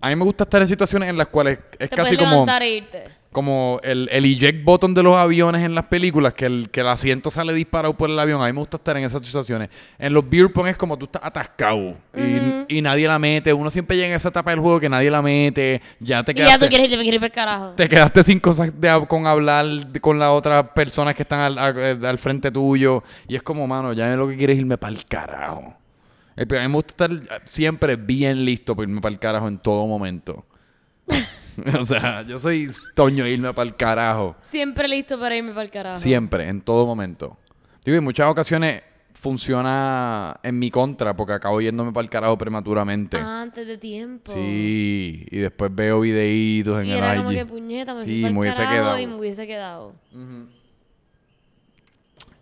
A 0.00 0.08
mí 0.10 0.14
me 0.16 0.22
gusta 0.24 0.44
estar 0.44 0.62
en 0.62 0.68
situaciones 0.68 1.08
en 1.08 1.16
las 1.16 1.26
cuales 1.26 1.58
es 1.78 1.90
Te 1.90 1.96
casi 1.96 2.14
puedes 2.14 2.18
como. 2.18 2.30
levantar 2.30 2.62
e 2.62 2.70
irte. 2.76 3.04
Como 3.30 3.78
el, 3.82 4.08
el 4.10 4.24
eject 4.24 4.64
button 4.64 4.94
de 4.94 5.02
los 5.02 5.14
aviones 5.14 5.62
en 5.62 5.74
las 5.74 5.84
películas, 5.84 6.32
que 6.32 6.46
el, 6.46 6.70
que 6.70 6.80
el 6.80 6.88
asiento 6.88 7.30
sale 7.30 7.52
disparado 7.52 7.94
por 7.94 8.08
el 8.08 8.18
avión. 8.18 8.40
A 8.42 8.46
mí 8.46 8.52
me 8.54 8.58
gusta 8.60 8.78
estar 8.78 8.96
en 8.96 9.04
esas 9.04 9.24
situaciones. 9.24 9.68
En 9.98 10.14
los 10.14 10.28
beer 10.28 10.50
pong 10.50 10.68
es 10.68 10.78
como 10.78 10.96
tú 10.96 11.04
estás 11.04 11.20
atascado 11.22 11.94
y, 12.16 12.78
y 12.78 12.80
nadie 12.80 13.06
la 13.06 13.18
mete. 13.18 13.52
Uno 13.52 13.70
siempre 13.70 13.96
llega 13.98 14.08
en 14.08 14.14
esa 14.14 14.30
etapa 14.30 14.50
del 14.50 14.60
juego 14.60 14.80
que 14.80 14.88
nadie 14.88 15.10
la 15.10 15.20
mete. 15.20 15.82
Ya 16.00 16.22
te 16.24 16.32
Y 16.32 16.36
ya 16.36 16.44
quedaste, 16.44 16.64
tú 16.66 16.68
quieres 16.70 16.86
irte, 16.90 17.02
quieres 17.02 17.14
ir 17.16 17.20
para 17.20 17.26
el 17.26 17.32
carajo. 17.32 17.70
te 17.76 17.88
quedaste 17.88 18.22
sin 18.22 18.40
cosas 18.40 18.72
de 18.80 19.04
con 19.06 19.26
hablar 19.26 19.66
con 20.00 20.18
las 20.18 20.30
otras 20.30 20.70
personas 20.70 21.14
que 21.14 21.22
están 21.22 21.40
al, 21.40 21.58
al- 21.58 22.06
al 22.06 22.18
frente 22.18 22.50
tuyo. 22.50 23.04
Y 23.28 23.36
es 23.36 23.42
como, 23.42 23.66
mano, 23.66 23.92
ya 23.92 24.08
lo 24.16 24.26
que 24.26 24.36
quieres 24.36 24.54
es 24.56 24.60
irme 24.60 24.78
para 24.78 24.94
el 24.96 25.04
carajo. 25.04 25.74
Eh, 26.34 26.46
A 26.48 26.62
mí 26.62 26.68
me 26.68 26.74
gusta 26.74 27.04
estar 27.04 27.42
siempre 27.44 27.96
bien 27.96 28.42
listo 28.42 28.74
para 28.74 28.88
irme 28.88 29.02
para 29.02 29.12
el 29.12 29.18
carajo 29.18 29.48
en 29.48 29.58
todo 29.58 29.86
momento. 29.86 30.46
o 31.80 31.84
sea, 31.86 32.22
yo 32.22 32.38
soy 32.38 32.70
toño 32.94 33.26
irme 33.26 33.52
para 33.54 33.68
el 33.68 33.76
carajo. 33.76 34.36
Siempre 34.42 34.88
listo 34.88 35.18
para 35.18 35.36
irme 35.36 35.50
para 35.50 35.62
el 35.64 35.70
carajo. 35.70 35.98
Siempre, 35.98 36.48
en 36.48 36.60
todo 36.60 36.86
momento. 36.86 37.36
Digo, 37.84 37.96
en 37.98 38.04
muchas 38.04 38.28
ocasiones 38.28 38.82
funciona 39.14 40.38
en 40.44 40.58
mi 40.58 40.70
contra 40.70 41.16
porque 41.16 41.32
acabo 41.32 41.60
yéndome 41.60 41.92
para 41.92 42.02
el 42.04 42.10
carajo 42.10 42.38
prematuramente. 42.38 43.16
Ah, 43.16 43.42
Antes 43.42 43.66
de 43.66 43.76
tiempo. 43.78 44.32
Sí, 44.32 45.26
y 45.30 45.38
después 45.38 45.74
veo 45.74 46.00
videitos 46.00 46.80
en 46.80 46.86
Y 46.86 46.92
el 46.92 46.98
era 46.98 47.16
como 47.16 47.30
que 47.30 47.46
puñeta, 47.46 47.94
me 47.94 48.02
fui 48.04 48.12
Sí, 48.12 48.22
para 48.22 48.32
me 48.32 48.36
el 48.36 48.40
hubiese 48.42 48.62
carajo 48.62 48.74
quedado. 48.82 48.98
y 48.98 49.06
me 49.06 49.14
hubiese 49.16 49.46
quedado. 49.46 49.94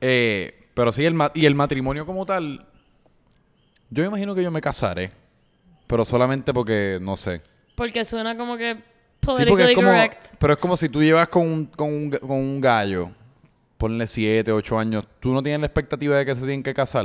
Eh, 0.01 0.69
pero 0.75 0.93
sí, 0.93 1.05
el 1.05 1.17
y 1.35 1.47
el 1.47 1.55
matrimonio 1.55 2.05
como 2.05 2.27
tal, 2.27 2.67
yo 3.91 4.03
me 4.03 4.09
imagino 4.09 4.35
que 4.35 4.43
yo 4.43 4.51
me 4.51 4.61
casaré, 4.61 5.11
pero 5.87 6.05
solamente 6.05 6.53
porque, 6.53 6.99
no 7.01 7.17
sé. 7.17 7.41
Porque 7.75 8.05
suena 8.05 8.37
como 8.37 8.57
que 8.57 8.83
politically 9.27 9.63
es 9.71 9.75
como, 9.75 9.89
correct. 9.89 10.27
pero 10.39 10.53
es 10.55 10.59
como 10.59 10.77
si 10.77 10.89
tú 10.89 11.03
llevas 11.03 11.29
con 11.29 11.47
un, 11.47 11.67
con 11.67 11.89
un, 11.93 12.11
con 12.11 12.31
un 12.33 12.61
gallo, 12.61 13.11
ponle 13.79 14.07
7, 14.07 14.51
8 14.53 14.79
años, 14.79 15.05
tú 15.21 15.33
no 15.33 15.43
tienes 15.43 15.61
la 15.61 15.67
expectativa 15.67 16.17
de 16.17 16.25
que 16.27 16.35
se 16.35 16.41
tienen 16.43 16.63
que 16.63 16.73
casar. 16.75 17.05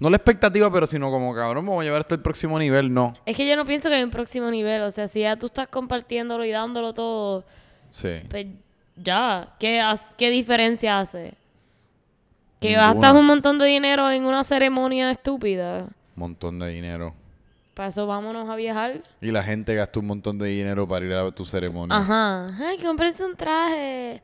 No 0.00 0.10
la 0.10 0.16
expectativa, 0.16 0.72
pero 0.72 0.86
sino 0.86 1.10
como, 1.10 1.34
cabrón, 1.34 1.66
voy 1.66 1.82
a 1.82 1.86
llevar 1.86 2.00
hasta 2.02 2.14
el 2.14 2.20
próximo 2.22 2.56
nivel, 2.58 2.92
no. 2.94 3.14
Es 3.26 3.36
que 3.36 3.48
yo 3.48 3.56
no 3.56 3.64
pienso 3.64 3.88
que 3.88 3.96
hay 3.96 4.02
un 4.04 4.10
próximo 4.10 4.48
nivel. 4.50 4.82
O 4.82 4.90
sea, 4.92 5.08
si 5.08 5.20
ya 5.20 5.34
tú 5.36 5.46
estás 5.46 5.66
compartiéndolo 5.68 6.44
y 6.44 6.50
dándolo 6.52 6.94
todo, 6.94 7.44
Sí. 7.90 8.20
pues 8.30 8.46
ya. 8.96 9.54
¿Qué, 9.58 9.82
qué 10.16 10.30
diferencia 10.30 11.00
hace? 11.00 11.34
Que 12.60 12.68
Ninguna. 12.68 12.92
gastas 12.94 13.12
un 13.14 13.26
montón 13.26 13.58
de 13.58 13.66
dinero 13.66 14.08
en 14.10 14.24
una 14.24 14.44
ceremonia 14.44 15.10
estúpida. 15.10 15.86
Montón 16.14 16.60
de 16.60 16.68
dinero. 16.68 17.14
Para 17.78 17.90
eso 17.90 18.08
vámonos 18.08 18.48
a 18.50 18.56
viajar. 18.56 19.02
Y 19.20 19.30
la 19.30 19.40
gente 19.44 19.72
gasta 19.72 20.00
un 20.00 20.06
montón 20.06 20.36
de 20.36 20.48
dinero 20.48 20.88
para 20.88 21.06
ir 21.06 21.12
a 21.12 21.30
tu 21.30 21.44
ceremonia. 21.44 21.96
Ajá. 21.96 22.52
Ay, 22.58 22.76
cómprense 22.78 23.24
un 23.24 23.36
traje. 23.36 24.20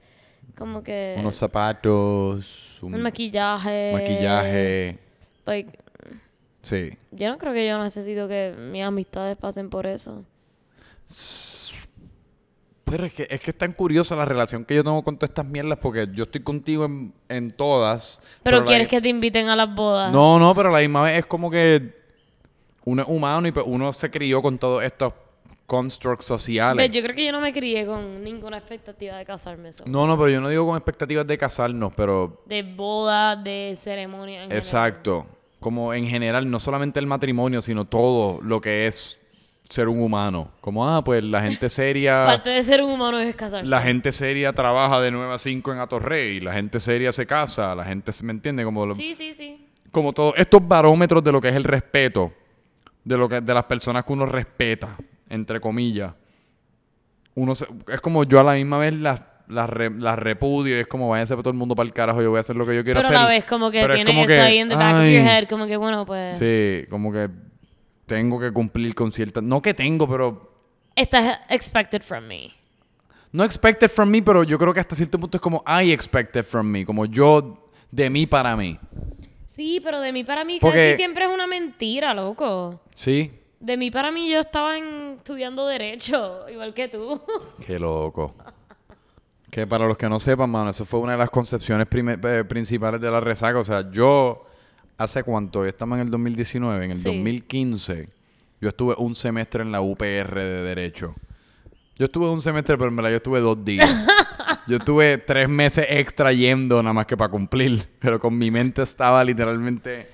Como 0.59 0.83
que... 0.83 1.15
Unos 1.21 1.37
zapatos, 1.37 2.83
un 2.83 2.97
un 2.97 3.03
maquillaje. 3.03 3.93
maquillaje. 3.93 4.99
Like, 5.47 5.79
Sí. 6.63 6.99
yo 7.13 7.29
no 7.29 7.39
creo 7.39 7.53
que 7.53 7.65
yo 7.69 7.81
necesito 7.81 8.27
que 8.27 8.57
mis 8.73 8.83
amistades 8.83 9.37
pasen 9.37 9.71
por 9.71 9.87
eso. 9.87 10.25
Pero 12.87 13.07
es 13.07 13.13
que, 13.15 13.29
es 13.31 13.41
que 13.41 13.53
es 13.53 13.57
tan 13.57 13.73
curiosa 13.73 14.17
la 14.17 14.25
relación 14.25 14.65
que 14.65 14.75
yo 14.75 14.83
tengo 14.83 15.01
con 15.05 15.17
todas 15.17 15.31
estas 15.31 15.47
mierdas 15.47 15.79
porque 15.81 16.09
yo 16.13 16.25
estoy 16.25 16.41
contigo 16.41 16.87
en, 16.87 17.15
en 17.29 17.53
todas. 17.53 18.21
Pero, 18.43 18.65
quieres 18.65 18.89
que 18.89 19.01
te 19.01 19.09
inviten 19.11 19.49
a 19.49 19.55
las 19.55 19.73
bodas. 19.73 20.13
No, 20.13 20.41
no, 20.41 20.57
pero 20.57 20.71
a 20.71 20.73
la 20.73 20.79
misma 20.81 21.05
vez 21.05 21.21
es 21.21 21.27
como 21.27 21.53
que 21.53 22.03
uno 22.85 23.03
es 23.03 23.09
humano 23.09 23.49
y 23.49 23.53
pues 23.53 23.65
uno 23.69 23.93
se 23.93 24.11
crió 24.11 24.41
con 24.43 24.59
todos 24.59 24.83
estos 24.85 25.13
constructs 25.67 26.27
sociales. 26.27 26.91
Yo 26.91 27.03
creo 27.03 27.15
que 27.17 27.25
yo 27.25 27.33
no 27.33 27.41
me 27.41 27.53
crié 27.53 27.87
con 27.87 28.23
ninguna 28.23 28.59
expectativa 28.59 29.17
de 29.17 29.25
casarme. 29.25 29.73
so. 29.73 29.85
No, 29.87 30.07
no, 30.07 30.17
pero 30.19 30.29
yo 30.29 30.41
no 30.41 30.49
digo 30.49 30.67
con 30.67 30.77
expectativas 30.77 31.27
de 31.27 31.39
casarnos, 31.39 31.93
pero 31.97 32.43
De 32.47 32.63
boda, 32.63 33.37
de 33.37 33.77
ceremonia. 33.81 34.37
en 34.37 34.43
general. 34.43 34.59
exacto. 34.59 35.27
Como 35.61 35.95
en 35.95 36.07
general, 36.07 36.51
no 36.51 36.61
solamente 36.61 37.01
el 37.01 37.07
matrimonio, 37.07 37.63
sino 37.63 37.87
todo 37.87 38.41
lo 38.43 38.61
que 38.61 38.87
es 38.87 39.19
ser 39.67 39.89
un 39.89 40.03
humano. 40.03 40.51
Como, 40.61 40.87
ah, 40.87 41.03
pues 41.03 41.25
la 41.25 41.41
gente 41.41 41.69
seria... 41.71 42.27
Parte 42.27 42.51
de 42.51 42.63
ser 42.63 42.83
un 42.83 42.91
humano 42.91 43.19
es 43.19 43.35
casarse. 43.35 43.67
La 43.67 43.81
gente 43.81 44.13
seria 44.13 44.53
trabaja 44.53 45.01
de 45.01 45.11
9 45.11 45.33
a 45.33 45.39
5 45.39 45.73
en 45.73 45.79
Atorrey, 45.79 46.41
la 46.41 46.53
gente 46.53 46.79
seria 46.81 47.11
se 47.13 47.27
casa, 47.27 47.75
la 47.75 47.85
gente, 47.85 48.13
¿me 48.23 48.33
entiende? 48.33 48.63
Como, 48.65 48.85
lo- 48.85 48.95
Sí, 48.95 49.15
sí, 49.15 49.33
sí. 49.33 49.67
como 49.91 50.13
todos 50.13 50.35
estos 50.37 50.61
barómetros 50.69 51.25
de 51.25 51.33
lo 51.33 51.41
que 51.41 51.49
es 51.49 51.55
el 51.57 51.65
respeto, 51.65 52.31
de 53.05 53.17
lo 53.17 53.29
que 53.29 53.41
de 53.41 53.55
las 53.55 53.65
personas 53.65 54.05
que 54.05 54.13
uno 54.13 54.27
respeta, 54.27 54.97
entre 55.29 55.61
comillas. 55.61 56.13
Uno 57.35 57.55
se- 57.55 57.67
es 57.89 58.01
como 58.01 58.25
yo 58.25 58.41
a 58.41 58.45
la 58.45 58.55
misma 58.55 58.79
vez 58.79 58.95
las 58.95 59.21
las 59.47 59.69
re- 59.69 59.91
las 59.91 60.19
repudio 60.19 60.75
y 60.75 60.81
es 60.81 60.87
como 60.87 61.11
váyanse 61.11 61.37
todo 61.37 61.51
el 61.51 61.57
mundo 61.57 61.75
para 61.77 61.87
el 61.87 61.93
carajo, 61.93 62.23
yo 62.23 62.31
voy 62.31 62.39
a 62.39 62.41
hacer 62.41 62.57
lo 62.57 62.65
que 62.65 62.75
yo 62.75 62.83
quiero 62.83 63.01
Pero 63.01 63.09
hacer. 63.09 63.17
a 63.19 63.23
la 63.25 63.29
vez 63.29 63.45
como 63.45 63.71
que 63.71 63.81
Pero 63.83 63.93
es 63.93 63.99
tienes 63.99 64.15
como 64.15 64.25
eso 64.25 64.29
que, 64.35 64.41
ahí 64.41 64.59
en 64.59 64.69
the 64.71 64.75
back 64.75 64.95
of 64.95 65.01
ay, 65.03 65.15
your 65.19 65.23
head. 65.27 65.49
Como 65.51 65.67
que, 65.67 65.77
bueno, 65.77 66.07
pues... 66.07 66.39
Sí, 66.39 66.87
como 66.89 67.13
que 67.13 67.29
tengo 68.07 68.41
que 68.41 68.51
cumplir 68.53 68.95
con 68.95 69.13
ciertas... 69.13 69.43
No 69.43 69.61
que 69.61 69.75
tengo, 69.75 70.09
pero 70.09 70.51
Estás 70.97 71.41
expected 71.51 72.01
from 72.03 72.25
me. 72.27 72.53
No 73.33 73.45
expected 73.45 73.91
from 73.91 74.09
me, 74.09 74.23
pero 74.23 74.45
yo 74.45 74.59
creo 74.59 74.73
que 74.73 74.81
hasta 74.81 74.97
cierto 74.97 75.19
punto 75.21 75.37
es 75.37 75.43
como 75.43 75.63
I 75.67 75.93
expected 75.93 76.43
from 76.45 76.67
me, 76.67 76.87
como 76.87 77.05
yo 77.05 77.71
de 77.91 78.09
mí 78.09 78.27
para 78.27 78.57
mí. 78.57 78.79
Sí, 79.57 79.81
pero 79.83 80.01
de 80.01 80.13
mí 80.13 80.25
para 80.25 80.45
mí 80.45 80.59
Porque- 80.61 80.91
casi 80.91 80.97
siempre 80.97 81.25
es 81.27 81.31
una 81.33 81.47
mentira, 81.47 82.13
loco. 82.15 82.81
¿Sí? 82.95 83.31
De 83.61 83.77
mí 83.77 83.91
para 83.91 84.11
mí 84.11 84.29
yo 84.31 84.41
estaba 84.41 84.77
en- 84.77 85.15
estudiando 85.17 85.67
Derecho, 85.67 86.49
igual 86.53 86.75
que 86.75 86.89
tú. 86.89 87.21
Qué 87.67 87.79
loco. 87.79 88.35
Que 89.51 89.67
para 89.67 89.87
los 89.87 89.97
que 89.97 90.09
no 90.09 90.19
sepan, 90.19 90.51
mano, 90.51 90.71
eso 90.71 90.85
fue 90.85 90.99
una 91.01 91.13
de 91.13 91.19
las 91.19 91.31
concepciones 91.31 91.87
prime- 91.87 92.19
eh, 92.25 92.43
principales 92.45 93.01
de 93.01 93.11
la 93.11 93.21
resaca. 93.21 93.59
O 93.61 93.65
sea, 93.65 93.89
yo, 93.93 94.45
¿hace 94.99 95.23
cuánto? 95.23 95.65
Estamos 95.65 95.97
en 95.97 96.03
el 96.07 96.11
2019, 96.11 96.85
en 96.85 96.91
el 96.91 96.97
Sí. 96.99 97.05
2015, 97.05 98.09
yo 98.61 98.69
estuve 98.69 98.95
un 98.99 99.15
semestre 99.15 99.63
en 99.63 99.71
la 99.71 99.81
UPR 99.81 100.35
de 100.43 100.63
Derecho. 100.63 101.15
Yo 101.97 102.07
estuve 102.07 102.27
un 102.29 102.43
semestre, 102.43 102.77
pero 102.77 102.89
en 102.89 102.97
verdad 102.97 103.11
yo 103.11 103.17
estuve 103.17 103.39
dos 103.41 103.65
días. 103.65 103.89
Yo 104.67 104.77
estuve 104.79 105.19
tres 105.19 105.49
meses 105.49 105.87
extra 105.89 106.33
yendo 106.33 106.83
nada 106.83 106.93
más 106.93 107.07
que 107.07 107.17
para 107.17 107.31
cumplir. 107.31 107.87
Pero 107.99 108.19
con 108.19 108.37
mi 108.37 108.51
mente 108.51 108.83
estaba 108.83 109.23
literalmente... 109.25 110.09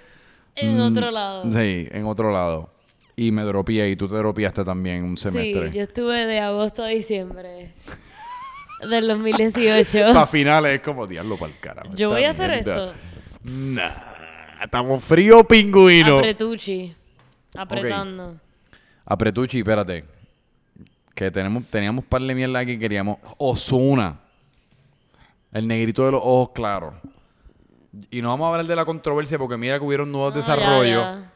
en 0.56 0.76
Mm, 0.78 0.80
otro 0.80 1.10
lado. 1.10 1.52
Sí, 1.52 1.88
en 1.90 2.04
otro 2.06 2.32
lado. 2.32 2.72
Y 3.16 3.32
me 3.32 3.42
dropié 3.42 3.88
y 3.90 3.96
tú 3.96 4.08
te 4.08 4.14
dropiaste 4.16 4.64
también 4.64 5.04
un 5.04 5.16
semestre. 5.16 5.70
Sí, 5.70 5.76
yo 5.76 5.82
estuve 5.82 6.26
de 6.26 6.40
agosto 6.40 6.82
a 6.82 6.88
diciembre 6.88 7.72
del 8.88 9.08
2018. 9.08 10.12
Para 10.14 10.26
finales 10.26 10.72
es 10.76 10.80
como 10.80 11.06
diablo 11.06 11.36
para 11.36 11.52
el 11.52 11.58
carajo. 11.58 11.94
Yo 11.94 12.10
voy 12.10 12.24
a 12.24 12.30
hacer 12.30 12.50
mierda". 12.50 12.70
esto. 12.70 12.94
Nah, 13.44 13.90
estamos 14.62 15.04
frío, 15.04 15.44
pingüino. 15.44 16.18
Apretucci. 16.18 16.94
Apretando. 17.56 18.36
Apretucci, 19.04 19.58
espérate. 19.58 20.04
Que 21.14 21.30
tenemos, 21.30 21.66
teníamos 21.66 22.04
par 22.06 22.22
de 22.22 22.34
mierda 22.34 22.60
aquí 22.60 22.78
queríamos. 22.78 23.18
Osuna. 23.36 24.19
El 25.52 25.66
negrito 25.66 26.04
de 26.04 26.12
los 26.12 26.20
ojos 26.22 26.50
claros. 26.54 26.94
Y 28.10 28.22
no 28.22 28.28
vamos 28.28 28.46
a 28.46 28.48
hablar 28.50 28.66
de 28.66 28.76
la 28.76 28.84
controversia 28.84 29.36
porque 29.38 29.56
mira 29.56 29.78
que 29.78 29.84
hubieron 29.84 30.12
nuevos 30.12 30.32
No, 30.34 30.40
ya, 30.40 30.46
desarrollos. 30.54 31.02
ya. 31.02 31.32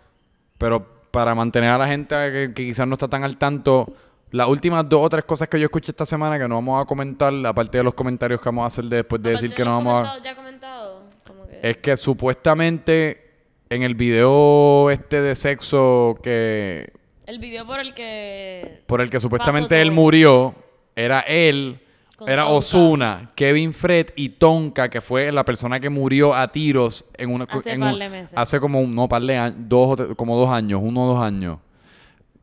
Pero 0.58 0.86
para 1.10 1.34
mantener 1.34 1.70
a 1.70 1.78
la 1.78 1.86
gente 1.88 2.14
que, 2.30 2.52
que 2.54 2.64
quizás 2.66 2.86
no 2.86 2.94
está 2.94 3.08
tan 3.08 3.24
al 3.24 3.36
tanto, 3.36 3.92
las 4.30 4.46
últimas 4.48 4.88
dos 4.88 5.00
o 5.04 5.08
tres 5.08 5.24
cosas 5.24 5.48
que 5.48 5.58
yo 5.58 5.64
escuché 5.66 5.90
esta 5.92 6.06
semana 6.06 6.38
que 6.38 6.46
no 6.48 6.54
vamos 6.56 6.82
a 6.82 6.86
comentar, 6.86 7.32
aparte 7.46 7.78
de 7.78 7.84
los 7.84 7.94
comentarios 7.94 8.40
que 8.40 8.44
vamos 8.48 8.64
a 8.64 8.66
hacer 8.68 8.84
después 8.84 9.20
de 9.22 9.30
decir 9.30 9.52
que 9.54 9.64
no 9.64 9.70
de 9.78 9.84
vamos 9.84 9.94
a... 9.94 9.98
comentado- 10.10 10.22
Ya 10.24 10.36
comentado. 10.36 11.02
Como 11.26 11.46
que... 11.46 11.60
Es 11.70 11.76
que 11.78 11.96
supuestamente 11.96 13.30
en 13.70 13.82
el 13.82 13.94
video 13.94 14.90
este 14.90 15.20
de 15.22 15.34
sexo 15.34 16.16
que 16.22 16.92
El 17.26 17.38
video 17.40 17.66
por 17.66 17.80
el 17.80 17.94
que... 17.94 18.82
por 18.86 19.00
el 19.00 19.10
que 19.10 19.18
supuestamente 19.18 19.80
él 19.82 19.90
murió 19.90 20.54
era 20.96 21.20
él, 21.20 21.80
Con 22.16 22.28
era 22.28 22.42
Tonka. 22.44 22.56
Osuna, 22.58 23.30
Kevin 23.34 23.72
Fred 23.72 24.08
y 24.16 24.28
Tonka, 24.30 24.88
que 24.88 25.00
fue 25.00 25.32
la 25.32 25.44
persona 25.44 25.80
que 25.80 25.90
murió 25.90 26.34
a 26.34 26.46
tiros 26.52 27.04
en 27.14 27.30
una 27.32 27.44
Hace 27.44 27.72
en 27.72 27.82
un- 27.82 27.98
meses. 27.98 28.32
hace 28.36 28.60
como 28.60 28.80
un, 28.80 28.94
no 28.94 29.08
par 29.08 29.22
de 29.22 29.36
años, 29.36 29.56
dos 29.68 29.98
como 30.16 30.38
dos 30.38 30.48
años, 30.50 30.80
uno 30.82 31.04
o 31.04 31.14
dos 31.14 31.22
años. 31.24 31.58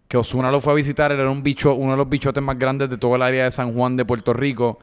Que 0.07 0.17
Osuna 0.17 0.51
lo 0.51 0.59
fue 0.59 0.73
a 0.73 0.75
visitar, 0.75 1.11
era 1.13 1.29
un 1.29 1.41
bicho, 1.41 1.73
uno 1.73 1.91
de 1.91 1.97
los 1.97 2.09
bichotes 2.09 2.43
más 2.43 2.59
grandes 2.59 2.89
de 2.89 2.97
todo 2.97 3.15
el 3.15 3.21
área 3.21 3.45
de 3.45 3.51
San 3.51 3.73
Juan 3.73 3.95
de 3.95 4.03
Puerto 4.03 4.33
Rico. 4.33 4.77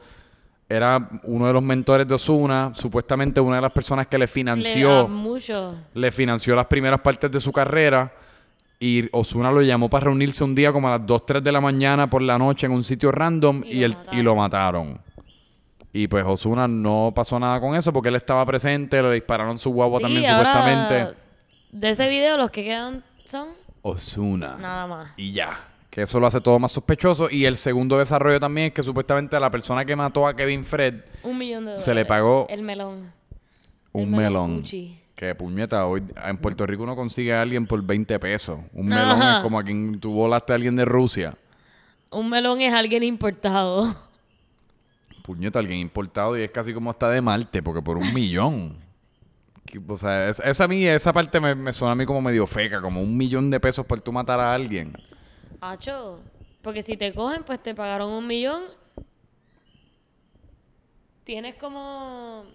Era 0.67 1.07
uno 1.23 1.47
de 1.47 1.53
los 1.53 1.61
mentores 1.63 2.07
de 2.07 2.15
Osuna, 2.15 2.71
supuestamente 2.73 3.39
una 3.39 3.57
de 3.57 3.61
las 3.61 3.71
personas 3.71 4.07
que 4.07 4.17
le 4.17 4.27
financió 4.27 5.07
mucho. 5.07 5.75
le 5.93 6.11
financió 6.11 6.55
las 6.55 6.65
primeras 6.65 6.99
partes 7.01 7.29
de 7.31 7.39
su 7.39 7.51
carrera 7.51 8.11
y 8.79 9.09
Osuna 9.11 9.51
lo 9.51 9.61
llamó 9.61 9.89
para 9.89 10.05
reunirse 10.05 10.43
un 10.43 10.55
día 10.55 10.71
como 10.71 10.87
a 10.87 10.91
las 10.97 11.05
2, 11.05 11.25
3 11.25 11.43
de 11.43 11.51
la 11.51 11.59
mañana 11.61 12.09
por 12.09 12.21
la 12.21 12.37
noche 12.37 12.65
en 12.65 12.71
un 12.71 12.83
sitio 12.83 13.11
random 13.11 13.61
Y 13.65 13.71
y, 13.71 13.79
lo 13.81 13.85
él- 13.85 13.91
y 13.91 13.95
mataron. 13.95 14.23
lo 14.25 14.35
mataron. 14.35 15.01
Y 15.91 16.07
pues 16.07 16.23
Osuna 16.25 16.67
no 16.67 17.11
pasó 17.15 17.39
nada 17.39 17.59
con 17.59 17.75
eso 17.75 17.91
porque 17.91 18.09
él 18.09 18.15
estaba 18.15 18.45
presente, 18.45 19.01
le 19.01 19.11
dispararon 19.13 19.57
su 19.57 19.71
guagua 19.71 19.97
Sí, 19.99 20.03
también 20.03 20.25
ahora, 20.27 20.53
supuestamente. 20.53 21.17
De 21.71 21.89
ese 21.89 22.07
video 22.09 22.37
los 22.37 22.51
que 22.51 22.63
quedan 22.63 23.03
son 23.25 23.49
Osuna. 23.81 24.55
nada 24.59 24.87
más. 24.87 25.09
Y 25.17 25.33
ya. 25.33 25.65
Que 25.89 26.03
eso 26.03 26.19
lo 26.19 26.27
hace 26.27 26.39
todo 26.39 26.59
más 26.59 26.71
sospechoso. 26.71 27.29
Y 27.31 27.45
el 27.45 27.57
segundo 27.57 27.97
desarrollo 27.97 28.39
también 28.39 28.67
es 28.67 28.73
que 28.73 28.83
supuestamente 28.83 29.35
a 29.35 29.39
la 29.39 29.49
persona 29.49 29.83
que 29.83 29.95
mató 29.95 30.27
a 30.27 30.35
Kevin 30.35 30.63
Fred, 30.63 31.01
Un 31.23 31.37
millón 31.39 31.61
de 31.65 31.71
dólares. 31.71 31.83
Se 31.83 31.95
le 31.95 32.05
pagó 32.05 32.45
El 32.49 32.61
melón. 32.61 33.11
un 33.91 34.03
El 34.03 34.09
melón. 34.11 34.57
Gucci. 34.57 34.98
Que 35.19 35.35
puñeta, 35.35 35.85
hoy 35.85 36.01
en 36.25 36.37
Puerto 36.37 36.65
Rico 36.65 36.83
uno 36.83 36.95
consigue 36.95 37.33
a 37.33 37.41
alguien 37.41 37.67
por 37.67 37.83
20 37.83 38.17
pesos. 38.19 38.57
Un 38.71 38.93
Ajá. 38.93 39.05
melón 39.15 39.35
es 39.35 39.39
como 39.41 39.59
a 39.59 39.63
quien 39.65 39.99
tú 39.99 40.13
volaste 40.13 40.53
a 40.53 40.55
alguien 40.55 40.77
de 40.77 40.85
Rusia. 40.85 41.33
Un 42.09 42.29
melón 42.29 42.61
es 42.61 42.73
alguien 42.73 43.03
importado. 43.03 43.93
Puñeta, 45.23 45.59
alguien 45.59 45.79
importado 45.79 46.37
y 46.39 46.43
es 46.43 46.51
casi 46.51 46.73
como 46.73 46.89
hasta 46.89 47.09
de 47.09 47.19
Marte, 47.19 47.61
porque 47.61 47.81
por 47.81 47.97
un 47.97 48.13
millón. 48.13 48.77
O 49.89 49.97
sea, 49.97 50.29
es- 50.29 50.39
esa, 50.39 50.63
a 50.63 50.67
mí, 50.69 50.85
esa 50.85 51.11
parte 51.11 51.37
me, 51.41 51.53
me 51.53 51.73
suena 51.73 51.91
a 51.91 51.95
mí 51.95 52.05
como 52.05 52.21
medio 52.21 52.47
feca, 52.47 52.79
como 52.81 53.01
un 53.01 53.17
millón 53.17 53.49
de 53.51 53.59
pesos 53.59 53.85
por 53.85 53.99
tú 53.99 54.13
matar 54.13 54.39
a 54.39 54.53
alguien. 54.53 54.93
Hacho. 55.59 56.21
Porque 56.61 56.81
si 56.81 56.95
te 56.95 57.13
cogen, 57.13 57.43
pues 57.43 57.61
te 57.61 57.75
pagaron 57.75 58.09
un 58.13 58.25
millón. 58.25 58.61
Tienes 61.25 61.55
como 61.55 62.45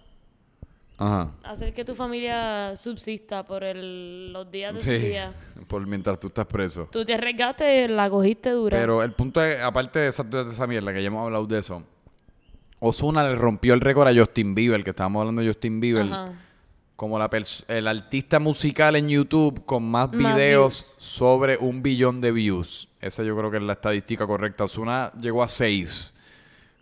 Ajá. 0.97 1.31
hacer 1.43 1.73
que 1.73 1.83
tu 1.83 1.93
familia 1.93 2.73
subsista 2.75 3.43
por 3.45 3.63
el- 3.63 4.31
los 4.31 4.49
días 4.49 4.73
de 4.75 4.81
Sí, 4.81 5.07
día. 5.07 5.33
por 5.67 5.85
mientras 5.85 6.19
tú 6.19 6.27
estás 6.27 6.45
preso. 6.45 6.87
Tú 6.91 7.03
te 7.03 7.13
arriesgaste, 7.13 7.87
la 7.89 8.09
cogiste 8.09 8.51
dura. 8.51 8.77
Pero 8.77 9.03
el 9.03 9.11
punto 9.11 9.43
es, 9.43 9.61
aparte 9.61 9.99
de 9.99 10.07
esa, 10.07 10.23
de 10.23 10.43
esa 10.43 10.65
mierda, 10.67 10.93
que 10.93 11.01
ya 11.01 11.07
hemos 11.07 11.23
hablado 11.25 11.45
de 11.47 11.59
eso, 11.59 11.83
Osuna 12.79 13.23
le 13.27 13.35
rompió 13.35 13.73
el 13.73 13.81
récord 13.81 14.07
a 14.07 14.13
Justin 14.17 14.53
Bieber, 14.55 14.83
que 14.83 14.91
estábamos 14.91 15.21
hablando 15.21 15.41
de 15.41 15.47
Justin 15.47 15.79
Bieber, 15.79 16.03
Ajá. 16.05 16.33
como 16.95 17.17
la 17.19 17.29
el 17.67 17.87
artista 17.87 18.39
musical 18.39 18.95
en 18.95 19.09
YouTube 19.09 19.65
con 19.65 19.83
más 19.83 20.11
Más 20.13 20.35
videos 20.35 20.85
sobre 20.97 21.57
un 21.57 21.81
billón 21.81 22.21
de 22.21 22.31
views. 22.31 22.87
Esa 23.01 23.23
yo 23.23 23.35
creo 23.37 23.51
que 23.51 23.57
es 23.57 23.63
la 23.63 23.73
estadística 23.73 24.25
correcta. 24.27 24.63
Osuna 24.63 25.11
llegó 25.19 25.43
a 25.43 25.47
seis. 25.49 26.13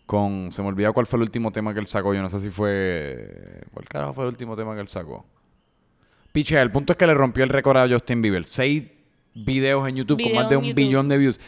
Con, 0.06 0.51
se 0.51 0.62
me 0.62 0.68
olvida 0.68 0.91
cuál 0.91 1.06
fue 1.06 1.18
el 1.18 1.24
último 1.24 1.51
tema 1.51 1.74
que 1.74 1.80
él 1.80 1.88
sacó. 1.88 2.14
Yo 2.14 2.22
no 2.22 2.30
sé 2.30 2.39
si 2.39 2.49
fue. 2.49 3.62
¿Cuál 3.74 3.88
carajo 3.88 4.14
fue 4.14 4.24
el 4.26 4.30
último 4.30 4.56
tema 4.56 4.76
que 4.76 4.82
él 4.82 4.88
sacó? 4.88 5.26
Piche, 6.32 6.60
el 6.60 6.72
punto 6.72 6.93
es 6.93 6.97
que 6.97 7.08
le 7.08 7.14
rompió 7.14 7.43
el 7.43 7.49
récord 7.49 7.78
a 7.78 7.88
Justin 7.88 8.22
Bieber. 8.22 8.43
Seis 8.45 8.84
videos 9.34 9.88
en 9.88 9.95
YouTube 9.95 10.22
con 10.22 10.34
más 10.34 10.49
de 10.49 10.58
un 10.58 10.66
YouTube. 10.66 10.76
billón 10.76 11.10
de 11.10 11.18
views. 11.18 11.39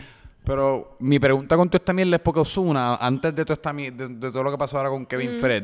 Pero 0.44 0.96
mi 1.00 1.20
pregunta 1.20 1.58
con 1.58 1.70
toda 1.70 1.82
esta 1.82 1.92
mierda 1.92 2.18
es 2.18 2.22
porque 2.22 2.40
Osuna, 2.40 2.96
antes 2.96 3.36
de, 3.36 3.44
toda 3.44 3.56
esta 3.56 3.74
de, 3.74 3.92
de 3.92 4.32
todo 4.32 4.44
lo 4.44 4.52
que 4.52 4.58
pasó 4.58 4.78
ahora 4.78 4.90
con 4.90 5.06
Kevin 5.06 5.32
Fred, 5.42 5.64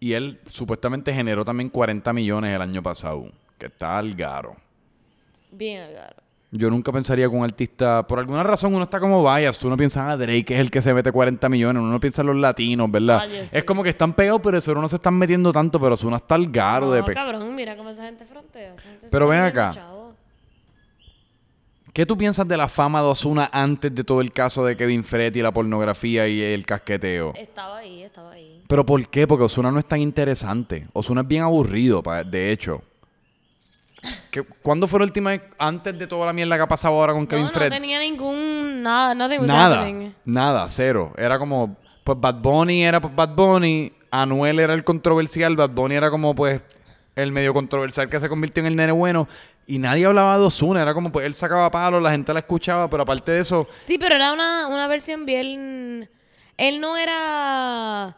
y 0.00 0.14
él 0.14 0.40
supuestamente 0.46 1.14
generó 1.14 1.44
también 1.44 1.70
40 1.70 2.12
millones 2.12 2.52
el 2.52 2.60
año 2.60 2.82
pasado, 2.82 3.30
que 3.56 3.66
está 3.66 3.98
al 3.98 4.16
garo. 4.16 4.56
Bien, 5.52 5.82
Algaro. 5.82 6.21
Yo 6.54 6.68
nunca 6.68 6.92
pensaría 6.92 7.26
que 7.30 7.34
un 7.34 7.44
artista, 7.44 8.06
por 8.06 8.18
alguna 8.18 8.42
razón 8.42 8.74
uno 8.74 8.84
está 8.84 9.00
como 9.00 9.22
bias, 9.24 9.64
uno 9.64 9.74
piensa, 9.74 10.10
ah, 10.10 10.16
Drake 10.18 10.44
es 10.54 10.60
el 10.60 10.70
que 10.70 10.82
se 10.82 10.92
mete 10.92 11.10
40 11.10 11.48
millones, 11.48 11.80
uno 11.80 11.90
no 11.90 11.98
piensa 11.98 12.20
en 12.20 12.26
los 12.28 12.36
latinos, 12.36 12.90
¿verdad? 12.90 13.22
Sí. 13.48 13.56
Es 13.56 13.64
como 13.64 13.82
que 13.82 13.88
están 13.88 14.12
pegados, 14.12 14.42
pero 14.44 14.58
eso 14.58 14.74
no 14.74 14.86
se 14.86 14.96
están 14.96 15.14
metiendo 15.14 15.50
tanto, 15.50 15.80
pero 15.80 15.94
Osuna 15.94 16.18
está 16.18 16.34
al 16.34 16.50
garo 16.52 16.90
de 16.92 17.00
No, 17.00 17.06
pe- 17.06 17.14
cabrón, 17.14 17.54
mira 17.54 17.74
cómo 17.74 17.88
esa 17.88 18.02
gente 18.04 18.26
frontea. 18.26 18.74
Esa 18.74 18.82
gente 18.82 19.00
se 19.06 19.08
Pero 19.10 19.28
ven 19.28 19.40
acá. 19.40 19.72
¿Qué 21.94 22.04
tú 22.06 22.16
piensas 22.16 22.46
de 22.48 22.56
la 22.56 22.68
fama 22.68 23.00
de 23.02 23.08
Osuna 23.08 23.48
antes 23.52 23.94
de 23.94 24.04
todo 24.04 24.20
el 24.20 24.30
caso 24.32 24.64
de 24.64 24.76
Kevin 24.76 25.04
Fred 25.04 25.34
y 25.34 25.42
la 25.42 25.52
pornografía 25.52 26.26
y 26.28 26.40
el 26.40 26.64
casqueteo? 26.66 27.32
Estaba 27.34 27.78
ahí, 27.78 28.02
estaba 28.02 28.32
ahí. 28.32 28.62
¿Pero 28.66 28.84
por 28.86 29.06
qué? 29.08 29.26
Porque 29.26 29.44
Osuna 29.44 29.70
no 29.70 29.78
es 29.78 29.84
tan 29.86 30.00
interesante. 30.00 30.86
Osuna 30.94 31.22
es 31.22 31.28
bien 31.28 31.42
aburrido, 31.42 32.02
de 32.26 32.50
hecho. 32.52 32.82
¿Qué- 34.30 34.42
¿Cuándo 34.42 34.88
fue 34.88 34.98
la 35.00 35.04
última 35.04 35.30
vez, 35.30 35.42
antes 35.58 35.96
de 35.98 36.06
toda 36.06 36.26
la 36.26 36.32
mierda 36.32 36.56
que 36.56 36.62
ha 36.62 36.68
pasado 36.68 36.94
ahora 36.94 37.12
con 37.12 37.26
Kevin 37.26 37.44
no, 37.46 37.50
Fred? 37.50 37.68
no 37.70 37.76
tenía 37.76 37.98
ningún... 38.00 38.82
Nada, 38.82 39.14
Nada, 39.14 39.80
happening. 39.82 40.12
nada, 40.24 40.66
cero. 40.68 41.12
Era 41.16 41.38
como, 41.38 41.76
pues 42.02 42.18
Bad 42.20 42.36
Bunny 42.36 42.82
era 42.84 43.00
pues, 43.00 43.14
Bad 43.14 43.28
Bunny, 43.34 43.92
Anuel 44.10 44.58
era 44.58 44.74
el 44.74 44.82
controversial, 44.82 45.54
Bad 45.56 45.70
Bunny 45.70 45.94
era 45.94 46.10
como 46.10 46.34
pues 46.34 46.60
el 47.14 47.30
medio 47.30 47.54
controversial 47.54 48.08
que 48.08 48.18
se 48.18 48.28
convirtió 48.28 48.60
en 48.62 48.66
el 48.68 48.76
nene 48.76 48.90
bueno 48.92 49.28
y 49.66 49.78
nadie 49.78 50.06
hablaba 50.06 50.36
de 50.38 50.44
Ozuna, 50.46 50.82
era 50.82 50.94
como 50.94 51.12
pues 51.12 51.24
él 51.26 51.34
sacaba 51.34 51.70
palos, 51.70 52.02
la 52.02 52.10
gente 52.10 52.32
la 52.32 52.40
escuchaba, 52.40 52.88
pero 52.90 53.04
aparte 53.04 53.30
de 53.32 53.40
eso, 53.40 53.68
Sí, 53.84 53.98
pero 53.98 54.16
era 54.16 54.32
una, 54.32 54.66
una 54.66 54.86
versión 54.88 55.24
bien... 55.26 56.10
Él 56.58 56.80
no 56.80 56.96
era 56.96 58.16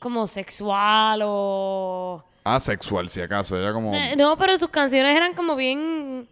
como 0.00 0.26
sexual 0.26 1.20
o... 1.24 2.24
asexual 2.54 3.08
si 3.08 3.20
acaso, 3.20 3.58
era 3.58 3.72
como 3.72 3.94
Eh, 3.94 4.14
No, 4.16 4.36
pero 4.36 4.56
sus 4.56 4.68
canciones 4.70 5.16
eran 5.16 5.34
como 5.34 5.56
bien... 5.56 6.28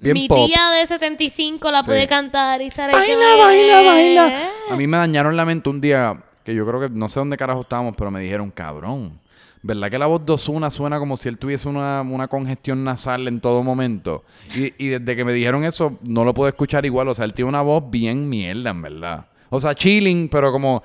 Bien 0.00 0.14
Mi 0.14 0.28
pop. 0.28 0.46
tía 0.46 0.70
de 0.70 0.86
75 0.86 1.70
la 1.72 1.82
puede 1.82 2.02
Sí. 2.02 2.06
cantar 2.06 2.62
y 2.62 2.66
estar 2.66 2.88
ahí 2.88 2.94
Baila, 2.94 3.36
baila, 3.44 3.82
baila. 3.82 4.50
A 4.70 4.76
mí 4.76 4.86
me 4.86 4.96
dañaron 4.96 5.36
la 5.36 5.44
mente 5.44 5.68
un 5.70 5.80
día 5.80 6.22
que 6.44 6.54
yo 6.54 6.64
creo 6.66 6.80
que 6.80 6.88
no 6.88 7.08
sé 7.08 7.18
dónde 7.18 7.36
carajo 7.36 7.62
estábamos, 7.62 7.94
pero 7.96 8.10
me 8.12 8.20
dijeron, 8.20 8.50
cabrón, 8.52 9.18
¿verdad 9.60 9.90
que 9.90 9.98
la 9.98 10.06
voz 10.06 10.24
de 10.24 10.32
Ozuna 10.32 10.70
suena 10.70 11.00
como 11.00 11.16
si 11.16 11.28
él 11.28 11.36
tuviese 11.36 11.68
una, 11.68 12.02
una 12.02 12.28
congestión 12.28 12.84
nasal 12.84 13.26
en 13.26 13.40
todo 13.40 13.64
momento? 13.64 14.24
Y, 14.54 14.72
y 14.82 14.88
desde 14.88 15.16
que 15.16 15.24
me 15.24 15.32
dijeron 15.32 15.64
eso, 15.64 15.98
no 16.08 16.24
lo 16.24 16.32
puedo 16.32 16.48
escuchar 16.48 16.86
igual. 16.86 17.08
O 17.08 17.14
sea, 17.14 17.24
él 17.24 17.34
tiene 17.34 17.48
una 17.48 17.62
voz 17.62 17.82
bien 17.90 18.28
mierda, 18.28 18.70
en 18.70 18.80
verdad. 18.82 19.26
O 19.50 19.60
sea, 19.60 19.74
chilling, 19.74 20.28
pero 20.28 20.52
como... 20.52 20.80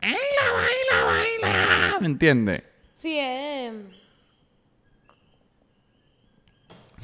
¡Baila, 0.00 0.16
baila, 0.54 1.06
baila! 1.06 1.98
¿Me 2.00 2.06
entiendes? 2.06 2.62
Sí, 3.02 3.18
eh. 3.18 3.43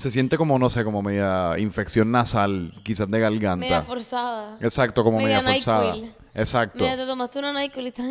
Se 0.01 0.11
siente 0.11 0.39
como, 0.39 0.59
no 0.59 0.71
sé, 0.71 0.83
como 0.83 1.03
media 1.03 1.59
infección 1.59 2.11
nasal, 2.11 2.73
quizás 2.83 3.11
de 3.11 3.21
garganta. 3.21 3.57
Media 3.57 3.83
forzada. 3.83 4.57
Exacto, 4.59 5.05
como 5.05 5.19
media, 5.19 5.43
Media 5.43 5.53
forzada. 5.53 5.93
NyQuil. 5.93 6.15
Exacto. 6.33 6.85
Mira, 6.85 6.97
te 6.97 7.05
tomaste 7.05 7.39
una 7.39 7.53
NyQuil 7.53 7.85
y 7.85 7.89
estás... 7.89 8.07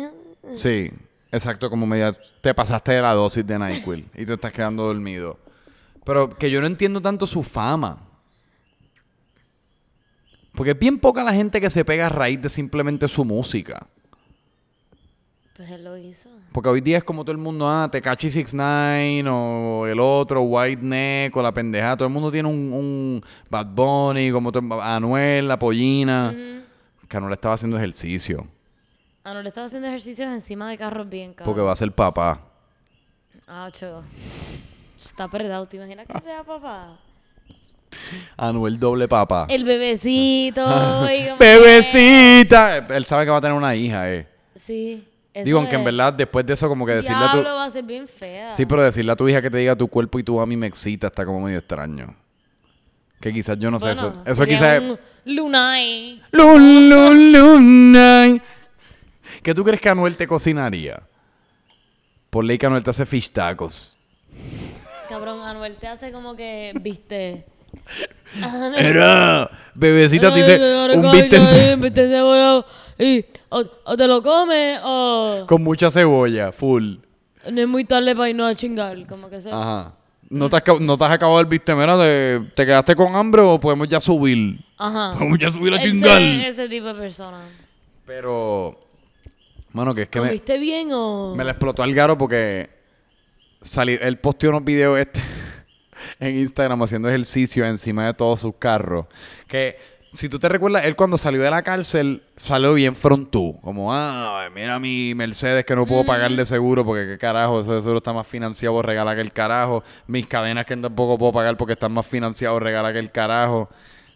Sí, 0.54 0.92
exacto, 1.32 1.68
como 1.68 1.88
media 1.88 2.16
te 2.40 2.54
pasaste 2.54 2.92
de 2.92 3.02
la 3.02 3.12
dosis 3.12 3.44
de 3.44 3.58
NyQuil 3.58 4.08
y 4.14 4.24
te 4.24 4.34
estás 4.34 4.52
quedando 4.52 4.84
dormido. 4.84 5.36
Pero 6.04 6.30
que 6.30 6.48
yo 6.48 6.60
no 6.60 6.68
entiendo 6.68 7.02
tanto 7.02 7.26
su 7.26 7.42
fama. 7.42 7.98
Porque 10.54 10.70
es 10.70 10.78
bien 10.78 10.96
poca 10.96 11.24
la 11.24 11.32
gente 11.32 11.60
que 11.60 11.70
se 11.70 11.84
pega 11.84 12.06
a 12.06 12.10
raíz 12.10 12.40
de 12.40 12.50
simplemente 12.50 13.08
su 13.08 13.24
música. 13.24 13.88
Pues 15.60 15.72
él 15.72 15.84
lo 15.84 15.94
hizo. 15.98 16.30
Porque 16.52 16.70
hoy 16.70 16.80
día 16.80 16.96
es 16.96 17.04
como 17.04 17.22
todo 17.22 17.32
el 17.32 17.36
mundo, 17.36 17.68
ah, 17.68 17.86
Tekashi 17.92 18.30
69 18.30 19.28
o 19.28 19.86
el 19.86 20.00
otro, 20.00 20.40
White 20.40 20.80
Neck 20.82 21.36
o 21.36 21.42
la 21.42 21.52
pendeja. 21.52 21.94
Todo 21.98 22.08
el 22.08 22.14
mundo 22.14 22.32
tiene 22.32 22.48
un, 22.48 22.72
un 22.72 23.20
Bad 23.50 23.66
Bunny, 23.66 24.30
como 24.32 24.50
todo- 24.52 24.80
Anuel, 24.80 25.46
la 25.46 25.58
pollina. 25.58 26.34
Que 27.06 27.16
Anuel 27.18 27.34
estaba 27.34 27.56
haciendo 27.56 27.76
ejercicio. 27.76 28.46
Le 29.22 29.48
estaba 29.48 29.66
haciendo 29.66 29.86
ejercicios 29.88 30.32
encima 30.32 30.70
de 30.70 30.78
carros 30.78 31.06
bien, 31.10 31.34
cabrón. 31.34 31.52
Porque 31.54 31.60
va 31.62 31.72
a 31.72 31.76
ser 31.76 31.92
papá. 31.92 32.40
Ah, 33.46 33.68
chico. 33.70 34.02
Está 34.98 35.24
apretado. 35.24 35.66
¿Te 35.66 35.76
imaginas 35.76 36.06
que 36.06 36.18
sea 36.20 36.42
papá? 36.42 36.96
Anuel 38.38 38.80
doble 38.80 39.08
papá. 39.08 39.44
El 39.50 39.64
bebecito. 39.64 40.66
¡Bebecita! 41.38 42.78
Él 42.78 43.04
sabe 43.04 43.26
que 43.26 43.30
va 43.30 43.36
a 43.36 43.40
tener 43.42 43.54
una 43.58 43.74
hija, 43.74 44.10
eh. 44.10 44.26
Sí. 44.54 45.06
Eso 45.32 45.44
Digo, 45.44 45.58
aunque 45.58 45.76
en 45.76 45.84
verdad 45.84 46.12
después 46.12 46.44
de 46.44 46.54
eso 46.54 46.68
como 46.68 46.84
que 46.84 46.92
decirle 46.92 47.24
a 47.24 47.30
tu... 47.30 47.38
Diablo, 47.38 47.54
va 47.56 47.64
a 47.64 47.70
ser 47.70 47.84
bien 47.84 48.08
fea. 48.08 48.50
Sí, 48.52 48.66
pero 48.66 48.82
decirle 48.82 49.12
a 49.12 49.16
tu 49.16 49.28
hija 49.28 49.40
que 49.40 49.50
te 49.50 49.58
diga 49.58 49.76
tu 49.76 49.88
cuerpo 49.88 50.18
y 50.18 50.24
tú 50.24 50.40
a 50.40 50.46
mí 50.46 50.56
me 50.56 50.66
excita 50.66 51.06
está 51.06 51.24
como 51.24 51.40
medio 51.40 51.58
extraño. 51.58 52.16
Que 53.20 53.32
quizás 53.32 53.58
yo 53.58 53.70
no 53.70 53.78
sé 53.78 53.86
Bueno, 53.86 54.08
eso. 54.08 54.22
Eso 54.26 54.46
quizás... 54.46 54.80
un 54.80 54.98
Lunay. 55.24 56.22
Lu- 56.32 56.58
lu- 56.58 57.14
lunay. 57.14 58.42
¿Qué 59.42 59.54
tú 59.54 59.62
crees 59.62 59.80
que 59.80 59.88
Anuel 59.88 60.16
te 60.16 60.26
cocinaría? 60.26 61.02
Por 62.30 62.44
ley 62.44 62.58
que 62.58 62.66
Anuel 62.66 62.82
te 62.82 62.90
hace 62.90 63.06
fish 63.06 63.30
tacos. 63.30 63.98
Cabrón, 65.08 65.40
Anuel 65.42 65.76
te 65.76 65.86
hace 65.86 66.12
como 66.12 66.34
que, 66.34 66.72
viste... 66.80 67.46
Era, 68.76 69.50
bebecita 69.74 70.32
te 70.32 70.38
dice 70.38 70.96
un 70.96 71.10
bistec 71.10 71.42
de 73.00 73.04
y 73.04 73.24
o, 73.48 73.64
o 73.84 73.96
te 73.96 74.06
lo 74.06 74.22
comes 74.22 74.80
o 74.84 75.44
con 75.48 75.62
mucha 75.62 75.90
cebolla, 75.90 76.52
full. 76.52 76.96
no 77.50 77.60
es 77.60 77.68
muy 77.68 77.84
tarde 77.84 78.14
para 78.14 78.30
irnos 78.30 78.50
a 78.50 78.54
chingar. 78.54 79.06
Como 79.06 79.28
que 79.28 79.40
sea. 79.40 79.58
Ajá. 79.58 79.94
¿No 80.28 80.48
te 80.48 80.56
has, 80.56 80.62
no 80.80 80.96
te 80.96 81.04
has 81.04 81.10
acabado 81.10 81.40
el 81.40 81.46
bistec? 81.46 81.76
Mira, 81.76 81.98
¿te, 81.98 82.40
¿te 82.54 82.64
quedaste 82.64 82.94
con 82.94 83.16
hambre 83.16 83.42
o 83.42 83.58
podemos 83.58 83.88
ya 83.88 83.98
subir? 83.98 84.60
Ajá. 84.78 85.14
Podemos 85.18 85.38
ya 85.40 85.50
subir 85.50 85.74
a 85.74 85.80
chingar. 85.80 86.22
Ese 86.22 86.68
tipo 86.68 86.86
de 86.86 86.94
persona. 86.94 87.40
Pero, 88.06 88.78
mano, 89.72 89.92
que 89.92 90.02
es 90.02 90.08
que 90.08 90.20
me, 90.20 90.28
¿Comiste 90.28 90.58
bien 90.58 90.90
o...? 90.92 91.34
me 91.36 91.42
la 91.42 91.50
explotó 91.50 91.82
al 91.82 91.92
garo 91.94 92.16
porque 92.16 92.70
salí, 93.60 93.98
él 94.00 94.18
posteó 94.18 94.50
unos 94.50 94.64
videos 94.64 94.98
este 95.00 95.20
en 96.20 96.36
Instagram 96.36 96.80
haciendo 96.82 97.08
ejercicio 97.08 97.64
encima 97.64 98.06
de 98.06 98.14
todos 98.14 98.40
sus 98.40 98.54
carros. 98.54 99.06
Que 99.48 99.78
si 100.12 100.28
tú 100.28 100.38
te 100.38 100.48
recuerdas, 100.48 100.84
él 100.86 100.96
cuando 100.96 101.16
salió 101.16 101.40
de 101.42 101.50
la 101.50 101.62
cárcel 101.62 102.22
salió 102.36 102.74
bien 102.74 102.96
frontú. 102.96 103.58
Como, 103.62 103.92
ah, 103.94 104.48
mira 104.54 104.78
mi 104.78 105.14
Mercedes 105.14 105.64
que 105.64 105.74
no 105.76 105.86
puedo 105.86 106.04
pagarle 106.04 106.44
seguro 106.46 106.84
porque 106.84 107.06
qué 107.06 107.18
carajo, 107.18 107.60
ese 107.60 107.80
seguro 107.80 107.98
está 107.98 108.12
más 108.12 108.26
financiado, 108.26 108.80
regala 108.82 109.14
que 109.14 109.20
el 109.20 109.32
carajo. 109.32 109.84
Mis 110.06 110.26
cadenas 110.26 110.66
que 110.66 110.76
tampoco 110.76 111.16
puedo 111.18 111.32
pagar 111.32 111.56
porque 111.56 111.74
están 111.74 111.92
más 111.92 112.06
financiados, 112.06 112.60
regala 112.62 112.92
que 112.92 112.98
el 112.98 113.10
carajo. 113.10 113.68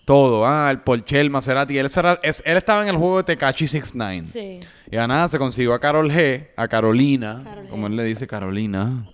Todo, 0.04 0.46
ah, 0.46 0.68
el 0.70 0.80
Porsche, 0.80 1.18
el 1.20 1.30
Maserati. 1.30 1.78
Él, 1.78 1.88
será- 1.88 2.20
es- 2.22 2.42
él 2.44 2.58
estaba 2.58 2.82
en 2.82 2.88
el 2.88 2.96
juego 2.96 3.18
de 3.18 3.24
Tekashi 3.24 3.66
69. 3.66 4.26
Sí. 4.26 4.60
Y 4.90 4.96
a 4.98 5.06
nada 5.06 5.28
se 5.28 5.38
consiguió 5.38 5.72
a 5.72 5.78
Carol 5.80 6.10
G, 6.10 6.48
a 6.56 6.68
Carolina, 6.68 7.42
G. 7.42 7.68
como 7.70 7.86
él 7.86 7.96
le 7.96 8.04
dice, 8.04 8.26
Carolina. 8.26 9.06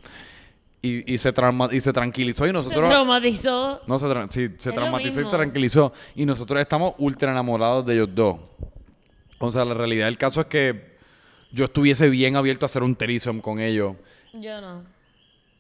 Y, 0.83 1.13
y, 1.13 1.19
se, 1.19 1.31
trauma- 1.33 1.69
y 1.73 1.81
se 1.81 1.93
tranquilizó 1.93 2.45
y 2.45 2.49
Se 2.49 2.53
nosotros... 2.55 2.89
traumatizó. 2.89 3.83
No, 3.87 3.99
se, 3.99 4.07
tra- 4.07 4.29
sí, 4.31 4.49
se 4.57 4.73
traumatizó 4.73 5.21
y 5.21 5.25
mismo. 5.25 5.31
tranquilizó. 5.31 5.93
Y 6.15 6.25
nosotros 6.25 6.59
estamos 6.61 6.95
ultra 6.99 7.31
enamorados 7.33 7.85
de 7.85 7.95
ellos 7.95 8.09
dos. 8.15 8.37
O 9.39 9.51
sea, 9.53 9.65
la 9.65 9.75
realidad 9.75 10.07
del 10.07 10.17
caso 10.19 10.41
es 10.41 10.47
que 10.47 10.97
yo 11.53 11.65
estuviese 11.67 12.09
bien 12.09 12.37
abierto 12.37 12.65
a 12.65 12.67
hacer 12.67 12.83
un 12.83 12.97
threesome 12.97 13.43
con 13.43 13.61
ellos. 13.61 13.95
Yo 14.33 14.61
no. 14.61 14.83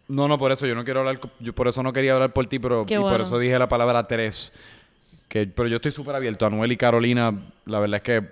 No, 0.08 0.26
no, 0.26 0.38
por 0.38 0.52
eso 0.52 0.66
yo 0.66 0.74
no 0.74 0.84
quiero 0.84 1.00
hablar, 1.00 1.20
yo 1.38 1.52
por 1.54 1.68
eso 1.68 1.82
no 1.82 1.92
quería 1.92 2.14
hablar 2.14 2.32
por 2.32 2.46
ti, 2.46 2.58
pero 2.58 2.84
Qué 2.86 2.94
y 2.94 2.98
por 2.98 3.20
eso 3.20 3.38
dije 3.38 3.58
la 3.58 3.68
palabra 3.68 4.06
tres. 4.08 4.52
Que, 5.28 5.46
pero 5.46 5.68
yo 5.68 5.76
estoy 5.76 5.92
súper 5.92 6.14
abierto. 6.16 6.46
Anuel 6.46 6.72
y 6.72 6.76
Carolina, 6.76 7.32
la 7.66 7.78
verdad 7.78 7.96
es 7.96 8.02
que 8.02 8.28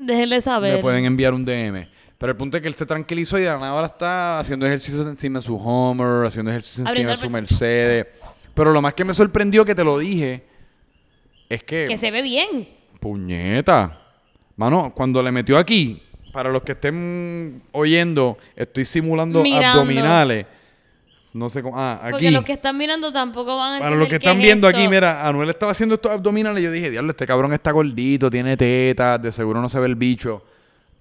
Déjenle 0.00 0.40
saber. 0.40 0.76
me 0.76 0.82
pueden 0.82 1.04
enviar 1.06 1.32
un 1.34 1.44
DM. 1.44 1.88
Pero 2.18 2.32
el 2.32 2.36
punto 2.38 2.56
es 2.56 2.62
que 2.62 2.68
él 2.68 2.74
se 2.74 2.86
tranquilizó 2.86 3.38
y 3.38 3.42
de 3.42 3.48
la 3.48 3.58
nada 3.58 3.68
ahora 3.72 3.86
está 3.88 4.38
haciendo 4.38 4.64
ejercicios 4.66 5.06
encima 5.06 5.38
de 5.38 5.44
su 5.44 5.56
Homer, 5.56 6.26
haciendo 6.26 6.50
ejercicios 6.50 6.88
encima 6.88 7.10
de 7.10 7.16
su 7.16 7.28
Mercedes. 7.30 8.06
Pero 8.54 8.72
lo 8.72 8.80
más 8.80 8.94
que 8.94 9.04
me 9.04 9.12
sorprendió 9.12 9.64
que 9.66 9.74
te 9.74 9.84
lo 9.84 9.98
dije 9.98 10.44
es 11.48 11.62
que, 11.62 11.86
Que 11.88 11.96
se 11.98 12.10
ve 12.10 12.22
bien. 12.22 12.68
puñeta. 13.00 14.00
Mano, 14.56 14.92
cuando 14.94 15.22
le 15.22 15.30
metió 15.30 15.58
aquí, 15.58 16.02
para 16.32 16.50
los 16.50 16.62
que 16.62 16.72
estén 16.72 17.62
oyendo, 17.72 18.38
estoy 18.54 18.86
simulando 18.86 19.42
Mirando. 19.42 19.80
abdominales. 19.80 20.46
No 21.34 21.50
sé 21.50 21.62
cómo. 21.62 21.74
Ah, 21.78 21.98
Porque 22.10 22.28
aquí. 22.28 22.34
los 22.34 22.44
que 22.44 22.52
están 22.54 22.78
mirando 22.78 23.12
tampoco 23.12 23.58
van 23.58 23.74
a 23.74 23.78
Para 23.78 23.94
los 23.94 24.08
que 24.08 24.14
están 24.16 24.38
es 24.38 24.42
viendo 24.42 24.66
esto. 24.68 24.78
aquí, 24.78 24.88
mira, 24.88 25.28
Anuel 25.28 25.50
estaba 25.50 25.72
haciendo 25.72 25.96
estos 25.96 26.10
abdominales 26.10 26.62
y 26.62 26.64
yo 26.64 26.70
dije, 26.72 26.90
diablo, 26.90 27.10
este 27.10 27.26
cabrón 27.26 27.52
está 27.52 27.72
gordito, 27.72 28.30
tiene 28.30 28.56
tetas, 28.56 29.20
de 29.20 29.30
seguro 29.30 29.60
no 29.60 29.68
se 29.68 29.78
ve 29.78 29.86
el 29.86 29.96
bicho. 29.96 30.42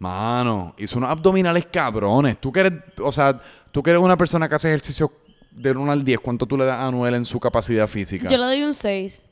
Mano, 0.09 0.75
hizo 0.77 0.97
unos 0.99 1.09
abdominales 1.09 1.65
cabrones. 1.71 2.39
Tú 2.39 2.51
que 2.51 2.59
eres, 2.59 2.73
o 3.01 3.11
sea, 3.11 3.39
tú 3.71 3.81
que 3.81 3.89
eres 3.89 4.01
una 4.01 4.15
persona 4.15 4.47
que 4.47 4.55
hace 4.55 4.67
ejercicio 4.67 5.11
del 5.51 5.77
1 5.77 5.91
al 5.91 6.03
10, 6.05 6.19
¿cuánto 6.19 6.45
tú 6.45 6.57
le 6.57 6.65
das 6.65 6.77
a 6.79 6.85
Anuel 6.87 7.15
en 7.15 7.25
su 7.25 7.39
capacidad 7.39 7.87
física? 7.87 8.27
Yo 8.27 8.37
le 8.37 8.43
doy 8.45 8.63
un 8.63 8.73
6. 8.75 9.25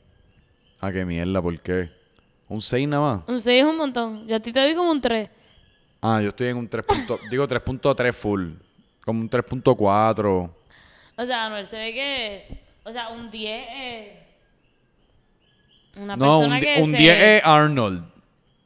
Ah, 0.80 0.90
qué 0.90 1.04
mierda, 1.04 1.40
¿por 1.40 1.58
qué? 1.60 1.90
¿Un 2.48 2.60
6 2.60 2.88
nada 2.88 3.02
más? 3.16 3.22
Un 3.28 3.40
6 3.40 3.62
es 3.62 3.68
un 3.70 3.76
montón. 3.76 4.26
Yo 4.26 4.34
a 4.36 4.40
ti 4.40 4.52
te 4.52 4.60
doy 4.60 4.74
como 4.74 4.90
un 4.90 5.00
3. 5.00 5.30
Ah, 6.02 6.20
yo 6.20 6.28
estoy 6.30 6.48
en 6.48 6.56
un 6.56 6.68
3. 6.68 6.84
punto- 6.84 7.18
digo 7.30 7.46
3.3 7.46 8.12
full. 8.12 8.50
Como 9.04 9.20
un 9.20 9.30
3.4. 9.30 10.50
O 11.16 11.24
sea, 11.26 11.46
Anuel 11.46 11.66
se 11.66 11.76
ve 11.78 11.92
que. 11.92 12.64
O 12.84 12.90
sea, 12.92 13.10
un 13.10 13.30
10 13.30 13.66
es. 13.70 14.08
Una 15.96 16.16
No, 16.16 16.40
persona 16.40 16.56
un, 16.56 16.60
que 16.60 16.82
un 16.82 16.90
se- 16.90 16.96
10 16.96 17.16
es 17.18 17.42
Arnold. 17.44 18.04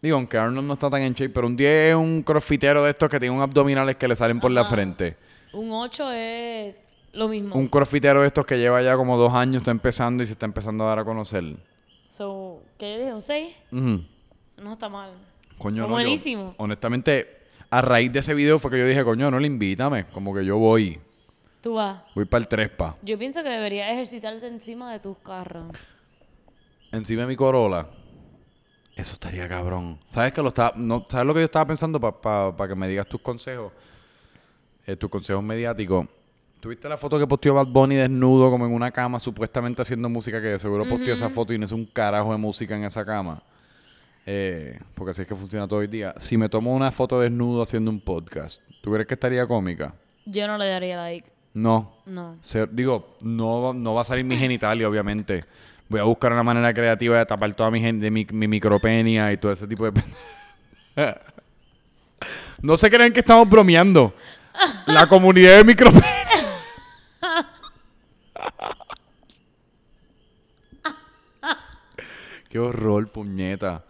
Digo, 0.09 0.17
aunque 0.17 0.39
Arnold 0.39 0.67
no 0.67 0.73
está 0.73 0.89
tan 0.89 1.03
en 1.03 1.13
shape, 1.13 1.29
pero 1.29 1.47
un 1.47 1.55
10 1.55 1.91
es 1.91 1.95
un 1.95 2.23
crossfitero 2.23 2.83
de 2.83 2.93
estos 2.93 3.11
que 3.11 3.21
tiene 3.21 3.35
un 3.37 3.43
abdominales 3.43 3.97
que 3.97 4.09
le 4.09 4.17
salen 4.17 4.41
por 4.41 4.51
la 4.51 4.65
frente. 4.65 5.19
Un 5.53 5.71
8 5.71 6.11
es 6.13 6.75
lo 7.13 7.29
mismo. 7.29 7.55
Un 7.55 7.69
crossfitero 7.69 8.23
de 8.23 8.29
estos 8.29 8.47
que 8.47 8.57
lleva 8.59 8.81
ya 8.81 8.97
como 8.97 9.19
dos 9.19 9.35
años, 9.35 9.59
está 9.59 9.71
empezando 9.71 10.23
y 10.23 10.27
se 10.27 10.33
está 10.33 10.47
empezando 10.47 10.85
a 10.85 10.89
dar 10.89 11.01
a 11.01 11.05
conocer. 11.05 11.45
So, 12.09 12.63
¿qué 12.79 12.95
yo 12.95 12.99
dije? 13.01 13.13
¿Un 13.13 13.21
6? 13.23 13.55
Ujú. 13.71 14.03
No 14.63 14.73
está 14.73 14.89
mal. 14.89 15.11
Coño, 15.59 15.83
Está 15.83 15.93
no, 15.93 16.01
yo- 16.01 16.05
buenísimo. 16.07 16.55
honestamente, 16.57 17.37
a 17.69 17.83
raíz 17.83 18.11
de 18.11 18.21
ese 18.21 18.33
video 18.33 18.59
fue 18.59 18.71
que 18.71 18.79
yo 18.79 18.87
dije, 18.87 19.05
coño, 19.05 19.31
no 19.31 19.39
le 19.39 19.47
invítame. 19.47 20.07
Como 20.07 20.35
que 20.35 20.43
yo 20.43 20.57
voy. 20.57 20.99
Tú 21.61 21.75
vas. 21.75 22.01
Voy 22.15 22.25
para 22.25 22.41
el 22.41 22.49
Trespa. 22.49 22.97
Yo 23.03 23.19
pienso 23.19 23.43
que 23.43 23.51
deberías 23.51 23.91
ejercitarse 23.93 24.47
encima 24.49 24.91
de 24.91 25.01
tus 25.01 25.19
carros. 25.19 25.67
Encima 26.93 27.21
de 27.23 27.27
mi 27.29 27.37
Corolla. 27.37 27.87
Eso 28.99 29.13
estaría 29.13 29.49
cabrón. 29.49 29.97
¿Sabes 30.11 30.33
que 30.33 30.43
lo 30.43 30.49
estaba, 30.49 30.73
no, 30.77 31.07
¿Sabes 31.09 31.25
lo 31.27 31.33
que 31.33 31.41
yo 31.41 31.45
estaba 31.45 31.67
pensando 31.69 32.01
para 32.01 32.69
que 32.69 32.75
me 32.75 32.89
digas 32.89 33.07
tus 33.07 33.21
consejos? 33.21 33.73
Eh, 34.87 34.97
tus 34.97 35.09
consejos 35.09 35.43
mediáticos. 35.43 36.07
¿Tuviste 36.59 36.89
la 36.89 36.99
foto 36.99 37.17
que 37.19 37.27
posteó 37.27 37.55
Bad 37.55 37.69
Bunny 37.69 37.95
desnudo 37.95 38.51
como 38.51 38.67
en 38.67 38.73
una 38.75 38.91
cama 38.91 39.21
supuestamente 39.21 39.81
haciendo 39.83 40.09
música 40.09 40.41
que 40.43 40.49
de 40.49 40.59
seguro 40.59 40.85
posteó 40.85 41.15
esa 41.15 41.29
foto 41.31 41.53
y 41.53 41.59
no 41.59 41.67
es 41.67 41.71
un 41.73 41.87
carajo 41.87 42.33
de 42.33 42.39
música 42.39 42.75
en 42.77 42.83
esa 42.85 43.05
cama? 43.05 43.41
Eh, 44.27 44.79
porque 44.95 45.13
así 45.13 45.23
es 45.23 45.29
que 45.29 45.37
funciona 45.37 45.69
todo 45.69 45.81
el 45.81 45.89
día. 45.91 46.15
Si 46.19 46.37
me 46.37 46.49
tomo 46.49 46.75
una 46.75 46.91
foto 46.91 47.21
desnudo 47.21 47.63
haciendo 47.63 47.93
un 47.93 48.01
podcast, 48.01 48.61
¿tú 48.83 48.91
crees 48.93 49.07
que 49.07 49.15
estaría 49.15 49.47
cómica? 49.47 49.95
Yo 50.27 50.47
no 50.49 50.59
le 50.59 50.67
daría 50.69 50.97
like. 50.97 51.31
No. 51.55 51.93
No. 52.05 52.37
Se- 52.41 52.67
digo, 52.67 53.17
no, 53.23 53.63
va- 53.63 53.73
no 53.75 53.95
va 53.95 54.01
a 54.03 54.05
salir 54.05 54.25
mi 54.25 54.37
genitalia, 54.37 54.89
obviamente. 54.89 55.45
Voy 55.89 56.01
a 56.01 56.05
buscar 56.05 56.33
una 56.33 56.43
manera 56.43 56.73
creativa 56.75 57.19
de 57.19 57.27
tapar 57.27 57.55
toda 57.55 57.71
mi, 57.71 57.81
gen- 57.81 58.01
de 58.01 58.11
mi, 58.11 58.27
mi 58.31 58.47
micropenia 58.47 59.33
y 59.33 59.39
todo 59.39 59.53
ese 59.53 59.67
tipo 59.67 59.91
de... 59.91 60.03
no 62.63 62.77
se 62.77 62.91
crean 62.91 63.13
que 63.13 63.21
estamos 63.21 63.49
bromeando. 63.49 64.13
La 64.87 65.07
comunidad 65.07 65.57
de 65.59 65.65
micropenia... 65.65 66.05
Qué 72.49 72.59
horror, 72.59 73.09
puñeta. 73.11 73.85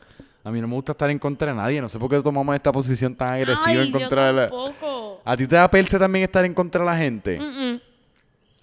A 0.45 0.51
mí 0.51 0.61
no 0.61 0.69
me 0.69 0.75
gusta 0.75 0.93
estar 0.93 1.11
en 1.11 1.19
contra 1.19 1.49
de 1.49 1.55
nadie. 1.55 1.81
No 1.81 1.89
sé 1.89 1.99
por 1.99 2.11
qué 2.11 2.21
tomamos 2.21 2.55
esta 2.55 2.73
posición 2.73 3.15
tan 3.15 3.35
agresiva 3.35 3.81
Ay, 3.83 3.87
en 3.87 3.93
contra 3.93 4.27
de 4.29 4.33
la... 4.33 4.49
tampoco. 4.49 5.21
¿A 5.25 5.37
ti 5.37 5.47
te 5.47 5.57
da 5.57 5.71
perse 5.71 5.99
también 5.99 6.25
estar 6.25 6.45
en 6.45 6.55
contra 6.55 6.81
de 6.85 6.91
la 6.91 6.97
gente? 6.97 7.39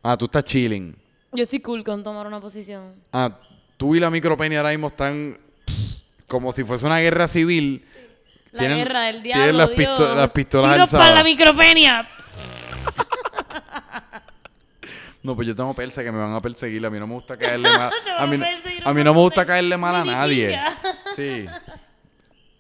Ah, 0.04 0.18
tú 0.18 0.26
estás 0.26 0.44
chilling. 0.44 0.96
Yo 1.36 1.44
estoy 1.44 1.60
cool 1.60 1.84
con 1.84 2.04
tomar 2.04 2.26
una 2.28 2.40
posición. 2.40 2.94
Ah, 3.12 3.32
tú 3.78 3.96
y 3.96 4.00
la 4.00 4.10
micropenia 4.10 4.60
ahora 4.60 4.70
mismo 4.72 4.88
están 4.88 5.38
como 6.28 6.52
si 6.52 6.64
fuese 6.64 6.86
una 6.86 7.00
guerra 7.00 7.28
civil. 7.28 7.86
La 8.52 8.60
Tienen- 8.60 8.78
guerra 8.78 9.02
del 9.02 9.22
tienen 9.22 9.42
diablo, 9.44 9.58
las 9.58 9.76
Dios. 9.76 9.90
pisto- 10.00 10.16
las 10.16 10.32
pistolas 10.32 10.74
Tiros 10.74 10.90
para 10.92 11.14
la 11.16 11.24
micropenia. 11.24 12.08
No, 15.24 15.36
pues 15.36 15.48
yo 15.48 15.56
tengo 15.56 15.74
perse 15.74 16.04
que 16.04 16.12
me 16.12 16.20
van 16.20 16.34
a 16.36 16.40
perseguir. 16.40 16.86
A 16.86 16.90
mí 16.92 17.00
no 17.00 17.08
me 17.08 17.16
gusta 17.16 17.36
caerle 17.36 17.68
mal. 17.78 17.92
A, 18.20 18.28
mí, 18.28 18.36
a 18.36 18.40
perseguir 18.40 18.84
a 18.88 18.94
mí 18.94 19.02
una 19.02 19.10
no 19.10 19.14
me 19.16 19.20
gusta 19.22 19.44
caerle 19.44 19.76
mal 19.76 19.96
a 19.96 20.06
nadie. 20.06 20.60
Sí. 21.16 21.48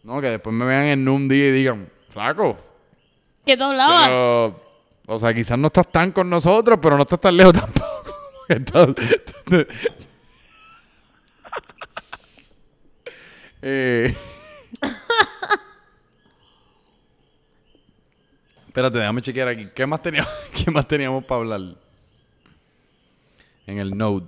No, 0.01 0.19
que 0.21 0.29
después 0.31 0.55
me 0.55 0.65
vean 0.65 0.85
en 0.85 1.07
un 1.07 1.27
día 1.27 1.49
y 1.49 1.51
digan, 1.51 1.87
flaco. 2.09 2.57
¿Qué 3.45 3.55
tú 3.57 3.65
hablabas? 3.65 4.05
Pero, 4.07 4.61
o 5.07 5.19
sea, 5.19 5.31
quizás 5.33 5.59
no 5.59 5.67
estás 5.67 5.91
tan 5.91 6.11
con 6.11 6.27
nosotros, 6.29 6.79
pero 6.81 6.95
no 6.95 7.03
estás 7.03 7.19
tan 7.21 7.35
lejos 7.37 7.53
tampoco. 7.53 7.94
Entonces, 8.49 9.21
eh, 13.61 14.15
Espérate, 18.67 18.97
déjame 18.99 19.21
chequear 19.21 19.47
aquí. 19.47 19.67
¿Qué 19.73 19.85
más 19.85 20.01
teníamos, 20.01 20.31
qué 20.53 20.69
más 20.69 20.87
teníamos 20.87 21.23
para 21.23 21.41
hablar? 21.41 21.61
En 23.65 23.79
el 23.79 23.97
Node. 23.97 24.27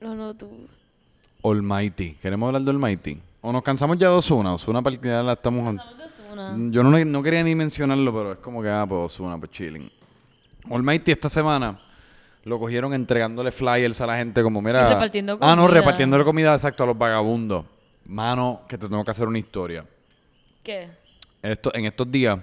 No, 0.00 0.14
no, 0.14 0.34
tú. 0.34 0.68
Almighty. 1.42 2.12
¿Queremos 2.20 2.48
hablar 2.48 2.62
de 2.62 2.70
Almighty? 2.70 3.20
¿O 3.40 3.50
nos 3.52 3.62
cansamos 3.62 3.96
ya 3.96 4.10
de 4.10 4.14
Osuna? 4.14 4.52
Osuna 4.52 4.82
para 4.82 5.00
ya 5.00 5.22
la 5.22 5.32
estamos... 5.32 5.74
De. 5.74 5.82
Yo 6.70 6.84
no, 6.84 7.04
no 7.04 7.22
quería 7.22 7.42
ni 7.42 7.54
mencionarlo, 7.54 8.12
pero 8.12 8.32
es 8.32 8.38
como 8.38 8.62
que, 8.62 8.68
ah, 8.68 8.84
pues 8.86 9.14
Ozuna, 9.14 9.38
pues 9.38 9.50
chilling. 9.50 9.90
Almighty 10.70 11.12
esta 11.12 11.28
semana 11.28 11.80
lo 12.44 12.58
cogieron 12.58 12.94
entregándole 12.94 13.52
flyers 13.52 14.00
a 14.00 14.06
la 14.06 14.16
gente 14.16 14.42
como, 14.42 14.60
mira... 14.62 14.88
Repartiendo 14.88 15.38
Ah, 15.40 15.54
no, 15.56 15.62
comida. 15.62 15.80
repartiéndole 15.80 16.24
comida, 16.24 16.54
exacto, 16.54 16.84
a 16.84 16.86
los 16.86 16.96
vagabundos. 16.98 17.64
Mano, 18.06 18.62
que 18.68 18.78
te 18.78 18.88
tengo 18.88 19.04
que 19.04 19.10
hacer 19.10 19.28
una 19.28 19.38
historia. 19.38 19.84
¿Qué? 20.62 20.88
Esto, 21.42 21.70
en 21.74 21.84
estos 21.86 22.10
días, 22.10 22.38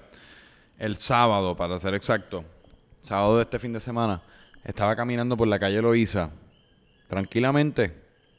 el 0.78 0.98
sábado, 0.98 1.56
para 1.56 1.78
ser 1.80 1.93
exacto, 1.95 2.43
sábado 3.02 3.38
de 3.38 3.43
este 3.43 3.60
fin 3.60 3.74
de 3.74 3.80
semana, 3.80 4.22
estaba 4.64 4.95
caminando 4.95 5.36
por 5.38 5.48
la 5.48 5.60
calle 5.60 5.82
Loíza, 5.82 6.30
tranquilamente, 7.08 7.93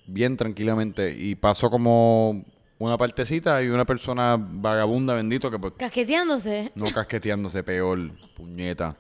bien 0.06 0.36
tranquilamente, 0.36 1.14
y 1.16 1.34
pasó 1.34 1.70
como 1.70 2.44
una 2.78 2.96
partecita 2.96 3.62
y 3.62 3.68
una 3.68 3.84
persona 3.84 4.36
vagabunda, 4.38 5.14
bendito, 5.14 5.50
que 5.50 5.58
pues, 5.58 5.74
Casqueteándose. 5.76 6.72
no 6.74 6.86
casqueteándose, 6.92 7.62
peor, 7.64 7.98
puñeta. 8.36 8.96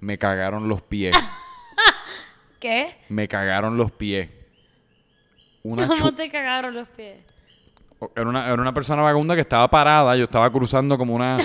Me 0.00 0.16
cagaron 0.18 0.68
los 0.68 0.82
pies, 0.82 1.14
¿Qué? 2.60 2.96
me 3.08 3.28
cagaron 3.28 3.76
los 3.76 3.90
pies. 3.92 4.28
Una 5.62 5.86
¿Cómo 5.86 6.12
te 6.14 6.30
cagaron 6.30 6.74
los 6.74 6.88
pies? 6.88 7.18
Era 8.14 8.28
una, 8.28 8.46
era 8.46 8.60
una 8.62 8.72
persona 8.72 9.02
vagabunda 9.02 9.34
que 9.34 9.40
estaba 9.42 9.68
parada. 9.68 10.16
Yo 10.16 10.24
estaba 10.24 10.50
cruzando 10.50 10.96
como 10.96 11.14
una 11.14 11.36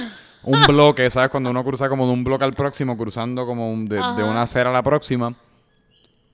un 0.44 0.64
bloque, 0.68 1.10
¿sabes? 1.10 1.30
Cuando 1.30 1.50
uno 1.50 1.64
cruza 1.64 1.90
como 1.90 2.06
de 2.06 2.14
un 2.14 2.24
bloque 2.24 2.44
al 2.44 2.54
próximo, 2.54 2.98
cruzando 2.98 3.46
como 3.46 3.72
un- 3.72 3.88
de, 3.88 3.98
una 4.00 4.44
acera 4.44 4.70
a 4.70 4.74
la 4.74 4.84
próxima. 4.84 5.34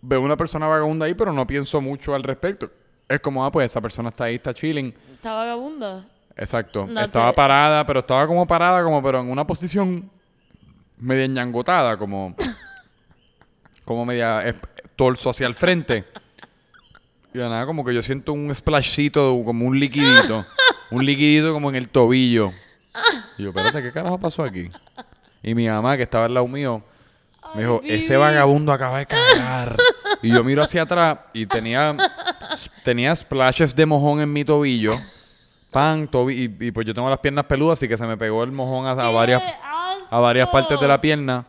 Veo 0.02 0.22
una 0.22 0.38
persona 0.38 0.68
vagabunda 0.68 1.06
ahí, 1.06 1.14
pero 1.14 1.34
no 1.34 1.46
pienso 1.48 1.82
mucho 1.82 2.16
al 2.16 2.24
respecto. 2.24 2.70
es 3.08 3.20
como, 3.22 3.44
ah, 3.44 3.52
pues 3.52 3.72
esa 3.72 3.82
persona 3.82 4.10
está 4.10 4.26
ahí, 4.26 4.36
está 4.36 4.54
chilling. 4.54 4.94
Está 5.14 5.34
vagabunda. 5.34 6.06
Exacto. 6.36 6.88
Estaba 6.98 7.34
parada, 7.34 7.86
pero 7.86 8.00
estaba 8.00 8.28
como 8.28 8.46
parada, 8.46 8.84
como 8.84 9.02
pero 9.02 9.20
en 9.20 9.30
una 9.32 9.46
posición 9.48 10.10
media 10.98 11.28
ñangotada, 11.28 11.98
como, 11.98 12.36
como 13.90 14.06
media 14.06 14.48
eh, 14.48 14.54
torso 14.96 15.32
hacia 15.32 15.48
el 15.48 15.56
frente. 15.56 16.06
Y 17.34 17.40
de 17.40 17.50
nada, 17.50 17.66
como 17.66 17.84
que 17.84 17.92
yo 17.92 18.04
siento 18.04 18.34
un 18.34 18.54
splashcito, 18.54 19.42
como 19.44 19.66
un 19.66 19.80
liquidito. 19.80 20.46
un 20.92 21.04
liquidito 21.04 21.52
como 21.54 21.72
en 21.72 21.76
el 21.76 21.90
tobillo. 21.90 22.52
Y 23.40 23.44
yo, 23.44 23.50
espérate, 23.50 23.82
¿qué 23.82 23.92
carajo 23.92 24.20
pasó 24.20 24.44
aquí? 24.44 24.70
Y 25.42 25.56
mi 25.56 25.68
mamá, 25.68 25.98
que 25.98 26.04
estaba 26.04 26.26
al 26.26 26.36
lado 26.36 26.48
mío, 26.48 26.84
me 27.56 27.64
dijo, 27.64 27.82
Ay, 27.84 27.94
ese 27.94 28.16
vagabundo 28.16 28.72
acaba 28.72 29.00
de 29.00 29.08
cagar. 29.08 29.76
y 30.22 30.30
yo 30.30 30.44
miro 30.44 30.62
hacia 30.62 30.84
atrás 30.84 31.18
y 31.34 31.48
tenía, 31.48 31.98
tenía 32.84 33.16
splashes 33.16 33.76
de 33.76 33.88
mojón 33.88 34.22
en 34.22 34.32
mi 34.32 34.46
tobillo. 34.46 34.94
Pan, 35.72 36.08
tobi 36.08 36.44
y, 36.60 36.68
y 36.68 36.72
pues 36.72 36.86
yo 36.86 36.94
tengo 36.94 37.10
las 37.10 37.18
piernas 37.18 37.46
peludas, 37.46 37.80
así 37.80 37.88
que 37.88 37.98
se 37.98 38.06
me 38.06 38.18
pegó 38.18 38.44
el 38.44 38.52
mojón 38.52 38.86
a, 38.86 38.92
a 38.92 39.08
¡Qué 39.08 39.14
varias, 39.16 39.42
a 40.12 40.20
varias 40.20 40.48
partes 40.50 40.80
de 40.80 40.88
la 40.88 41.02
pierna. 41.02 41.44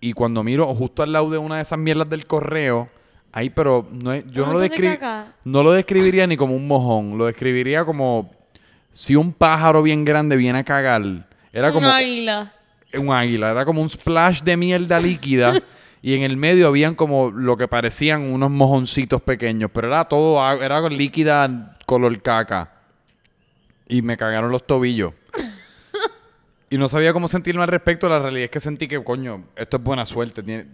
Y 0.00 0.12
cuando 0.12 0.42
miro 0.42 0.66
justo 0.74 1.02
al 1.02 1.12
lado 1.12 1.30
de 1.30 1.38
una 1.38 1.56
de 1.56 1.62
esas 1.62 1.78
mierdas 1.78 2.08
del 2.10 2.26
correo, 2.26 2.88
ahí, 3.32 3.50
pero 3.50 3.88
no 3.90 4.12
es- 4.12 4.24
yo 4.30 4.46
no 4.46 4.52
lo, 4.52 4.58
¿Montón 4.58 4.76
de 4.76 4.76
descri- 4.76 4.92
caca? 4.98 5.32
no 5.44 5.62
lo 5.62 5.72
describiría 5.72 6.26
ni 6.26 6.36
como 6.36 6.54
un 6.54 6.66
mojón, 6.68 7.16
lo 7.18 7.26
describiría 7.26 7.84
como 7.84 8.30
si 8.90 9.16
un 9.16 9.32
pájaro 9.32 9.82
bien 9.82 10.04
grande 10.04 10.36
viene 10.36 10.58
a 10.60 10.64
cagar. 10.64 11.02
Era 11.52 11.72
como 11.72 11.88
Un 11.88 11.94
águila. 11.94 12.52
un 12.98 13.10
águila, 13.12 13.50
era 13.50 13.64
como 13.64 13.80
un 13.80 13.88
splash 13.88 14.42
de 14.42 14.56
mierda 14.56 15.00
líquida 15.00 15.52
y 16.02 16.14
en 16.14 16.22
el 16.22 16.36
medio 16.36 16.68
habían 16.68 16.94
como 16.94 17.30
lo 17.30 17.56
que 17.56 17.66
parecían 17.66 18.22
unos 18.22 18.50
mojoncitos 18.50 19.22
pequeños, 19.22 19.70
pero 19.72 19.88
era 19.88 20.04
todo, 20.04 20.38
era 20.62 20.86
líquida 20.90 21.76
color 21.86 22.20
caca. 22.22 22.70
Y 23.88 24.02
me 24.02 24.16
cagaron 24.16 24.50
los 24.50 24.66
tobillos. 24.66 25.12
Y 26.74 26.78
no 26.78 26.88
sabía 26.88 27.12
cómo 27.12 27.28
sentirme 27.28 27.62
al 27.62 27.68
respecto, 27.68 28.08
la 28.08 28.18
realidad 28.18 28.44
es 28.46 28.50
que 28.50 28.58
sentí 28.60 28.88
que, 28.88 29.02
coño, 29.04 29.44
esto 29.54 29.76
es 29.76 29.82
buena 29.82 30.04
suerte. 30.04 30.42
Tiene- 30.42 30.66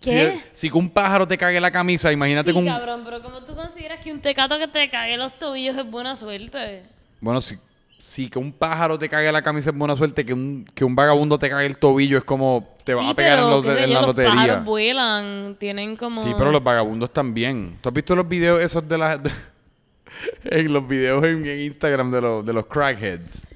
¿Qué? 0.00 0.40
Si, 0.52 0.66
si 0.66 0.70
que 0.70 0.76
un 0.76 0.90
pájaro 0.90 1.26
te 1.26 1.38
cague 1.38 1.58
la 1.60 1.70
camisa, 1.70 2.12
imagínate 2.12 2.50
Sí, 2.50 2.54
que 2.54 2.58
un... 2.60 2.66
cabrón, 2.66 3.00
pero 3.04 3.22
como 3.22 3.40
tú 3.42 3.54
consideras 3.54 4.00
que 4.04 4.12
un 4.12 4.20
tecato 4.20 4.58
que 4.58 4.68
te 4.68 4.90
cague 4.90 5.16
los 5.16 5.38
tobillos 5.38 5.76
es 5.78 5.90
buena 5.90 6.14
suerte? 6.14 6.82
Bueno, 7.20 7.40
si, 7.40 7.56
si 7.98 8.28
que 8.28 8.38
un 8.38 8.52
pájaro 8.52 8.98
te 8.98 9.08
cague 9.08 9.32
la 9.32 9.40
camisa 9.40 9.70
es 9.70 9.76
buena 9.76 9.96
suerte, 9.96 10.26
que 10.26 10.34
un, 10.34 10.68
que 10.74 10.84
un 10.84 10.94
vagabundo 10.94 11.38
te 11.38 11.48
cague 11.48 11.64
el 11.64 11.78
tobillo 11.78 12.18
es 12.18 12.24
como 12.24 12.76
te 12.84 12.92
sí, 12.92 12.98
a 13.02 13.14
pegar 13.14 13.38
en, 13.38 13.44
pero, 13.46 13.50
los- 13.62 13.64
sé 13.64 13.82
en 13.84 13.88
yo, 13.88 13.94
la 13.94 14.00
los 14.00 14.06
lotería. 14.08 14.32
pájaros 14.34 14.64
vuelan, 14.66 15.56
tienen 15.58 15.96
como... 15.96 16.22
Sí, 16.22 16.34
pero 16.36 16.52
los 16.52 16.62
vagabundos 16.62 17.10
también. 17.10 17.78
¿Tú 17.80 17.88
has 17.88 17.94
visto 17.94 18.14
los 18.14 18.28
videos 18.28 18.60
esos 18.62 18.86
de 18.86 18.98
las... 18.98 19.18
en 20.44 20.72
los 20.72 20.86
videos 20.86 21.24
en, 21.24 21.46
en 21.46 21.60
Instagram 21.62 22.10
de, 22.10 22.20
los 22.20 22.44
de 22.44 22.52
los 22.52 22.66
crackheads? 22.66 23.46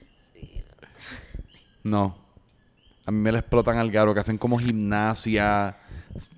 No. 1.82 2.16
A 3.06 3.10
mí 3.10 3.18
me 3.18 3.32
le 3.32 3.38
explotan 3.38 3.78
al 3.78 3.90
garo, 3.90 4.14
que 4.14 4.20
hacen 4.20 4.38
como 4.38 4.58
gimnasia, 4.58 5.76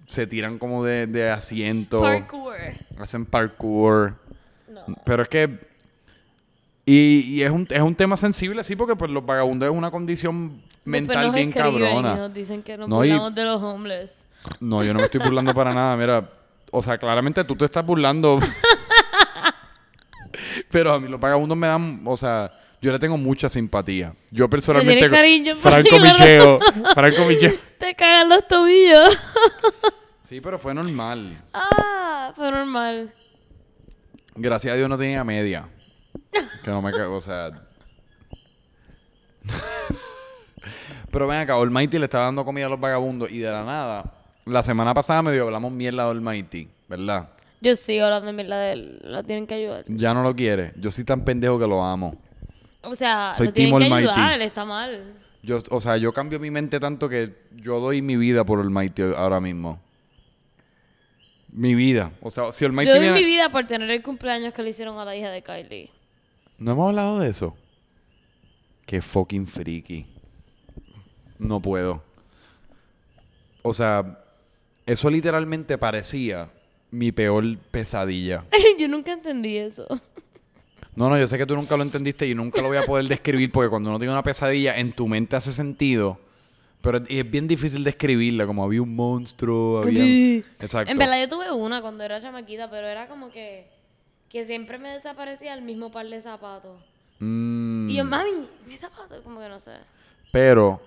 se 0.07 0.26
tiran 0.26 0.59
como 0.59 0.84
de, 0.84 1.07
de 1.07 1.30
asiento, 1.30 2.01
Parkour. 2.03 2.55
hacen 2.99 3.26
parkour. 3.26 4.14
No. 4.68 4.82
Pero 5.05 5.22
es 5.22 5.28
que... 5.28 5.72
Y, 6.84 7.20
y 7.28 7.43
es, 7.43 7.51
un, 7.51 7.66
es 7.70 7.80
un 7.80 7.95
tema 7.95 8.16
sensible, 8.16 8.64
sí, 8.64 8.74
porque 8.74 8.97
pues 8.97 9.11
los 9.11 9.24
vagabundos 9.24 9.68
es 9.70 9.74
una 9.76 9.90
condición 9.90 10.61
mental 10.84 11.26
nos 11.26 11.34
bien 11.34 11.51
escriben 11.51 11.74
y 11.76 11.80
cabrona. 11.80 12.14
nos 12.16 12.34
dicen 12.34 12.62
que 12.62 12.76
nos 12.76 12.88
No, 12.88 13.05
y- 13.05 13.11
burlamos 13.11 13.34
de 13.36 13.45
los 13.45 13.62
homeless. 13.62 14.26
No, 14.59 14.82
yo 14.82 14.93
no 14.93 14.99
me 14.99 15.05
estoy 15.05 15.20
burlando 15.20 15.55
para 15.55 15.72
nada. 15.72 15.97
Mira, 15.97 16.28
o 16.72 16.82
sea, 16.82 16.99
claramente 16.99 17.45
tú 17.45 17.55
te 17.55 17.66
estás 17.66 17.86
burlando. 17.86 18.40
Pero 20.70 20.93
a 20.95 21.01
mí 21.01 21.09
los 21.09 21.20
vagabundos 21.20 21.57
me 21.57 21.66
dan, 21.66 22.01
o 22.05 22.16
sea, 22.16 22.53
yo 22.83 22.91
le 22.91 22.99
tengo 22.99 23.16
mucha 23.16 23.49
simpatía. 23.49 24.12
Yo 24.33 24.51
personalmente... 24.51 25.09
cariño 25.09 25.55
por 25.55 25.62
Franco. 25.70 26.01
Micheo. 26.01 26.59
Franco 26.95 27.24
Micheo. 27.26 27.53
Te 27.78 27.95
cagan 27.95 28.28
los 28.28 28.47
tobillos. 28.47 29.18
Sí, 30.24 30.41
pero 30.41 30.59
fue 30.59 30.72
normal. 30.72 31.37
ah, 31.53 32.33
fue 32.35 32.51
normal. 32.51 33.12
Gracias 34.35 34.72
a 34.72 34.76
Dios 34.78 34.89
no 34.89 34.97
tenía 34.97 35.22
media. 35.24 35.68
Que 36.64 36.70
no 36.70 36.80
me 36.80 36.91
cago, 36.91 37.16
o 37.16 37.20
sea... 37.20 37.51
pero 41.11 41.28
ven 41.28 41.41
acá, 41.41 41.53
Almighty 41.53 41.99
le 41.99 42.07
estaba 42.07 42.24
dando 42.24 42.47
comida 42.47 42.64
a 42.64 42.70
los 42.70 42.80
vagabundos 42.80 43.30
y 43.30 43.41
de 43.41 43.51
la 43.51 43.62
nada... 43.62 44.11
La 44.47 44.62
semana 44.62 44.95
pasada 44.95 45.20
medio 45.20 45.45
hablamos 45.45 45.70
mierda 45.70 46.05
de 46.05 46.11
Almighty, 46.12 46.66
¿verdad? 46.89 47.28
Yo 47.61 47.76
sí, 47.76 47.99
hablando 47.99 48.28
de 48.28 48.33
mierda 48.33 48.59
de 48.59 48.72
él. 48.72 49.01
La 49.03 49.22
tienen 49.22 49.47
que 49.47 49.55
ayudar. 49.57 49.85
Ya 49.87 50.14
no 50.14 50.22
lo 50.22 50.35
quiere. 50.35 50.72
Yo 50.76 50.91
soy 50.91 51.05
tan 51.05 51.26
pendejo 51.26 51.59
que 51.59 51.66
lo 51.66 51.85
amo. 51.85 52.16
O 52.83 52.95
sea, 52.95 53.33
Soy 53.37 53.47
lo 53.49 53.53
tienen 53.53 53.78
Team 53.78 53.89
que 53.91 53.95
ayudar. 53.95 54.41
Está 54.43 54.64
mal. 54.64 55.14
Yo, 55.43 55.59
o 55.70 55.80
sea, 55.80 55.97
yo 55.97 56.12
cambio 56.12 56.39
mi 56.39 56.51
mente 56.51 56.78
tanto 56.80 57.09
que 57.09 57.35
yo 57.57 57.80
doy 57.80 58.03
mi 58.03 58.16
vida 58.16 58.45
por 58.45 58.61
Almighty 58.61 59.03
ahora 59.16 59.41
mismo. 59.41 59.80
Mi 61.51 61.74
vida. 61.74 62.12
O 62.22 62.30
sea, 62.30 62.51
si 62.53 62.64
Almighty 62.64 62.89
Yo 62.89 62.95
doy 62.95 63.03
viene- 63.05 63.18
mi 63.20 63.24
vida 63.26 63.51
por 63.51 63.66
tener 63.66 63.91
el 63.91 64.03
cumpleaños 64.03 64.55
que 64.55 64.62
le 64.62 64.70
hicieron 64.70 64.99
a 64.99 65.05
la 65.05 65.14
hija 65.16 65.30
de 65.30 65.43
Kylie. 65.43 65.91
No 66.59 66.72
hemos 66.72 66.89
hablado 66.89 67.18
de 67.18 67.28
eso. 67.28 67.57
Qué 68.87 69.03
fucking 69.03 69.47
freaky. 69.47 70.07
No 71.39 71.61
puedo. 71.61 72.03
O 73.62 73.74
sea, 73.74 74.18
eso 74.87 75.11
literalmente 75.11 75.76
parecía 75.78 76.49
mi 76.91 77.12
peor 77.12 77.59
pesadilla. 77.70 78.45
Yo 78.78 78.89
nunca 78.89 79.12
entendí 79.12 79.57
eso. 79.57 79.87
No, 80.95 81.09
no, 81.09 81.18
yo 81.18 81.26
sé 81.26 81.38
que 81.38 81.47
tú 81.47 81.55
nunca 81.57 81.76
lo 81.76 81.82
entendiste 81.82 82.26
y 82.28 82.34
nunca 82.34 82.61
lo 82.61 82.68
voy 82.68 82.76
a 82.76 82.82
poder 82.82 83.07
describir 83.07 83.51
porque 83.51 83.70
cuando 83.70 83.88
uno 83.90 83.99
tiene 83.99 84.12
una 84.12 84.22
pesadilla 84.22 84.76
en 84.78 84.93
tu 84.93 85.09
mente 85.09 85.36
hace 85.36 85.53
sentido. 85.53 86.18
Pero 86.82 86.99
es- 86.99 87.05
es 87.09 87.30
bien 87.30 87.47
difícil 87.49 87.82
describirla, 87.84 88.45
como 88.47 88.64
había 88.64 88.82
un 88.82 88.95
monstruo, 88.95 89.82
había... 89.82 90.05
Exacto. 90.61 90.90
En 90.90 90.99
verdad 90.99 91.20
yo 91.20 91.28
tuve 91.28 91.51
una 91.51 91.80
cuando 91.80 92.03
era 92.05 92.20
chamaquita, 92.20 92.68
pero 92.70 92.86
era 92.88 93.07
como 93.09 93.30
que, 93.30 93.68
que 94.28 94.45
siempre 94.45 94.78
me 94.78 94.90
desaparecía 94.90 95.55
el 95.55 95.62
mismo 95.62 95.90
par 95.90 96.07
de 96.09 96.20
zapatos. 96.20 96.78
Mm, 97.20 97.88
Y 97.88 97.95
yo, 97.97 98.05
mami, 98.05 98.49
mis 98.66 98.80
zapatos, 98.80 99.20
como 99.22 99.40
que 99.40 99.49
no 99.49 99.61
sé. 99.61 99.72
Pero, 100.32 100.80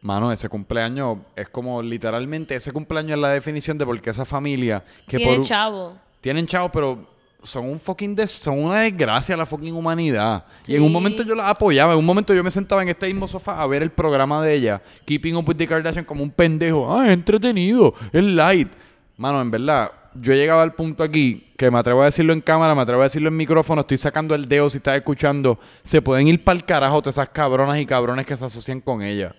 mano, 0.00 0.32
ese 0.32 0.48
cumpleaños 0.48 1.18
es 1.34 1.48
como 1.48 1.82
literalmente, 1.82 2.54
ese 2.54 2.72
cumpleaños 2.72 3.12
es 3.12 3.18
la 3.22 3.30
definición 3.30 3.76
de 3.78 3.84
por 3.84 4.00
qué 4.00 4.10
esa 4.10 4.24
familia 4.24 4.84
que 5.06 5.16
Tiene 5.18 5.36
por 5.36 5.44
chavo. 5.44 5.98
tienen 6.20 6.46
chavos, 6.46 6.70
pero 6.72 7.06
son 7.42 7.68
un 7.68 7.78
fucking 7.78 8.14
des- 8.14 8.32
son 8.32 8.58
una 8.64 8.80
desgracia 8.80 9.34
a 9.34 9.38
la 9.38 9.46
fucking 9.46 9.74
humanidad. 9.74 10.44
Y 10.66 10.74
en 10.76 10.82
un 10.82 10.90
momento 10.92 11.22
yo 11.22 11.34
la 11.34 11.48
apoyaba, 11.48 11.92
en 11.92 11.98
un 11.98 12.04
momento 12.04 12.34
yo 12.34 12.42
me 12.42 12.50
sentaba 12.50 12.82
en 12.82 12.88
este 12.88 13.06
mismo 13.06 13.28
sofá 13.28 13.60
a 13.62 13.66
ver 13.66 13.82
el 13.82 13.90
programa 13.90 14.42
de 14.42 14.54
ella, 14.54 14.82
Keeping 15.04 15.36
Up 15.36 15.48
with 15.48 15.56
the 15.56 15.66
Kardashian 15.66 16.04
como 16.04 16.22
un 16.22 16.30
pendejo. 16.30 16.92
Ah, 16.92 17.06
es 17.06 17.12
entretenido, 17.12 17.94
es 18.12 18.22
light. 18.24 18.68
Mano, 19.16 19.40
en 19.40 19.50
verdad, 19.50 19.92
yo 20.14 20.34
llegaba 20.34 20.62
al 20.62 20.74
punto 20.74 21.02
aquí 21.02 21.52
que 21.56 21.70
me 21.70 21.78
atrevo 21.78 22.02
a 22.02 22.06
decirlo 22.06 22.32
en 22.32 22.40
cámara, 22.40 22.74
me 22.74 22.82
atrevo 22.82 23.00
a 23.00 23.04
decirlo 23.04 23.28
en 23.28 23.36
micrófono, 23.36 23.82
estoy 23.82 23.98
sacando 23.98 24.34
el 24.34 24.48
dedo 24.48 24.68
si 24.68 24.78
estás 24.78 24.96
escuchando. 24.96 25.58
Se 25.82 26.02
pueden 26.02 26.26
ir 26.28 26.42
para 26.42 26.56
el 26.58 26.64
carajo 26.64 27.00
todas 27.00 27.14
esas 27.14 27.28
cabronas 27.30 27.78
y 27.78 27.86
cabrones 27.86 28.26
que 28.26 28.36
se 28.36 28.44
asocian 28.44 28.80
con 28.80 29.02
ella. 29.02 29.34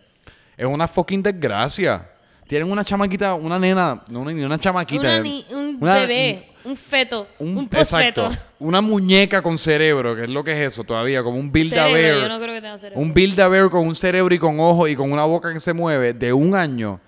Es 0.55 0.65
una 0.65 0.87
fucking 0.87 1.21
desgracia. 1.21 2.09
Tienen 2.47 2.71
una 2.71 2.83
chamaquita, 2.85 3.33
una 3.33 3.59
nena, 3.59 4.03
no 4.09 4.23
ni 4.25 4.41
una 4.43 4.57
chamaquita. 4.57 5.01
Una 5.01 5.19
ni- 5.19 5.45
un 5.51 5.77
una- 5.81 5.95
bebé, 5.95 6.47
un 6.67 6.75
feto, 6.75 7.27
un, 7.39 7.57
un, 7.57 7.69
posfeto. 7.69 8.29
Una 8.59 8.81
muñeca 8.81 9.41
con 9.41 9.57
cerebro, 9.57 10.15
que 10.15 10.23
es 10.23 10.29
lo 10.29 10.43
que 10.43 10.51
es 10.51 10.73
eso 10.73 10.83
todavía, 10.83 11.23
como 11.23 11.37
un 11.39 11.51
build 11.51 11.73
a 11.77 11.87
bear. 11.87 12.21
yo 12.21 12.27
no 12.27 12.39
creo 12.39 12.53
que 12.55 12.61
tenga 12.61 12.77
cerebro. 12.77 12.99
Un 13.01 13.13
build 13.13 13.39
a 13.39 13.47
bear 13.47 13.69
con 13.69 13.87
un 13.87 13.95
cerebro 13.95 14.33
y 14.35 14.39
con 14.39 14.59
ojos 14.59 14.89
y 14.89 14.95
con 14.95 15.11
una 15.11 15.23
boca 15.23 15.53
que 15.53 15.59
se 15.59 15.71
mueve 15.73 16.13
de 16.13 16.33
un 16.33 16.55
año. 16.55 16.99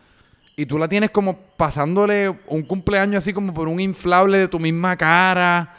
Y 0.56 0.66
tú 0.66 0.78
la 0.78 0.88
tienes 0.88 1.12
como 1.12 1.38
pasándole 1.58 2.30
un 2.48 2.64
cumpleaños 2.64 3.24
así 3.24 3.34
como 3.34 3.54
por 3.54 3.68
un 3.68 3.80
inflable 3.80 4.38
de 4.38 4.48
tu 4.48 4.60
misma 4.60 4.96
cara. 4.96 5.76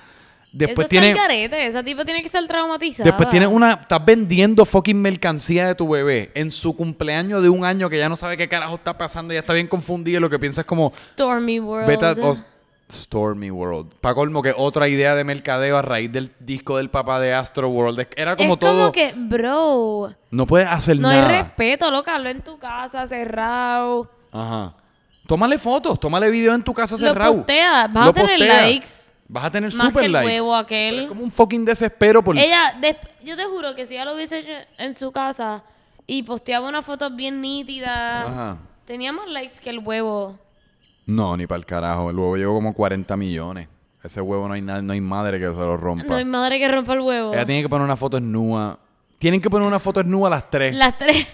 Después 0.52 0.86
Eso 0.86 0.88
tiene, 0.88 1.10
está 1.10 1.58
esa 1.58 1.82
tipa 1.84 2.04
tiene 2.04 2.20
que 2.22 2.26
estar 2.26 2.44
traumatizada. 2.46 3.08
después 3.08 3.30
tienes 3.30 3.48
una, 3.48 3.74
estás 3.74 4.04
vendiendo 4.04 4.64
fucking 4.66 5.00
mercancía 5.00 5.68
de 5.68 5.74
tu 5.76 5.88
bebé 5.88 6.32
en 6.34 6.50
su 6.50 6.74
cumpleaños 6.74 7.40
de 7.40 7.48
un 7.48 7.64
año 7.64 7.88
que 7.88 7.98
ya 7.98 8.08
no 8.08 8.16
sabe 8.16 8.36
qué 8.36 8.48
carajo 8.48 8.74
está 8.74 8.98
pasando, 8.98 9.32
ya 9.32 9.40
está 9.40 9.52
bien 9.52 9.68
confundido 9.68 10.18
y 10.18 10.20
lo 10.20 10.28
que 10.28 10.40
piensa 10.40 10.62
es 10.62 10.66
como, 10.66 10.90
Stormy 10.90 11.60
World. 11.60 11.86
Vete 11.86 12.04
a- 12.04 12.12
o- 12.20 12.34
Stormy 12.90 13.50
World. 13.50 13.94
Para 14.00 14.14
colmo 14.14 14.42
que 14.42 14.54
otra 14.56 14.88
idea 14.88 15.14
de 15.14 15.24
mercadeo 15.24 15.76
a 15.76 15.82
raíz 15.82 16.10
del 16.12 16.32
disco 16.40 16.76
del 16.76 16.90
papá 16.90 17.20
de 17.20 17.32
Astro 17.34 17.68
World. 17.68 18.06
Era 18.16 18.36
como 18.36 18.54
es 18.54 18.60
todo. 18.60 18.72
como 18.80 18.92
que, 18.92 19.12
bro, 19.16 20.14
No 20.30 20.46
puedes 20.46 20.68
hacer 20.70 20.98
no 20.98 21.08
nada. 21.08 21.26
hay 21.38 21.42
respeto, 21.42 21.90
loca, 21.90 22.16
hazlo 22.16 22.28
en 22.28 22.40
tu 22.42 22.58
casa, 22.58 23.06
cerrado. 23.06 24.10
Ajá. 24.32 24.74
Tómale 25.26 25.58
fotos, 25.58 25.98
tómale 26.00 26.28
video 26.30 26.54
en 26.54 26.62
tu 26.62 26.74
casa 26.74 26.96
Lo 26.96 27.00
cerrado. 27.00 27.36
postea, 27.36 27.86
vas 27.88 28.04
Lo 28.04 28.10
a 28.10 28.12
tener 28.12 28.28
postea. 28.38 28.62
likes. 28.62 28.88
Vas 29.28 29.44
a 29.44 29.50
tener 29.52 29.72
Más 29.74 29.86
super 29.86 30.00
que 30.00 30.06
el 30.06 30.12
likes. 30.12 30.26
huevo 30.32 30.46
Pero 30.48 30.56
aquel. 30.56 30.98
Es 31.02 31.08
como 31.08 31.22
un 31.22 31.30
fucking 31.30 31.64
desespero 31.64 32.24
por. 32.24 32.36
Ella, 32.36 32.74
yo 33.22 33.36
te 33.36 33.44
juro 33.44 33.74
que 33.76 33.86
si 33.86 33.94
ella 33.94 34.04
lo 34.06 34.14
hubiese 34.14 34.38
hecho 34.40 34.50
en 34.78 34.94
su 34.94 35.12
casa 35.12 35.62
y 36.06 36.24
posteaba 36.24 36.68
una 36.68 36.82
foto 36.82 37.10
bien 37.10 37.40
nítida, 37.40 38.22
Ajá. 38.22 38.56
tenía 38.86 39.12
más 39.12 39.28
likes 39.28 39.60
que 39.62 39.70
el 39.70 39.78
huevo. 39.78 40.36
No, 41.10 41.36
ni 41.36 41.46
para 41.46 41.58
el 41.58 41.66
carajo. 41.66 42.10
El 42.10 42.16
huevo 42.18 42.36
llegó 42.36 42.54
como 42.54 42.72
40 42.74 43.16
millones. 43.16 43.68
Ese 44.02 44.20
huevo 44.20 44.46
no 44.48 44.54
hay, 44.54 44.62
na- 44.62 44.80
no 44.80 44.92
hay 44.92 45.00
madre 45.00 45.38
que 45.38 45.46
se 45.46 45.52
lo 45.52 45.76
rompa. 45.76 46.06
No 46.06 46.14
hay 46.16 46.24
madre 46.24 46.58
que 46.58 46.68
rompa 46.68 46.94
el 46.94 47.00
huevo. 47.00 47.32
Ella 47.34 47.44
tiene 47.44 47.62
que 47.62 47.68
poner 47.68 47.84
una 47.84 47.96
foto 47.96 48.18
desnuda. 48.18 48.78
Tienen 49.18 49.40
que 49.40 49.50
poner 49.50 49.66
una 49.68 49.78
foto 49.78 50.00
desnuda 50.02 50.30
las 50.30 50.50
tres. 50.50 50.74
Las 50.74 50.96
tres. 50.96 51.26